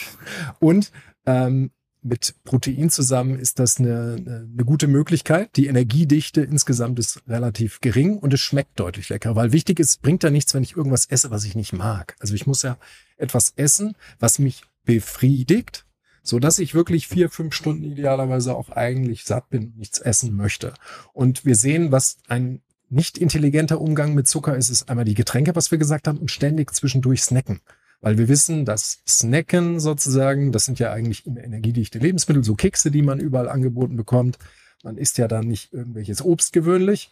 und 0.60 0.91
ähm, 1.26 1.72
mit 2.06 2.36
Protein 2.44 2.91
zusammen 2.91 3.39
ist 3.39 3.58
das 3.58 3.80
eine, 3.80 4.15
eine 4.15 4.63
gute 4.63 4.88
Möglichkeit. 4.88 5.50
Die 5.56 5.65
Energiedichte 5.65 6.41
insgesamt 6.41 7.00
ist 7.00 7.24
relativ 7.28 7.82
gering 7.82 8.20
und 8.20 8.32
es 8.32 8.41
schmeckt 8.41 8.80
deutlich 8.80 9.10
lecker, 9.10 9.36
weil 9.36 9.52
wichtig 9.52 9.80
ist, 9.80 10.04
bringt 10.04 10.22
ja 10.24 10.30
nichts, 10.30 10.54
wenn 10.54 10.62
ich 10.62 10.78
irgendwas 10.78 11.08
esse, 11.08 11.32
was 11.32 11.46
ich 11.46 11.56
nicht 11.56 11.74
mag. 11.74 12.15
Also 12.20 12.36
ich 12.36 12.46
muss 12.46 12.62
ja 12.62 12.78
etwas 13.18 13.54
essen, 13.56 13.96
was 14.20 14.38
mich 14.38 14.62
befriedigt, 14.84 15.86
so 16.22 16.38
dass 16.38 16.60
ich 16.60 16.76
wirklich 16.76 17.08
vier, 17.08 17.32
fünf 17.32 17.56
Stunden 17.56 17.84
idealerweise 17.84 18.56
auch 18.56 18.70
eigentlich 18.70 19.26
satt 19.26 19.50
bin 19.50 19.65
und 19.65 19.78
nichts 19.78 19.98
essen 19.98 20.36
möchte. 20.36 20.76
Und 21.12 21.44
wir 21.44 21.56
sehen, 21.56 21.91
was 21.91 22.20
ein 22.28 22.62
nicht 22.88 23.18
intelligenter 23.18 23.82
Umgang 23.82 24.13
mit 24.13 24.28
Zucker 24.28 24.56
ist, 24.56 24.70
ist 24.70 24.89
einmal 24.89 25.06
die 25.06 25.15
Getränke, 25.15 25.56
was 25.56 25.72
wir 25.72 25.80
gesagt 25.80 26.08
haben, 26.08 26.20
und 26.20 26.30
ständig 26.30 26.72
zwischendurch 26.72 27.24
snacken. 27.24 27.62
Weil 28.06 28.20
wir 28.20 28.28
wissen, 28.28 28.65
dass 28.65 29.00
Snacken 29.08 29.80
sozusagen, 29.80 30.52
das 30.52 30.65
sind 30.65 30.78
ja 30.78 30.91
eigentlich 30.91 31.26
immer 31.26 31.44
energiedichte 31.44 31.98
Lebensmittel, 31.98 32.44
so 32.44 32.54
Kekse, 32.54 32.91
die 32.91 33.02
man 33.02 33.20
überall 33.20 33.50
angeboten 33.50 33.96
bekommt. 33.96 34.38
Man 34.84 34.98
isst 34.98 35.18
ja 35.18 35.28
dann 35.28 35.48
nicht 35.48 35.74
irgendwelches 35.74 36.24
Obst 36.24 36.53
gewöhnlich. 36.53 37.10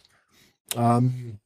Ähm, 0.76 1.40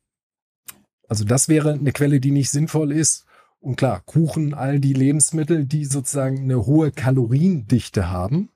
also 1.09 1.24
das 1.24 1.49
wäre 1.49 1.72
eine 1.72 1.92
Quelle, 1.92 2.20
die 2.20 2.30
nicht 2.30 2.51
sinnvoll 2.51 2.92
ist. 2.92 3.24
Und 3.59 3.76
klar, 3.76 4.03
Kuchen, 4.05 4.53
all 4.53 4.80
die 4.80 4.92
Lebensmittel, 4.92 5.64
die 5.64 5.86
sozusagen 5.86 6.40
eine 6.40 6.66
hohe 6.66 6.90
Kaloriendichte 6.90 8.11
haben, 8.11 8.51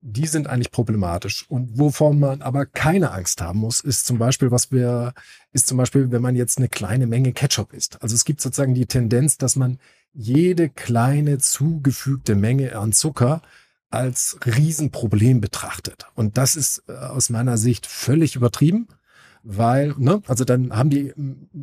die 0.00 0.26
sind 0.26 0.48
eigentlich 0.48 0.72
problematisch. 0.72 1.48
Und 1.48 1.78
wovon 1.78 2.18
man 2.18 2.42
aber 2.42 2.66
keine 2.66 3.12
Angst 3.12 3.40
haben 3.40 3.60
muss, 3.60 3.80
ist 3.80 4.06
zum 4.06 4.18
Beispiel, 4.18 4.50
was 4.50 4.72
wir, 4.72 5.14
ist 5.52 5.68
zum 5.68 5.78
Beispiel, 5.78 6.10
wenn 6.10 6.20
man 6.20 6.34
jetzt 6.34 6.58
eine 6.58 6.68
kleine 6.68 7.06
Menge 7.06 7.32
Ketchup 7.32 7.72
isst. 7.72 8.02
Also 8.02 8.16
es 8.16 8.24
gibt 8.24 8.40
sozusagen 8.40 8.74
die 8.74 8.86
Tendenz, 8.86 9.38
dass 9.38 9.54
man 9.54 9.78
jede 10.14 10.68
kleine 10.68 11.38
zugefügte 11.38 12.34
Menge 12.34 12.76
an 12.78 12.92
Zucker 12.92 13.42
als 13.90 14.38
Riesenproblem 14.44 15.40
betrachtet. 15.40 16.06
Und 16.14 16.38
das 16.38 16.56
ist 16.56 16.84
äh, 16.88 16.92
aus 16.92 17.30
meiner 17.30 17.58
Sicht 17.58 17.86
völlig 17.86 18.36
übertrieben, 18.36 18.88
weil, 19.42 19.94
ne, 19.98 20.22
also 20.28 20.44
dann 20.44 20.74
haben 20.74 20.88
die 20.88 21.12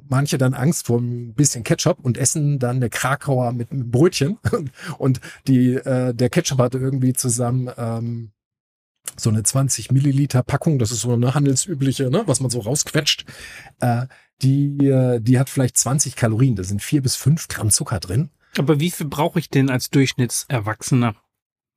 manche 0.09 0.37
dann 0.37 0.53
Angst 0.53 0.87
vor 0.87 0.99
ein 0.99 1.33
bisschen 1.33 1.63
Ketchup 1.63 1.99
und 2.01 2.17
essen 2.17 2.59
dann 2.59 2.77
eine 2.77 2.89
Krakauer 2.89 3.53
mit 3.53 3.71
einem 3.71 3.89
Brötchen 3.89 4.37
und 4.97 5.21
die 5.47 5.75
äh, 5.75 6.13
der 6.13 6.29
Ketchup 6.29 6.59
hat 6.59 6.75
irgendwie 6.75 7.13
zusammen 7.13 7.69
ähm, 7.77 8.31
so 9.17 9.29
eine 9.29 9.43
20 9.43 9.91
Milliliter 9.91 10.43
Packung, 10.43 10.77
das 10.77 10.91
ist 10.91 11.01
so 11.01 11.13
eine 11.13 11.33
handelsübliche, 11.33 12.09
ne, 12.09 12.23
was 12.25 12.41
man 12.41 12.51
so 12.51 12.59
rausquetscht. 12.59 13.25
Äh, 13.79 14.07
die, 14.41 14.87
äh, 14.87 15.19
die 15.19 15.39
hat 15.39 15.49
vielleicht 15.49 15.77
20 15.77 16.15
Kalorien, 16.15 16.55
da 16.55 16.63
sind 16.63 16.81
vier 16.81 17.01
bis 17.01 17.15
fünf 17.15 17.47
Gramm 17.47 17.71
Zucker 17.71 17.99
drin. 17.99 18.29
Aber 18.60 18.80
wie 18.80 18.91
viel 18.91 19.07
brauche 19.07 19.39
ich 19.39 19.49
denn 19.49 19.70
als 19.70 19.89
Durchschnittserwachsener? 19.89 21.16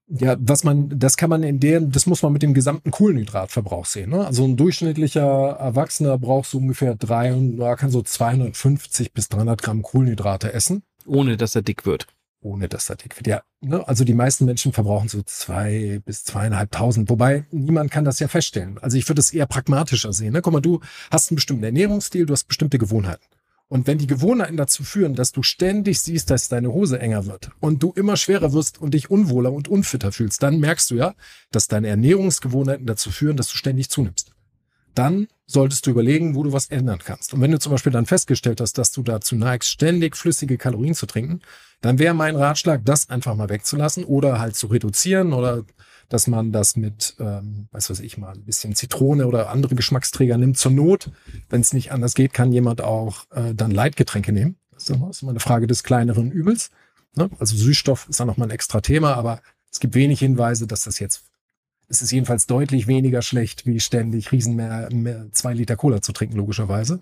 Ja, 0.09 0.37
was 0.41 0.65
man, 0.65 0.99
das 0.99 1.17
kann 1.17 1.31
man 1.31 1.45
in 1.45 1.61
der, 1.61 1.81
das 1.81 2.07
muss 2.07 2.23
man 2.23 2.33
mit 2.33 2.43
dem 2.43 2.55
gesamten 2.55 2.91
Kohlenhydratverbrauch 2.91 3.87
sehen. 3.87 4.11
Ne? 4.11 4.27
Also 4.27 4.45
ein 4.45 4.57
durchschnittlicher 4.57 5.23
Erwachsener 5.23 6.19
braucht 6.19 6.51
so 6.51 6.59
ungefähr 6.59 6.97
drei, 6.97 7.31
kann 7.77 7.91
so 7.91 8.03
250 8.03 9.13
bis 9.13 9.29
300 9.29 9.63
Gramm 9.63 9.83
Kohlenhydrate 9.83 10.53
essen. 10.53 10.83
Ohne 11.07 11.37
dass 11.37 11.55
er 11.55 11.63
dick 11.63 11.87
wird. 11.87 12.09
Ohne 12.41 12.69
dass 12.69 12.91
er 12.91 12.97
dick 12.97 13.17
wird. 13.17 13.29
Ja, 13.29 13.43
ne? 13.61 13.87
also 13.87 14.05
die 14.05 14.13
meisten 14.13 14.45
Menschen 14.45 14.73
verbrauchen 14.73 15.09
so 15.09 15.23
zwei 15.23 16.01
bis 16.05 16.25
zweieinhalbtausend. 16.25 17.09
Wobei 17.09 17.47
niemand 17.53 17.93
kann 17.93 18.05
das 18.05 18.19
ja 18.19 18.27
feststellen. 18.27 18.79
Also 18.79 18.99
ich 18.99 19.09
würde 19.09 19.21
es 19.21 19.33
eher 19.33 19.47
pragmatischer 19.47 20.13
sehen. 20.13 20.33
Ne? 20.33 20.43
Guck 20.43 20.53
mal, 20.53 20.61
du 20.61 20.81
hast 21.13 21.31
einen 21.31 21.37
bestimmten 21.37 21.63
Ernährungsstil, 21.63 22.27
du 22.27 22.33
hast 22.33 22.49
bestimmte 22.49 22.79
Gewohnheiten. 22.79 23.25
Und 23.73 23.87
wenn 23.87 23.97
die 23.97 24.07
Gewohnheiten 24.07 24.59
dazu 24.59 24.85
führen, 24.85 25.15
dass 25.15 25.33
du 25.33 25.43
ständig 25.43 25.99
siehst, 25.99 26.29
dass 26.29 26.51
deine 26.51 26.75
Hose 26.75 26.99
enger 26.99 27.25
wird 27.25 27.53
und 27.59 27.83
du 27.83 27.91
immer 27.93 28.19
schwerer 28.19 28.53
wirst 28.53 28.79
und 28.79 28.93
dich 28.93 29.11
unwohler 29.11 29.51
und 29.51 29.67
unfitter 29.67 30.13
fühlst, 30.13 30.43
dann 30.43 30.61
merkst 30.61 30.91
du 30.91 30.97
ja, 30.97 31.15
dass 31.53 31.69
deine 31.69 31.89
Ernährungsgewohnheiten 31.89 32.85
dazu 32.85 33.11
führen, 33.11 33.39
dass 33.39 33.49
du 33.49 33.57
ständig 33.57 33.89
zunimmst. 33.89 34.35
Dann 34.95 35.27
solltest 35.47 35.87
du 35.87 35.91
überlegen, 35.91 36.35
wo 36.35 36.43
du 36.43 36.53
was 36.53 36.67
ändern 36.67 36.99
kannst. 37.03 37.33
Und 37.33 37.41
wenn 37.41 37.51
du 37.51 37.59
zum 37.59 37.73
Beispiel 37.73 37.93
dann 37.93 38.05
festgestellt 38.05 38.61
hast, 38.61 38.77
dass 38.77 38.93
du 38.93 39.03
dazu 39.03 39.37
neigst, 39.37 39.71
ständig 39.71 40.19
flüssige 40.19 40.59
Kalorien 40.59 40.95
zu 40.95 41.07
trinken, 41.07 41.41
dann 41.81 41.99
wäre 41.99 42.13
mein 42.13 42.37
Ratschlag, 42.37 42.85
das 42.85 43.09
einfach 43.09 43.35
mal 43.37 43.49
wegzulassen 43.49 44.05
oder 44.05 44.39
halt 44.39 44.55
zu 44.55 44.67
reduzieren 44.67 45.33
oder 45.33 45.65
dass 46.13 46.27
man 46.27 46.53
das 46.53 46.77
mit, 46.77 47.17
ähm, 47.21 47.69
weiß 47.73 47.89
was 47.89 48.01
ich 48.01 48.19
mal, 48.19 48.35
ein 48.35 48.45
bisschen 48.45 48.75
Zitrone 48.75 49.27
oder 49.27 49.49
andere 49.49 49.75
Geschmacksträger 49.75 50.37
nimmt. 50.37 50.59
Zur 50.59 50.71
Not, 50.71 51.11
wenn 51.49 51.63
es 51.63 51.73
nicht 51.73 51.91
anders 51.91 52.15
geht, 52.15 52.35
kann 52.35 52.53
jemand 52.53 52.83
auch 52.83 53.25
äh, 53.31 53.55
dann 53.55 53.71
Leitgetränke 53.71 54.31
nehmen. 54.31 54.57
Das 54.73 54.91
ist 54.91 55.23
immer 55.23 55.31
eine 55.31 55.41
Frage 55.41 55.67
des 55.67 55.85
kleineren 55.85 56.31
Übels. 56.31 56.71
Ne? 57.17 57.31
Also 57.39 57.57
Süßstoff 57.57 58.09
ist 58.11 58.21
dann 58.21 58.27
nochmal 58.27 58.49
ein 58.49 58.53
extra 58.53 58.83
Thema, 58.83 59.15
aber 59.15 59.41
es 59.71 59.81
gibt 59.81 59.95
wenig 59.95 60.19
Hinweise, 60.19 60.67
dass 60.67 60.85
das 60.85 60.99
jetzt 60.99 61.25
es 61.89 62.01
ist 62.01 62.11
jedenfalls 62.11 62.47
deutlich 62.47 62.87
weniger 62.87 63.23
schlecht, 63.23 63.67
wie 63.67 63.79
ständig 63.81 64.33
riesen 64.33 64.57
mehr, 64.57 64.89
mehr 64.93 65.27
zwei 65.33 65.53
Liter 65.53 65.77
Cola 65.77 66.01
zu 66.01 66.13
trinken, 66.13 66.37
logischerweise. 66.37 67.01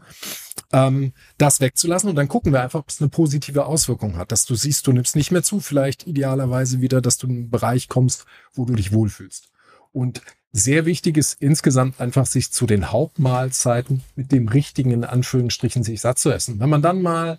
Ähm, 0.72 1.12
das 1.38 1.60
wegzulassen 1.60 2.10
und 2.10 2.16
dann 2.16 2.28
gucken 2.28 2.52
wir 2.52 2.62
einfach, 2.62 2.80
ob 2.80 2.88
es 2.88 3.00
eine 3.00 3.08
positive 3.08 3.66
Auswirkung 3.66 4.16
hat, 4.16 4.32
dass 4.32 4.44
du 4.44 4.54
siehst, 4.54 4.86
du 4.86 4.92
nimmst 4.92 5.16
nicht 5.16 5.30
mehr 5.30 5.42
zu, 5.42 5.60
vielleicht 5.60 6.06
idealerweise 6.06 6.80
wieder, 6.80 7.00
dass 7.00 7.18
du 7.18 7.26
in 7.26 7.32
einen 7.34 7.50
Bereich 7.50 7.88
kommst, 7.88 8.24
wo 8.52 8.64
du 8.64 8.74
dich 8.74 8.92
wohlfühlst. 8.92 9.48
Und 9.92 10.22
sehr 10.52 10.84
wichtig 10.86 11.16
ist 11.16 11.40
insgesamt 11.40 12.00
einfach, 12.00 12.26
sich 12.26 12.50
zu 12.50 12.66
den 12.66 12.90
Hauptmahlzeiten 12.90 14.02
mit 14.16 14.32
dem 14.32 14.48
richtigen, 14.48 14.90
in 14.90 15.04
Anführungsstrichen, 15.04 15.84
sich 15.84 16.00
satt 16.00 16.18
zu 16.18 16.30
essen. 16.32 16.58
Wenn 16.58 16.68
man 16.68 16.82
dann 16.82 17.02
mal 17.02 17.38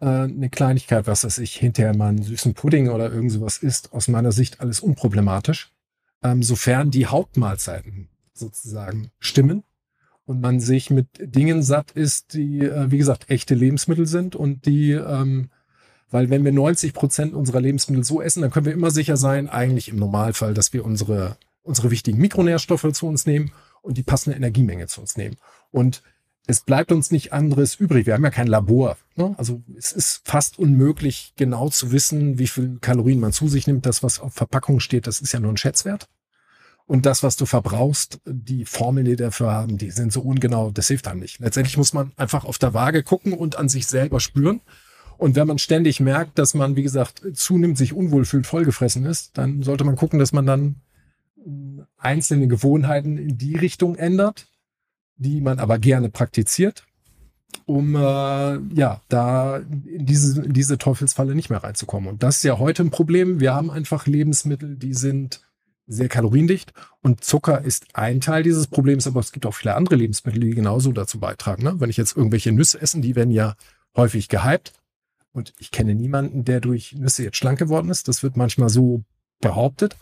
äh, 0.00 0.06
eine 0.06 0.50
Kleinigkeit, 0.50 1.08
was 1.08 1.24
weiß 1.24 1.38
ich, 1.38 1.56
hinterher 1.56 1.96
mal 1.96 2.08
einen 2.08 2.22
süßen 2.22 2.54
Pudding 2.54 2.90
oder 2.90 3.12
irgend 3.12 3.32
sowas 3.32 3.58
isst, 3.58 3.92
aus 3.92 4.06
meiner 4.06 4.30
Sicht 4.30 4.60
alles 4.60 4.80
unproblematisch 4.80 5.72
ähm, 6.26 6.42
sofern 6.42 6.90
die 6.90 7.06
Hauptmahlzeiten 7.06 8.08
sozusagen 8.34 9.10
stimmen 9.18 9.62
und 10.24 10.40
man 10.40 10.60
sich 10.60 10.90
mit 10.90 11.06
Dingen 11.20 11.62
satt 11.62 11.92
ist, 11.92 12.34
die, 12.34 12.60
äh, 12.60 12.90
wie 12.90 12.98
gesagt, 12.98 13.30
echte 13.30 13.54
Lebensmittel 13.54 14.06
sind 14.06 14.34
und 14.34 14.66
die, 14.66 14.90
ähm, 14.92 15.50
weil 16.10 16.30
wenn 16.30 16.44
wir 16.44 16.52
90 16.52 16.92
Prozent 16.92 17.34
unserer 17.34 17.60
Lebensmittel 17.60 18.04
so 18.04 18.20
essen, 18.20 18.42
dann 18.42 18.50
können 18.50 18.66
wir 18.66 18.72
immer 18.72 18.90
sicher 18.90 19.16
sein, 19.16 19.48
eigentlich 19.48 19.88
im 19.88 19.96
Normalfall, 19.96 20.54
dass 20.54 20.72
wir 20.72 20.84
unsere, 20.84 21.36
unsere 21.62 21.90
wichtigen 21.90 22.18
Mikronährstoffe 22.18 22.92
zu 22.92 23.06
uns 23.06 23.26
nehmen 23.26 23.52
und 23.82 23.96
die 23.96 24.02
passende 24.02 24.36
Energiemenge 24.36 24.88
zu 24.88 25.00
uns 25.00 25.16
nehmen. 25.16 25.36
Und 25.70 26.02
es 26.48 26.60
bleibt 26.60 26.92
uns 26.92 27.10
nicht 27.10 27.32
anderes 27.32 27.74
übrig. 27.74 28.06
Wir 28.06 28.14
haben 28.14 28.24
ja 28.24 28.30
kein 28.30 28.46
Labor. 28.46 28.96
Ne? 29.16 29.34
Also 29.36 29.62
es 29.76 29.90
ist 29.92 30.22
fast 30.24 30.58
unmöglich, 30.58 31.32
genau 31.36 31.68
zu 31.70 31.90
wissen, 31.90 32.38
wie 32.38 32.46
viel 32.46 32.78
Kalorien 32.80 33.18
man 33.18 33.32
zu 33.32 33.48
sich 33.48 33.66
nimmt. 33.66 33.84
Das, 33.84 34.04
was 34.04 34.20
auf 34.20 34.34
Verpackung 34.34 34.78
steht, 34.78 35.08
das 35.08 35.20
ist 35.20 35.32
ja 35.32 35.40
nur 35.40 35.52
ein 35.52 35.56
Schätzwert. 35.56 36.08
Und 36.86 37.04
das, 37.04 37.22
was 37.22 37.36
du 37.36 37.46
verbrauchst, 37.46 38.20
die 38.24 38.64
Formeln, 38.64 39.06
die 39.06 39.16
dafür 39.16 39.50
haben, 39.50 39.76
die 39.76 39.90
sind 39.90 40.12
so 40.12 40.20
ungenau, 40.20 40.70
das 40.70 40.86
hilft 40.86 41.08
einem 41.08 41.20
nicht. 41.20 41.40
Letztendlich 41.40 41.76
muss 41.76 41.92
man 41.92 42.12
einfach 42.16 42.44
auf 42.44 42.58
der 42.58 42.74
Waage 42.74 43.02
gucken 43.02 43.32
und 43.32 43.58
an 43.58 43.68
sich 43.68 43.86
selber 43.88 44.20
spüren. 44.20 44.60
Und 45.18 45.34
wenn 45.34 45.48
man 45.48 45.58
ständig 45.58 45.98
merkt, 45.98 46.38
dass 46.38 46.54
man, 46.54 46.76
wie 46.76 46.82
gesagt, 46.82 47.22
zunimmt, 47.34 47.76
sich 47.78 47.92
unwohl 47.92 48.24
fühlt, 48.24 48.46
vollgefressen 48.46 49.04
ist, 49.04 49.36
dann 49.36 49.62
sollte 49.62 49.84
man 49.84 49.96
gucken, 49.96 50.18
dass 50.18 50.32
man 50.32 50.46
dann 50.46 50.76
einzelne 51.96 52.46
Gewohnheiten 52.46 53.18
in 53.18 53.36
die 53.36 53.56
Richtung 53.56 53.96
ändert 53.96 54.46
die 55.16 55.40
man 55.40 55.58
aber 55.58 55.78
gerne 55.78 56.10
praktiziert, 56.10 56.84
um 57.64 57.94
äh, 57.96 57.98
ja 58.74 59.00
da 59.08 59.58
in 59.58 60.06
diese, 60.06 60.42
in 60.42 60.52
diese 60.52 60.78
Teufelsfalle 60.78 61.34
nicht 61.34 61.50
mehr 61.50 61.62
reinzukommen. 61.62 62.08
Und 62.08 62.22
das 62.22 62.38
ist 62.38 62.42
ja 62.44 62.58
heute 62.58 62.82
ein 62.82 62.90
Problem. 62.90 63.40
Wir 63.40 63.54
haben 63.54 63.70
einfach 63.70 64.06
Lebensmittel, 64.06 64.76
die 64.76 64.94
sind 64.94 65.45
sehr 65.86 66.08
kaloriendicht 66.08 66.72
und 67.02 67.22
Zucker 67.22 67.62
ist 67.62 67.86
ein 67.94 68.20
Teil 68.20 68.42
dieses 68.42 68.66
Problems, 68.66 69.06
aber 69.06 69.20
es 69.20 69.32
gibt 69.32 69.46
auch 69.46 69.54
viele 69.54 69.74
andere 69.74 69.96
Lebensmittel, 69.96 70.40
die 70.40 70.50
genauso 70.50 70.92
dazu 70.92 71.20
beitragen. 71.20 71.62
Ne? 71.62 71.80
Wenn 71.80 71.90
ich 71.90 71.96
jetzt 71.96 72.16
irgendwelche 72.16 72.52
Nüsse 72.52 72.80
essen, 72.80 73.02
die 73.02 73.14
werden 73.14 73.30
ja 73.30 73.54
häufig 73.96 74.28
gehypt 74.28 74.72
und 75.32 75.54
ich 75.58 75.70
kenne 75.70 75.94
niemanden, 75.94 76.44
der 76.44 76.60
durch 76.60 76.94
Nüsse 76.94 77.22
jetzt 77.22 77.36
schlank 77.36 77.58
geworden 77.58 77.90
ist. 77.90 78.08
Das 78.08 78.22
wird 78.22 78.36
manchmal 78.36 78.68
so 78.68 79.04
behauptet 79.40 79.96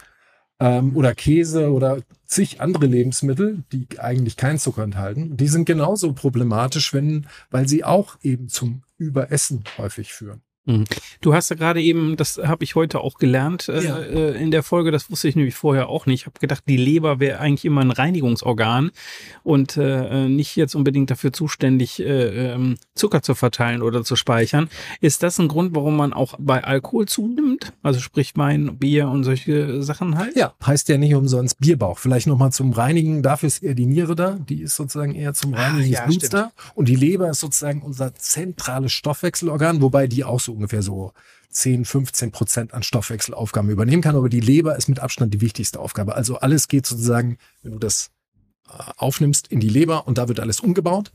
ähm, 0.61 0.97
oder 0.97 1.14
Käse 1.14 1.70
oder 1.72 1.99
zig 2.24 2.61
andere 2.61 2.87
Lebensmittel, 2.87 3.64
die 3.72 3.87
eigentlich 3.99 4.37
keinen 4.37 4.59
Zucker 4.59 4.82
enthalten. 4.82 5.37
Die 5.37 5.49
sind 5.49 5.66
genauso 5.66 6.12
problematisch, 6.12 6.95
wenn, 6.95 7.26
weil 7.51 7.68
sie 7.68 7.85
auch 7.85 8.16
eben 8.22 8.49
zum 8.49 8.82
Überessen 8.97 9.64
häufig 9.78 10.12
führen. 10.12 10.43
Mhm. 10.66 10.84
Du 11.20 11.34
hast 11.34 11.50
ja 11.50 11.56
gerade 11.56 11.82
eben, 11.82 12.16
das 12.16 12.40
habe 12.42 12.64
ich 12.64 12.74
heute 12.74 13.00
auch 13.00 13.18
gelernt 13.18 13.68
äh, 13.68 13.84
ja. 13.84 13.98
äh, 13.98 14.42
in 14.42 14.50
der 14.50 14.62
Folge, 14.62 14.90
das 14.90 15.10
wusste 15.10 15.28
ich 15.28 15.36
nämlich 15.36 15.54
vorher 15.54 15.88
auch 15.88 16.06
nicht. 16.06 16.22
Ich 16.22 16.26
habe 16.26 16.40
gedacht, 16.40 16.64
die 16.66 16.76
Leber 16.76 17.20
wäre 17.20 17.38
eigentlich 17.38 17.64
immer 17.66 17.82
ein 17.82 17.90
Reinigungsorgan 17.90 18.90
und 19.42 19.76
äh, 19.76 20.28
nicht 20.28 20.56
jetzt 20.56 20.74
unbedingt 20.74 21.10
dafür 21.10 21.32
zuständig, 21.32 22.00
äh, 22.00 22.52
ähm, 22.52 22.76
Zucker 22.94 23.22
zu 23.22 23.34
verteilen 23.34 23.82
oder 23.82 24.04
zu 24.04 24.16
speichern. 24.16 24.68
Ist 25.00 25.22
das 25.22 25.38
ein 25.38 25.48
Grund, 25.48 25.74
warum 25.74 25.96
man 25.96 26.12
auch 26.12 26.34
bei 26.38 26.64
Alkohol 26.64 27.06
zunimmt? 27.06 27.72
Also 27.82 28.00
sprich 28.00 28.32
Wein, 28.36 28.78
Bier 28.78 29.08
und 29.08 29.24
solche 29.24 29.82
Sachen 29.82 30.16
halt? 30.16 30.34
Ja, 30.36 30.54
heißt 30.64 30.88
ja 30.88 30.96
nicht 30.96 31.14
umsonst 31.14 31.60
Bierbauch. 31.60 31.98
Vielleicht 31.98 32.26
nochmal 32.26 32.52
zum 32.52 32.72
Reinigen, 32.72 33.22
dafür 33.22 33.48
ist 33.48 33.62
eher 33.62 33.74
die 33.74 33.86
Niere 33.86 34.14
da. 34.14 34.38
Die 34.48 34.62
ist 34.62 34.76
sozusagen 34.76 35.14
eher 35.14 35.34
zum 35.34 35.54
ah, 35.54 35.58
Reinigen 35.58 35.94
ah, 35.94 35.98
ja, 36.00 36.06
des 36.06 36.16
Bluts 36.16 36.30
da. 36.30 36.52
Und 36.74 36.88
die 36.88 36.96
Leber 36.96 37.28
ist 37.28 37.40
sozusagen 37.40 37.82
unser 37.82 38.14
zentrales 38.14 38.92
Stoffwechselorgan, 38.92 39.82
wobei 39.82 40.06
die 40.06 40.24
auch 40.24 40.40
so 40.40 40.53
ungefähr 40.55 40.82
so 40.82 41.12
10, 41.50 41.84
15 41.84 42.32
Prozent 42.32 42.74
an 42.74 42.82
Stoffwechselaufgaben 42.82 43.70
übernehmen 43.70 44.02
kann. 44.02 44.16
Aber 44.16 44.28
die 44.28 44.40
Leber 44.40 44.76
ist 44.76 44.88
mit 44.88 45.00
Abstand 45.00 45.34
die 45.34 45.40
wichtigste 45.40 45.78
Aufgabe. 45.80 46.14
Also 46.14 46.38
alles 46.38 46.68
geht 46.68 46.86
sozusagen, 46.86 47.38
wenn 47.62 47.72
du 47.72 47.78
das 47.78 48.11
äh, 48.68 48.72
aufnimmst, 48.96 49.48
in 49.48 49.61
die 49.61 49.68
Leber 49.68 50.07
und 50.07 50.18
da 50.18 50.28
wird 50.28 50.40
alles 50.40 50.61
umgebaut. 50.61 51.12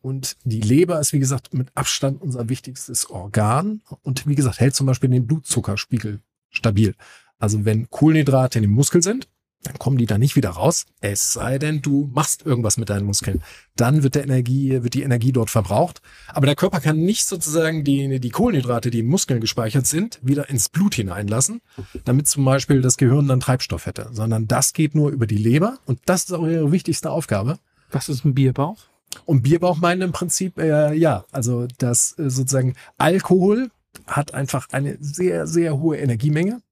Und 0.00 0.36
die 0.42 0.60
Leber 0.60 0.98
ist, 0.98 1.12
wie 1.12 1.20
gesagt, 1.20 1.54
mit 1.54 1.68
Abstand 1.76 2.20
unser 2.20 2.48
wichtigstes 2.48 3.08
Organ 3.08 3.82
und 4.02 4.26
wie 4.26 4.34
gesagt, 4.34 4.58
hält 4.58 4.74
zum 4.74 4.86
Beispiel 4.86 5.10
den 5.10 5.26
Blutzuckerspiegel 5.26 6.20
stabil. 6.50 6.94
Also 7.38 7.64
wenn 7.64 7.88
Kohlenhydrate 7.88 8.58
in 8.58 8.62
dem 8.62 8.72
Muskel 8.72 9.02
sind, 9.02 9.28
dann 9.62 9.78
kommen 9.78 9.96
die 9.96 10.06
da 10.06 10.18
nicht 10.18 10.36
wieder 10.36 10.50
raus. 10.50 10.86
Es 11.00 11.32
sei 11.32 11.58
denn, 11.58 11.82
du 11.82 12.10
machst 12.12 12.44
irgendwas 12.44 12.76
mit 12.76 12.90
deinen 12.90 13.06
Muskeln. 13.06 13.42
Dann 13.76 14.02
wird 14.02 14.16
der 14.16 14.24
Energie, 14.24 14.82
wird 14.82 14.94
die 14.94 15.02
Energie 15.02 15.32
dort 15.32 15.50
verbraucht. 15.50 16.02
Aber 16.28 16.46
der 16.46 16.56
Körper 16.56 16.80
kann 16.80 16.98
nicht 16.98 17.26
sozusagen 17.26 17.84
die, 17.84 18.18
die 18.20 18.30
Kohlenhydrate, 18.30 18.90
die 18.90 19.00
in 19.00 19.06
Muskeln 19.06 19.40
gespeichert 19.40 19.86
sind, 19.86 20.18
wieder 20.22 20.50
ins 20.50 20.68
Blut 20.68 20.94
hineinlassen, 20.94 21.60
damit 22.04 22.28
zum 22.28 22.44
Beispiel 22.44 22.82
das 22.82 22.96
Gehirn 22.96 23.28
dann 23.28 23.40
Treibstoff 23.40 23.86
hätte, 23.86 24.10
sondern 24.12 24.48
das 24.48 24.72
geht 24.72 24.94
nur 24.94 25.10
über 25.10 25.26
die 25.26 25.36
Leber 25.36 25.78
und 25.86 26.00
das 26.06 26.24
ist 26.24 26.32
auch 26.32 26.46
ihre 26.46 26.72
wichtigste 26.72 27.10
Aufgabe. 27.10 27.58
Was 27.92 28.08
ist 28.08 28.24
ein 28.24 28.34
Bierbauch? 28.34 28.78
Und 29.26 29.42
Bierbauch 29.42 29.76
meinen 29.76 30.02
im 30.02 30.12
Prinzip, 30.12 30.58
äh, 30.58 30.94
ja, 30.94 31.24
also 31.30 31.66
das 31.78 32.18
äh, 32.18 32.30
sozusagen 32.30 32.74
Alkohol 32.98 33.70
hat 34.06 34.34
einfach 34.34 34.68
eine 34.72 34.96
sehr, 35.00 35.46
sehr 35.46 35.78
hohe 35.78 35.98
Energiemenge. 35.98 36.62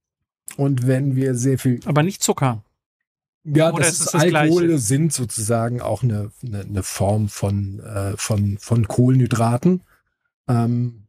Und 0.56 0.86
wenn 0.86 1.14
wir 1.14 1.34
sehr 1.34 1.58
viel. 1.58 1.80
Aber 1.84 2.02
nicht 2.02 2.22
Zucker. 2.22 2.64
Ja, 3.44 3.72
Oder 3.72 3.84
das 3.84 4.00
ist, 4.00 4.14
das 4.14 4.20
Alkohol 4.20 4.66
Gleiche? 4.66 4.78
sind 4.78 5.12
sozusagen 5.12 5.80
auch 5.80 6.02
eine, 6.02 6.30
eine, 6.44 6.60
eine 6.60 6.82
Form 6.82 7.28
von, 7.28 7.80
äh, 7.80 8.16
von, 8.16 8.58
von 8.58 8.86
Kohlenhydraten. 8.86 9.82
Ähm, 10.48 11.06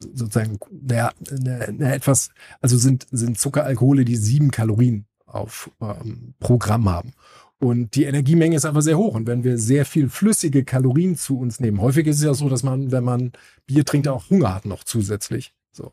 sozusagen 0.00 0.58
ja, 0.90 1.12
eine, 1.30 1.60
eine 1.68 1.94
etwas, 1.94 2.30
also 2.60 2.78
sind, 2.78 3.06
sind 3.10 3.38
Zuckeralkohole, 3.38 4.04
die 4.04 4.16
sieben 4.16 4.50
Kalorien 4.50 5.06
auf 5.26 5.70
ähm, 5.80 6.34
Programm 6.38 6.88
haben. 6.88 7.12
Und 7.58 7.94
die 7.94 8.04
Energiemenge 8.04 8.56
ist 8.56 8.66
einfach 8.66 8.82
sehr 8.82 8.98
hoch. 8.98 9.14
Und 9.14 9.26
wenn 9.26 9.44
wir 9.44 9.58
sehr 9.58 9.86
viel 9.86 10.08
flüssige 10.08 10.64
Kalorien 10.64 11.16
zu 11.16 11.38
uns 11.38 11.58
nehmen, 11.58 11.80
häufig 11.80 12.06
ist 12.06 12.18
es 12.18 12.24
ja 12.24 12.34
so, 12.34 12.48
dass 12.48 12.62
man, 12.62 12.92
wenn 12.92 13.04
man 13.04 13.32
Bier 13.66 13.84
trinkt, 13.84 14.08
auch 14.08 14.28
Hunger 14.30 14.54
hat 14.54 14.66
noch 14.66 14.84
zusätzlich. 14.84 15.54
So. 15.72 15.92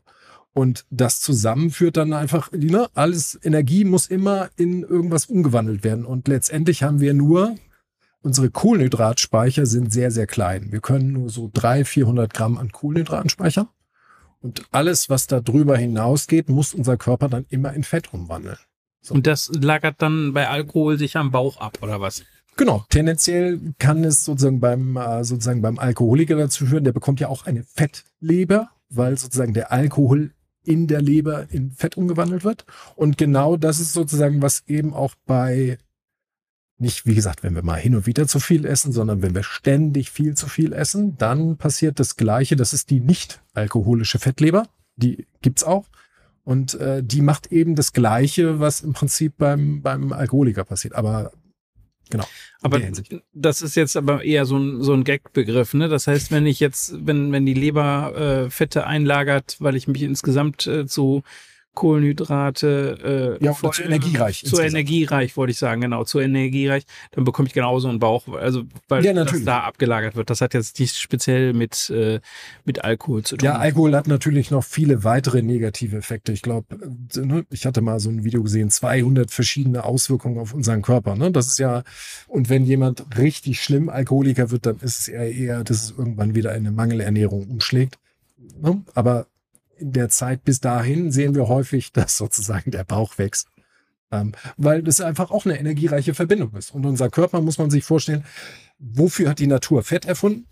Und 0.54 0.86
das 0.90 1.20
zusammenführt 1.20 1.96
dann 1.96 2.12
einfach, 2.12 2.52
ne, 2.52 2.88
alles 2.94 3.38
Energie 3.42 3.84
muss 3.84 4.06
immer 4.06 4.50
in 4.56 4.84
irgendwas 4.84 5.26
umgewandelt 5.26 5.82
werden. 5.82 6.04
Und 6.04 6.28
letztendlich 6.28 6.84
haben 6.84 7.00
wir 7.00 7.12
nur, 7.12 7.56
unsere 8.22 8.50
Kohlenhydratspeicher 8.50 9.66
sind 9.66 9.92
sehr, 9.92 10.12
sehr 10.12 10.28
klein. 10.28 10.70
Wir 10.70 10.80
können 10.80 11.12
nur 11.12 11.28
so 11.28 11.50
300, 11.52 11.88
400 11.88 12.34
Gramm 12.34 12.56
an 12.56 12.70
Kohlenhydraten 12.70 13.30
speichern. 13.30 13.68
Und 14.40 14.62
alles, 14.70 15.10
was 15.10 15.26
da 15.26 15.40
drüber 15.40 15.76
hinausgeht, 15.76 16.48
muss 16.48 16.72
unser 16.72 16.96
Körper 16.96 17.28
dann 17.28 17.46
immer 17.48 17.72
in 17.72 17.82
Fett 17.82 18.14
umwandeln. 18.14 18.58
So. 19.00 19.14
Und 19.14 19.26
das 19.26 19.50
lagert 19.52 20.00
dann 20.02 20.34
bei 20.34 20.48
Alkohol 20.48 20.98
sich 20.98 21.16
am 21.16 21.32
Bauch 21.32 21.56
ab, 21.56 21.78
oder 21.82 22.00
was? 22.00 22.22
Genau, 22.56 22.84
tendenziell 22.90 23.60
kann 23.78 24.04
es 24.04 24.24
sozusagen 24.24 24.60
beim, 24.60 24.96
äh, 24.96 25.24
sozusagen 25.24 25.62
beim 25.62 25.78
Alkoholiker 25.78 26.36
dazu 26.36 26.66
führen, 26.66 26.84
der 26.84 26.92
bekommt 26.92 27.18
ja 27.18 27.28
auch 27.28 27.46
eine 27.46 27.64
Fettleber, 27.64 28.70
weil 28.88 29.18
sozusagen 29.18 29.54
der 29.54 29.72
Alkohol 29.72 30.30
in 30.64 30.86
der 30.86 31.02
Leber 31.02 31.46
in 31.50 31.70
Fett 31.72 31.96
umgewandelt 31.96 32.44
wird. 32.44 32.64
Und 32.96 33.18
genau 33.18 33.56
das 33.56 33.80
ist 33.80 33.92
sozusagen, 33.92 34.42
was 34.42 34.64
eben 34.66 34.94
auch 34.94 35.14
bei 35.26 35.78
nicht, 36.78 37.06
wie 37.06 37.14
gesagt, 37.14 37.42
wenn 37.42 37.54
wir 37.54 37.62
mal 37.62 37.78
hin 37.78 37.94
und 37.94 38.06
wieder 38.06 38.26
zu 38.26 38.40
viel 38.40 38.64
essen, 38.64 38.92
sondern 38.92 39.22
wenn 39.22 39.34
wir 39.34 39.44
ständig 39.44 40.10
viel 40.10 40.36
zu 40.36 40.48
viel 40.48 40.72
essen, 40.72 41.16
dann 41.16 41.56
passiert 41.56 42.00
das 42.00 42.16
Gleiche. 42.16 42.56
Das 42.56 42.72
ist 42.72 42.90
die 42.90 43.00
nicht 43.00 43.40
alkoholische 43.54 44.18
Fettleber. 44.18 44.66
Die 44.96 45.26
gibt's 45.40 45.64
auch. 45.64 45.86
Und 46.42 46.74
äh, 46.74 47.02
die 47.02 47.22
macht 47.22 47.52
eben 47.52 47.74
das 47.74 47.92
Gleiche, 47.92 48.60
was 48.60 48.80
im 48.82 48.92
Prinzip 48.92 49.34
beim, 49.38 49.82
beim 49.82 50.12
Alkoholiker 50.12 50.64
passiert. 50.64 50.94
Aber 50.94 51.32
genau. 52.10 52.24
Aber 52.62 52.80
das 53.32 53.62
ist 53.62 53.74
jetzt 53.74 53.96
aber 53.96 54.24
eher 54.24 54.46
so 54.46 54.56
ein, 54.56 54.82
so 54.82 54.92
ein 54.94 55.04
Gag-Begriff, 55.04 55.74
ne? 55.74 55.88
Das 55.88 56.06
heißt, 56.06 56.32
wenn 56.32 56.46
ich 56.46 56.60
jetzt, 56.60 57.06
wenn, 57.06 57.30
wenn 57.32 57.44
die 57.44 57.54
Leber 57.54 58.46
äh, 58.46 58.50
Fette 58.50 58.86
einlagert, 58.86 59.56
weil 59.60 59.76
ich 59.76 59.86
mich 59.88 60.02
insgesamt 60.02 60.66
äh, 60.66 60.86
zu 60.86 61.22
Kohlenhydrate. 61.74 63.38
Äh, 63.40 63.44
ja, 63.44 63.52
voll, 63.52 63.72
zu 63.72 63.82
energiereich. 63.82 64.38
Zu 64.38 64.44
insgesamt. 64.46 64.70
energiereich, 64.70 65.36
wollte 65.36 65.50
ich 65.50 65.58
sagen, 65.58 65.80
genau, 65.80 66.04
zu 66.04 66.20
energiereich. 66.20 66.84
Dann 67.12 67.24
bekomme 67.24 67.48
ich 67.48 67.54
genauso 67.54 67.88
einen 67.88 67.98
Bauch, 67.98 68.28
also 68.28 68.64
weil 68.88 69.04
ja, 69.04 69.12
das 69.12 69.44
da 69.44 69.60
abgelagert 69.60 70.16
wird. 70.16 70.30
Das 70.30 70.40
hat 70.40 70.54
jetzt 70.54 70.78
nicht 70.78 70.96
speziell 70.96 71.52
mit, 71.52 71.90
äh, 71.90 72.20
mit 72.64 72.84
Alkohol 72.84 73.22
zu 73.22 73.36
tun. 73.36 73.44
Ja, 73.44 73.56
Alkohol 73.56 73.94
hat 73.94 74.06
natürlich 74.06 74.50
noch 74.50 74.64
viele 74.64 75.04
weitere 75.04 75.42
negative 75.42 75.96
Effekte. 75.96 76.32
Ich 76.32 76.42
glaube, 76.42 76.66
ne, 77.14 77.44
ich 77.50 77.66
hatte 77.66 77.80
mal 77.80 78.00
so 78.00 78.10
ein 78.10 78.24
Video 78.24 78.42
gesehen, 78.42 78.70
200 78.70 79.30
verschiedene 79.30 79.84
Auswirkungen 79.84 80.38
auf 80.38 80.54
unseren 80.54 80.82
Körper. 80.82 81.16
Ne? 81.16 81.30
Das 81.30 81.46
ist 81.48 81.58
ja, 81.58 81.82
und 82.28 82.48
wenn 82.48 82.64
jemand 82.64 83.04
richtig 83.18 83.62
schlimm 83.62 83.88
Alkoholiker 83.88 84.50
wird, 84.50 84.66
dann 84.66 84.76
ist 84.80 85.00
es 85.00 85.08
eher, 85.08 85.30
eher 85.32 85.64
dass 85.64 85.82
es 85.82 85.94
irgendwann 85.96 86.34
wieder 86.34 86.52
eine 86.52 86.70
Mangelernährung 86.70 87.48
umschlägt. 87.48 87.98
Ne? 88.60 88.82
Aber 88.94 89.26
in 89.78 89.92
der 89.92 90.08
Zeit 90.08 90.44
bis 90.44 90.60
dahin 90.60 91.10
sehen 91.12 91.34
wir 91.34 91.48
häufig, 91.48 91.92
dass 91.92 92.16
sozusagen 92.16 92.70
der 92.70 92.84
Bauch 92.84 93.18
wächst. 93.18 93.48
Ähm, 94.10 94.32
weil 94.56 94.82
das 94.82 95.00
einfach 95.00 95.30
auch 95.30 95.44
eine 95.44 95.58
energiereiche 95.58 96.14
Verbindung 96.14 96.54
ist. 96.54 96.74
Und 96.74 96.86
unser 96.86 97.10
Körper 97.10 97.40
muss 97.40 97.58
man 97.58 97.70
sich 97.70 97.84
vorstellen, 97.84 98.24
wofür 98.78 99.30
hat 99.30 99.38
die 99.38 99.46
Natur 99.46 99.82
Fett 99.82 100.04
erfunden? 100.04 100.46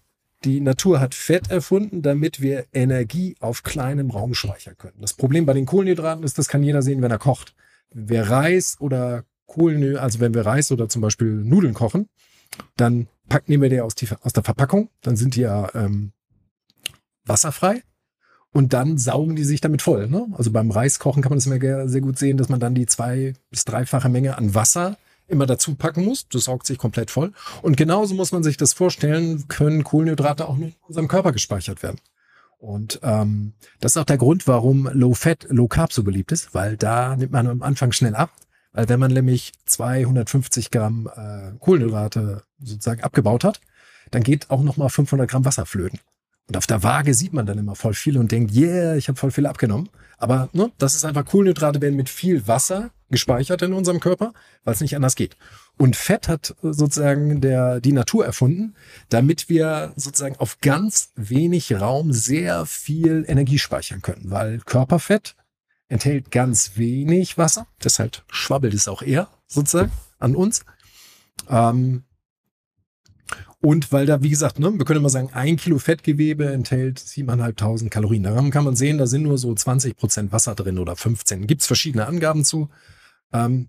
Die 0.44 0.60
Natur 0.60 0.98
hat 0.98 1.14
Fett 1.14 1.50
erfunden, 1.50 2.02
damit 2.02 2.40
wir 2.40 2.66
Energie 2.72 3.36
auf 3.38 3.62
kleinem 3.62 4.10
Raum 4.10 4.34
speichern 4.34 4.76
können. 4.76 5.00
Das 5.00 5.12
Problem 5.12 5.46
bei 5.46 5.52
den 5.52 5.66
Kohlenhydraten 5.66 6.24
ist, 6.24 6.38
das 6.38 6.48
kann 6.48 6.64
jeder 6.64 6.82
sehen, 6.82 7.00
wenn 7.02 7.12
er 7.12 7.18
kocht. 7.18 7.54
Wir 7.90 8.22
Reis 8.22 8.76
oder 8.80 9.24
Kohlenhydrate, 9.46 10.02
also 10.02 10.20
wenn 10.20 10.34
wir 10.34 10.44
Reis 10.44 10.72
oder 10.72 10.88
zum 10.88 11.02
Beispiel 11.02 11.28
Nudeln 11.28 11.74
kochen, 11.74 12.08
dann 12.76 13.06
packen 13.28 13.60
wir 13.60 13.68
die 13.68 13.80
aus, 13.80 13.94
die 13.94 14.08
aus 14.22 14.32
der 14.32 14.42
Verpackung, 14.42 14.90
dann 15.00 15.16
sind 15.16 15.36
die 15.36 15.42
ja 15.42 15.72
ähm, 15.74 16.12
wasserfrei 17.24 17.82
und 18.52 18.72
dann 18.72 18.98
saugen 18.98 19.34
die 19.36 19.44
sich 19.44 19.60
damit 19.60 19.82
voll. 19.82 20.08
Ne? 20.08 20.26
Also 20.36 20.50
beim 20.50 20.70
Reiskochen 20.70 21.22
kann 21.22 21.30
man 21.30 21.38
das 21.38 21.46
immer 21.46 21.88
sehr 21.88 22.00
gut 22.00 22.18
sehen, 22.18 22.36
dass 22.36 22.48
man 22.48 22.60
dann 22.60 22.74
die 22.74 22.86
zwei- 22.86 23.34
bis 23.50 23.64
dreifache 23.64 24.08
Menge 24.08 24.36
an 24.36 24.54
Wasser 24.54 24.96
immer 25.28 25.46
dazu 25.46 25.74
packen 25.74 26.04
muss. 26.04 26.28
Das 26.28 26.44
saugt 26.44 26.66
sich 26.66 26.78
komplett 26.78 27.10
voll. 27.10 27.32
Und 27.62 27.76
genauso 27.76 28.14
muss 28.14 28.32
man 28.32 28.42
sich 28.42 28.56
das 28.56 28.74
vorstellen, 28.74 29.48
können 29.48 29.84
Kohlenhydrate 29.84 30.48
auch 30.48 30.58
in 30.58 30.74
unserem 30.86 31.08
Körper 31.08 31.32
gespeichert 31.32 31.82
werden. 31.82 31.98
Und 32.58 33.00
ähm, 33.02 33.54
das 33.80 33.92
ist 33.92 33.96
auch 33.96 34.04
der 34.04 34.18
Grund, 34.18 34.46
warum 34.46 34.88
Low 34.92 35.14
Fat, 35.14 35.46
Low 35.48 35.66
Carb 35.66 35.92
so 35.92 36.04
beliebt 36.04 36.30
ist, 36.30 36.54
weil 36.54 36.76
da 36.76 37.16
nimmt 37.16 37.32
man 37.32 37.46
am 37.48 37.62
Anfang 37.62 37.90
schnell 37.92 38.14
ab. 38.14 38.30
Weil 38.72 38.88
wenn 38.88 39.00
man 39.00 39.12
nämlich 39.12 39.52
250 39.66 40.70
Gramm 40.70 41.08
äh, 41.14 41.52
Kohlenhydrate 41.58 42.42
sozusagen 42.62 43.02
abgebaut 43.02 43.44
hat, 43.44 43.60
dann 44.10 44.22
geht 44.22 44.50
auch 44.50 44.62
nochmal 44.62 44.90
500 44.90 45.28
Gramm 45.28 45.44
Wasser 45.44 45.66
flöten. 45.66 45.98
Und 46.48 46.56
auf 46.56 46.66
der 46.66 46.82
Waage 46.82 47.14
sieht 47.14 47.32
man 47.32 47.46
dann 47.46 47.58
immer 47.58 47.74
voll 47.74 47.94
viel 47.94 48.18
und 48.18 48.32
denkt, 48.32 48.54
yeah, 48.54 48.96
ich 48.96 49.08
habe 49.08 49.18
voll 49.18 49.30
viel 49.30 49.46
abgenommen. 49.46 49.88
Aber 50.18 50.48
ne, 50.52 50.70
das 50.78 50.94
ist 50.94 51.04
einfach 51.04 51.24
Kohlenhydrate 51.24 51.80
werden 51.80 51.96
mit 51.96 52.08
viel 52.08 52.46
Wasser 52.46 52.90
gespeichert 53.10 53.62
in 53.62 53.72
unserem 53.72 54.00
Körper, 54.00 54.32
weil 54.64 54.74
es 54.74 54.80
nicht 54.80 54.96
anders 54.96 55.16
geht. 55.16 55.36
Und 55.78 55.96
Fett 55.96 56.28
hat 56.28 56.54
sozusagen 56.62 57.40
der, 57.40 57.80
die 57.80 57.92
Natur 57.92 58.24
erfunden, 58.24 58.74
damit 59.08 59.48
wir 59.48 59.92
sozusagen 59.96 60.36
auf 60.36 60.58
ganz 60.60 61.12
wenig 61.16 61.72
Raum 61.74 62.12
sehr 62.12 62.66
viel 62.66 63.24
Energie 63.28 63.58
speichern 63.58 64.02
können, 64.02 64.30
weil 64.30 64.58
Körperfett 64.60 65.36
enthält 65.88 66.30
ganz 66.30 66.72
wenig 66.76 67.36
Wasser, 67.36 67.66
deshalb 67.84 68.22
schwabbelt 68.30 68.74
es 68.74 68.88
auch 68.88 69.02
eher 69.02 69.28
sozusagen 69.46 69.92
an 70.18 70.34
uns. 70.34 70.64
Ähm, 71.48 72.04
und 73.62 73.92
weil 73.92 74.06
da, 74.06 74.22
wie 74.22 74.30
gesagt, 74.30 74.58
ne, 74.58 74.76
wir 74.76 74.84
können 74.84 74.98
immer 74.98 75.08
sagen, 75.08 75.30
ein 75.32 75.56
Kilo 75.56 75.78
Fettgewebe 75.78 76.52
enthält 76.52 76.98
7.500 76.98 77.90
Kalorien. 77.90 78.24
Daran 78.24 78.50
kann 78.50 78.64
man 78.64 78.74
sehen, 78.74 78.98
da 78.98 79.06
sind 79.06 79.22
nur 79.22 79.38
so 79.38 79.54
20 79.54 79.96
Prozent 79.96 80.32
Wasser 80.32 80.56
drin 80.56 80.80
oder 80.80 80.96
15. 80.96 81.46
Gibt's 81.46 81.68
verschiedene 81.68 82.06
Angaben 82.06 82.44
zu. 82.44 82.70
Ähm, 83.32 83.68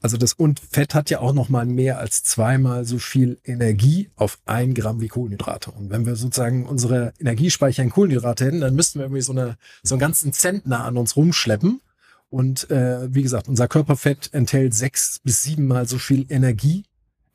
also 0.00 0.16
das 0.16 0.32
und 0.32 0.60
Fett 0.60 0.94
hat 0.94 1.10
ja 1.10 1.20
auch 1.20 1.34
noch 1.34 1.50
mal 1.50 1.66
mehr 1.66 1.98
als 1.98 2.22
zweimal 2.22 2.86
so 2.86 2.98
viel 2.98 3.38
Energie 3.44 4.10
auf 4.16 4.38
ein 4.46 4.72
Gramm 4.72 5.02
wie 5.02 5.08
Kohlenhydrate. 5.08 5.70
Und 5.70 5.90
wenn 5.90 6.06
wir 6.06 6.16
sozusagen 6.16 6.64
unsere 6.64 7.12
Energiespeicher 7.18 7.82
in 7.82 7.90
Kohlenhydrate 7.90 8.46
hätten, 8.46 8.62
dann 8.62 8.74
müssten 8.74 9.00
wir 9.00 9.04
irgendwie 9.04 9.22
so, 9.22 9.32
eine, 9.32 9.58
so 9.82 9.96
einen 9.96 10.00
ganzen 10.00 10.32
Zentner 10.32 10.84
an 10.84 10.96
uns 10.96 11.14
rumschleppen. 11.14 11.82
Und 12.30 12.70
äh, 12.70 13.14
wie 13.14 13.22
gesagt, 13.22 13.48
unser 13.48 13.68
Körperfett 13.68 14.30
enthält 14.32 14.72
sechs 14.72 15.20
bis 15.22 15.42
siebenmal 15.42 15.86
so 15.86 15.98
viel 15.98 16.24
Energie 16.30 16.84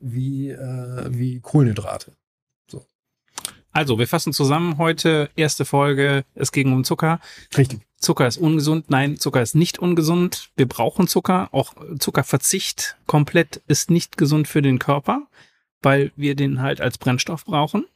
wie, 0.02 0.50
äh, 0.50 1.06
wie 1.10 1.40
Kohlenhydrate. 1.40 2.16
So. 2.70 2.84
Also, 3.70 3.98
wir 3.98 4.06
fassen 4.06 4.32
zusammen 4.32 4.78
heute, 4.78 5.30
erste 5.36 5.64
Folge, 5.64 6.24
es 6.34 6.52
ging 6.52 6.72
um 6.72 6.84
Zucker. 6.84 7.20
Richtig. 7.56 7.80
Zucker 7.96 8.26
ist 8.26 8.36
ungesund. 8.36 8.90
Nein, 8.90 9.16
Zucker 9.16 9.40
ist 9.40 9.54
nicht 9.54 9.78
ungesund. 9.78 10.50
Wir 10.56 10.66
brauchen 10.66 11.06
Zucker. 11.06 11.48
Auch 11.52 11.74
Zuckerverzicht 11.98 12.96
komplett 13.06 13.62
ist 13.68 13.90
nicht 13.90 14.16
gesund 14.16 14.48
für 14.48 14.60
den 14.60 14.80
Körper, 14.80 15.28
weil 15.82 16.12
wir 16.16 16.34
den 16.34 16.60
halt 16.60 16.80
als 16.80 16.98
Brennstoff 16.98 17.44
brauchen. 17.44 17.86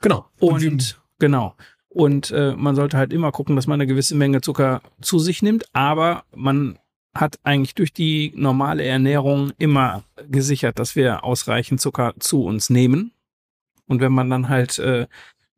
Genau. 0.00 0.26
Und, 0.38 0.64
Und 0.64 1.00
genau. 1.18 1.56
Und 1.88 2.30
äh, 2.30 2.54
man 2.56 2.76
sollte 2.76 2.98
halt 2.98 3.12
immer 3.12 3.32
gucken, 3.32 3.56
dass 3.56 3.66
man 3.66 3.80
eine 3.80 3.86
gewisse 3.86 4.14
Menge 4.14 4.42
Zucker 4.42 4.82
zu 5.00 5.18
sich 5.18 5.42
nimmt, 5.42 5.64
aber 5.72 6.24
man 6.34 6.78
hat 7.20 7.38
eigentlich 7.44 7.74
durch 7.74 7.92
die 7.92 8.32
normale 8.36 8.84
Ernährung 8.84 9.52
immer 9.58 10.04
gesichert, 10.28 10.78
dass 10.78 10.96
wir 10.96 11.24
ausreichend 11.24 11.80
Zucker 11.80 12.14
zu 12.18 12.44
uns 12.44 12.70
nehmen. 12.70 13.12
Und 13.86 14.00
wenn 14.00 14.12
man 14.12 14.30
dann 14.30 14.48
halt 14.48 14.78
äh, 14.78 15.06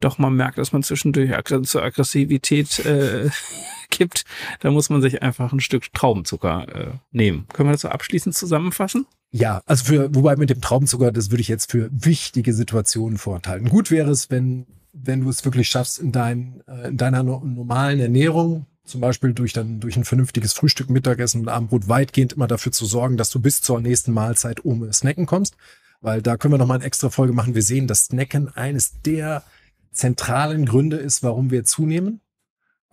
doch 0.01 0.19
mal 0.19 0.31
merkt, 0.31 0.59
dass 0.59 0.73
man 0.73 0.83
zwischendurch 0.83 1.35
ag 1.35 1.49
zur 1.65 1.83
Aggressivität 1.83 2.79
äh, 2.81 3.31
kippt, 3.91 4.25
dann 4.61 4.75
muss 4.75 4.91
man 4.91 5.03
sich 5.03 5.23
einfach 5.23 5.53
ein 5.53 5.61
Stück 5.61 5.93
Traubenzucker 5.93 6.67
äh, 6.69 6.91
nehmen. 7.11 7.47
Können 7.53 7.69
wir 7.69 7.73
das 7.73 7.83
so 7.83 7.89
abschließend 7.89 8.35
zusammenfassen? 8.35 9.07
Ja, 9.31 9.61
also 9.67 9.85
für, 9.85 10.15
wobei 10.15 10.37
mit 10.37 10.51
dem 10.51 10.61
Traubenzucker, 10.61 11.13
das 11.13 11.31
würde 11.31 11.43
ich 11.43 11.49
jetzt 11.49 11.71
für 11.71 11.91
wichtige 11.93 12.55
Situationen 12.55 13.19
vorenthalten. 13.19 13.69
Gut 13.69 13.91
wäre 13.91 14.11
es, 14.11 14.31
wenn, 14.31 14.67
wenn 14.93 15.23
du 15.23 15.29
es 15.29 15.45
wirklich 15.45 15.69
schaffst, 15.69 15.99
in, 15.99 16.13
dein, 16.13 16.63
äh, 16.67 16.89
in 16.89 16.97
deiner 16.97 17.23
normalen 17.23 18.01
Ernährung 18.01 18.67
zum 18.89 19.01
Beispiel 19.01 19.33
durch 19.33 19.53
dann 19.53 19.81
durch 19.81 19.97
ein 19.97 20.05
vernünftiges 20.05 20.53
Frühstück, 20.53 20.91
Mittagessen 20.91 21.43
und 21.43 21.49
Abendbrot 21.49 21.89
weitgehend 21.89 22.33
immer 22.33 22.47
dafür 22.47 22.73
zu 22.73 22.87
sorgen, 22.87 23.17
dass 23.17 23.31
du 23.31 23.41
bis 23.41 23.61
zur 23.61 23.81
nächsten 23.81 24.13
Mahlzeit 24.13 24.65
ohne 24.65 24.93
Snacken 24.93 25.27
kommst. 25.27 25.57
Weil 26.01 26.23
da 26.23 26.37
können 26.37 26.55
wir 26.55 26.59
nochmal 26.59 26.79
eine 26.79 26.85
extra 26.85 27.11
Folge 27.11 27.33
machen. 27.33 27.55
Wir 27.55 27.63
sehen, 27.63 27.87
dass 27.87 28.07
Snacken 28.07 28.49
eines 28.55 29.01
der 29.03 29.43
zentralen 29.91 30.65
Gründe 30.65 30.97
ist, 30.97 31.23
warum 31.23 31.51
wir 31.51 31.65
zunehmen. 31.65 32.21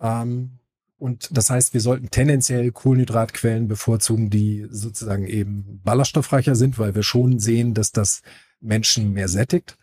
Ähm, 0.00 0.58
und 0.98 1.28
das 1.36 1.50
heißt, 1.50 1.74
wir 1.74 1.80
sollten 1.80 2.10
tendenziell 2.10 2.72
Kohlenhydratquellen 2.72 3.68
bevorzugen, 3.68 4.30
die 4.30 4.66
sozusagen 4.70 5.26
eben 5.26 5.80
ballaststoffreicher 5.84 6.56
sind, 6.56 6.78
weil 6.78 6.94
wir 6.94 7.02
schon 7.02 7.38
sehen, 7.38 7.74
dass 7.74 7.92
das 7.92 8.22
Menschen 8.60 9.12
mehr 9.12 9.28
sättigt. 9.28 9.76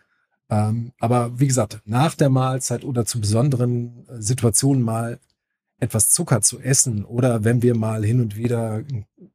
Ähm, 0.50 0.92
aber 1.00 1.40
wie 1.40 1.48
gesagt, 1.48 1.82
nach 1.86 2.16
der 2.16 2.30
Mahlzeit 2.30 2.84
oder 2.84 3.06
zu 3.06 3.22
besonderen 3.22 4.06
Situationen 4.20 4.84
mal 4.84 5.20
etwas 5.84 6.10
Zucker 6.10 6.42
zu 6.42 6.60
essen 6.60 7.06
oder 7.06 7.44
wenn 7.44 7.62
wir 7.62 7.76
mal 7.76 8.04
hin 8.04 8.22
und 8.22 8.36
wieder 8.36 8.84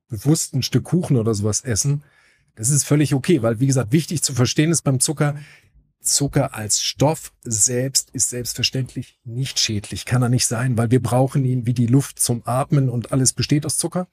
bewusst 0.08 0.54
ein 0.54 0.62
Stück 0.62 0.84
Kuchen 0.84 1.16
oder 1.16 1.34
sowas 1.34 1.60
essen, 1.60 2.02
das 2.56 2.70
ist 2.70 2.84
völlig 2.84 3.14
okay, 3.14 3.42
weil 3.42 3.60
wie 3.60 3.66
gesagt, 3.66 3.92
wichtig 3.92 4.22
zu 4.22 4.34
verstehen 4.34 4.72
ist 4.72 4.82
beim 4.82 4.98
Zucker, 4.98 5.36
Zucker 6.00 6.54
als 6.54 6.82
Stoff 6.82 7.32
selbst 7.42 8.10
ist 8.10 8.30
selbstverständlich 8.30 9.18
nicht 9.24 9.58
schädlich, 9.58 10.04
kann 10.04 10.22
er 10.22 10.28
nicht 10.28 10.46
sein, 10.46 10.76
weil 10.76 10.90
wir 10.90 11.02
brauchen 11.02 11.44
ihn 11.44 11.66
wie 11.66 11.74
die 11.74 11.86
Luft 11.86 12.18
zum 12.18 12.42
Atmen 12.44 12.88
und 12.88 13.12
alles 13.12 13.32
besteht 13.32 13.66
aus 13.66 13.76
Zucker. 13.76 14.08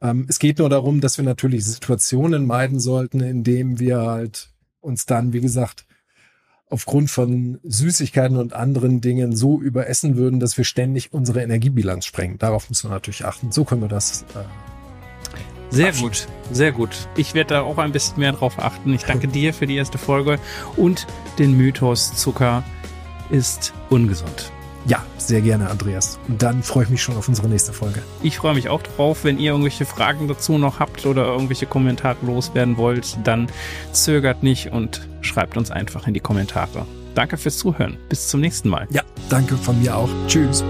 Ähm, 0.00 0.26
es 0.28 0.38
geht 0.38 0.58
nur 0.58 0.68
darum, 0.68 1.00
dass 1.00 1.18
wir 1.18 1.24
natürlich 1.24 1.64
Situationen 1.64 2.46
meiden 2.46 2.80
sollten, 2.80 3.20
in 3.20 3.44
denen 3.44 3.78
wir 3.78 4.00
halt 4.00 4.50
uns 4.80 5.06
dann, 5.06 5.32
wie 5.32 5.40
gesagt, 5.40 5.86
aufgrund 6.70 7.10
von 7.10 7.58
Süßigkeiten 7.62 8.36
und 8.36 8.52
anderen 8.52 9.00
Dingen 9.00 9.34
so 9.34 9.60
überessen 9.60 10.16
würden, 10.16 10.40
dass 10.40 10.56
wir 10.56 10.64
ständig 10.64 11.12
unsere 11.12 11.42
Energiebilanz 11.42 12.04
sprengen. 12.04 12.38
Darauf 12.38 12.68
müssen 12.68 12.88
wir 12.88 12.94
natürlich 12.94 13.24
achten. 13.24 13.52
So 13.52 13.64
können 13.64 13.82
wir 13.82 13.88
das. 13.88 14.22
Äh, 14.34 14.44
sehr 15.70 15.92
gut, 15.92 16.26
sehr 16.50 16.72
gut. 16.72 17.08
Ich 17.16 17.34
werde 17.34 17.54
da 17.54 17.60
auch 17.62 17.78
ein 17.78 17.92
bisschen 17.92 18.18
mehr 18.18 18.32
drauf 18.32 18.58
achten. 18.58 18.92
Ich 18.92 19.04
danke 19.04 19.28
dir 19.28 19.52
für 19.54 19.66
die 19.66 19.76
erste 19.76 19.98
Folge 19.98 20.38
und 20.76 21.06
den 21.38 21.56
Mythos 21.56 22.14
Zucker 22.14 22.64
ist 23.30 23.72
ungesund. 23.90 24.52
Ja, 24.88 25.04
sehr 25.18 25.42
gerne, 25.42 25.68
Andreas. 25.68 26.18
Und 26.28 26.42
dann 26.42 26.62
freue 26.62 26.84
ich 26.84 26.90
mich 26.90 27.02
schon 27.02 27.16
auf 27.16 27.28
unsere 27.28 27.46
nächste 27.46 27.74
Folge. 27.74 28.02
Ich 28.22 28.38
freue 28.38 28.54
mich 28.54 28.70
auch 28.70 28.82
drauf. 28.82 29.22
Wenn 29.22 29.38
ihr 29.38 29.50
irgendwelche 29.50 29.84
Fragen 29.84 30.28
dazu 30.28 30.56
noch 30.56 30.80
habt 30.80 31.04
oder 31.04 31.26
irgendwelche 31.26 31.66
Kommentare 31.66 32.16
loswerden 32.22 32.78
wollt, 32.78 33.18
dann 33.24 33.48
zögert 33.92 34.42
nicht 34.42 34.72
und 34.72 35.06
schreibt 35.20 35.58
uns 35.58 35.70
einfach 35.70 36.06
in 36.06 36.14
die 36.14 36.20
Kommentare. 36.20 36.86
Danke 37.14 37.36
fürs 37.36 37.58
Zuhören. 37.58 37.98
Bis 38.08 38.28
zum 38.28 38.40
nächsten 38.40 38.70
Mal. 38.70 38.88
Ja, 38.90 39.02
danke 39.28 39.56
von 39.58 39.78
mir 39.80 39.94
auch. 39.94 40.08
Tschüss. 40.26 40.64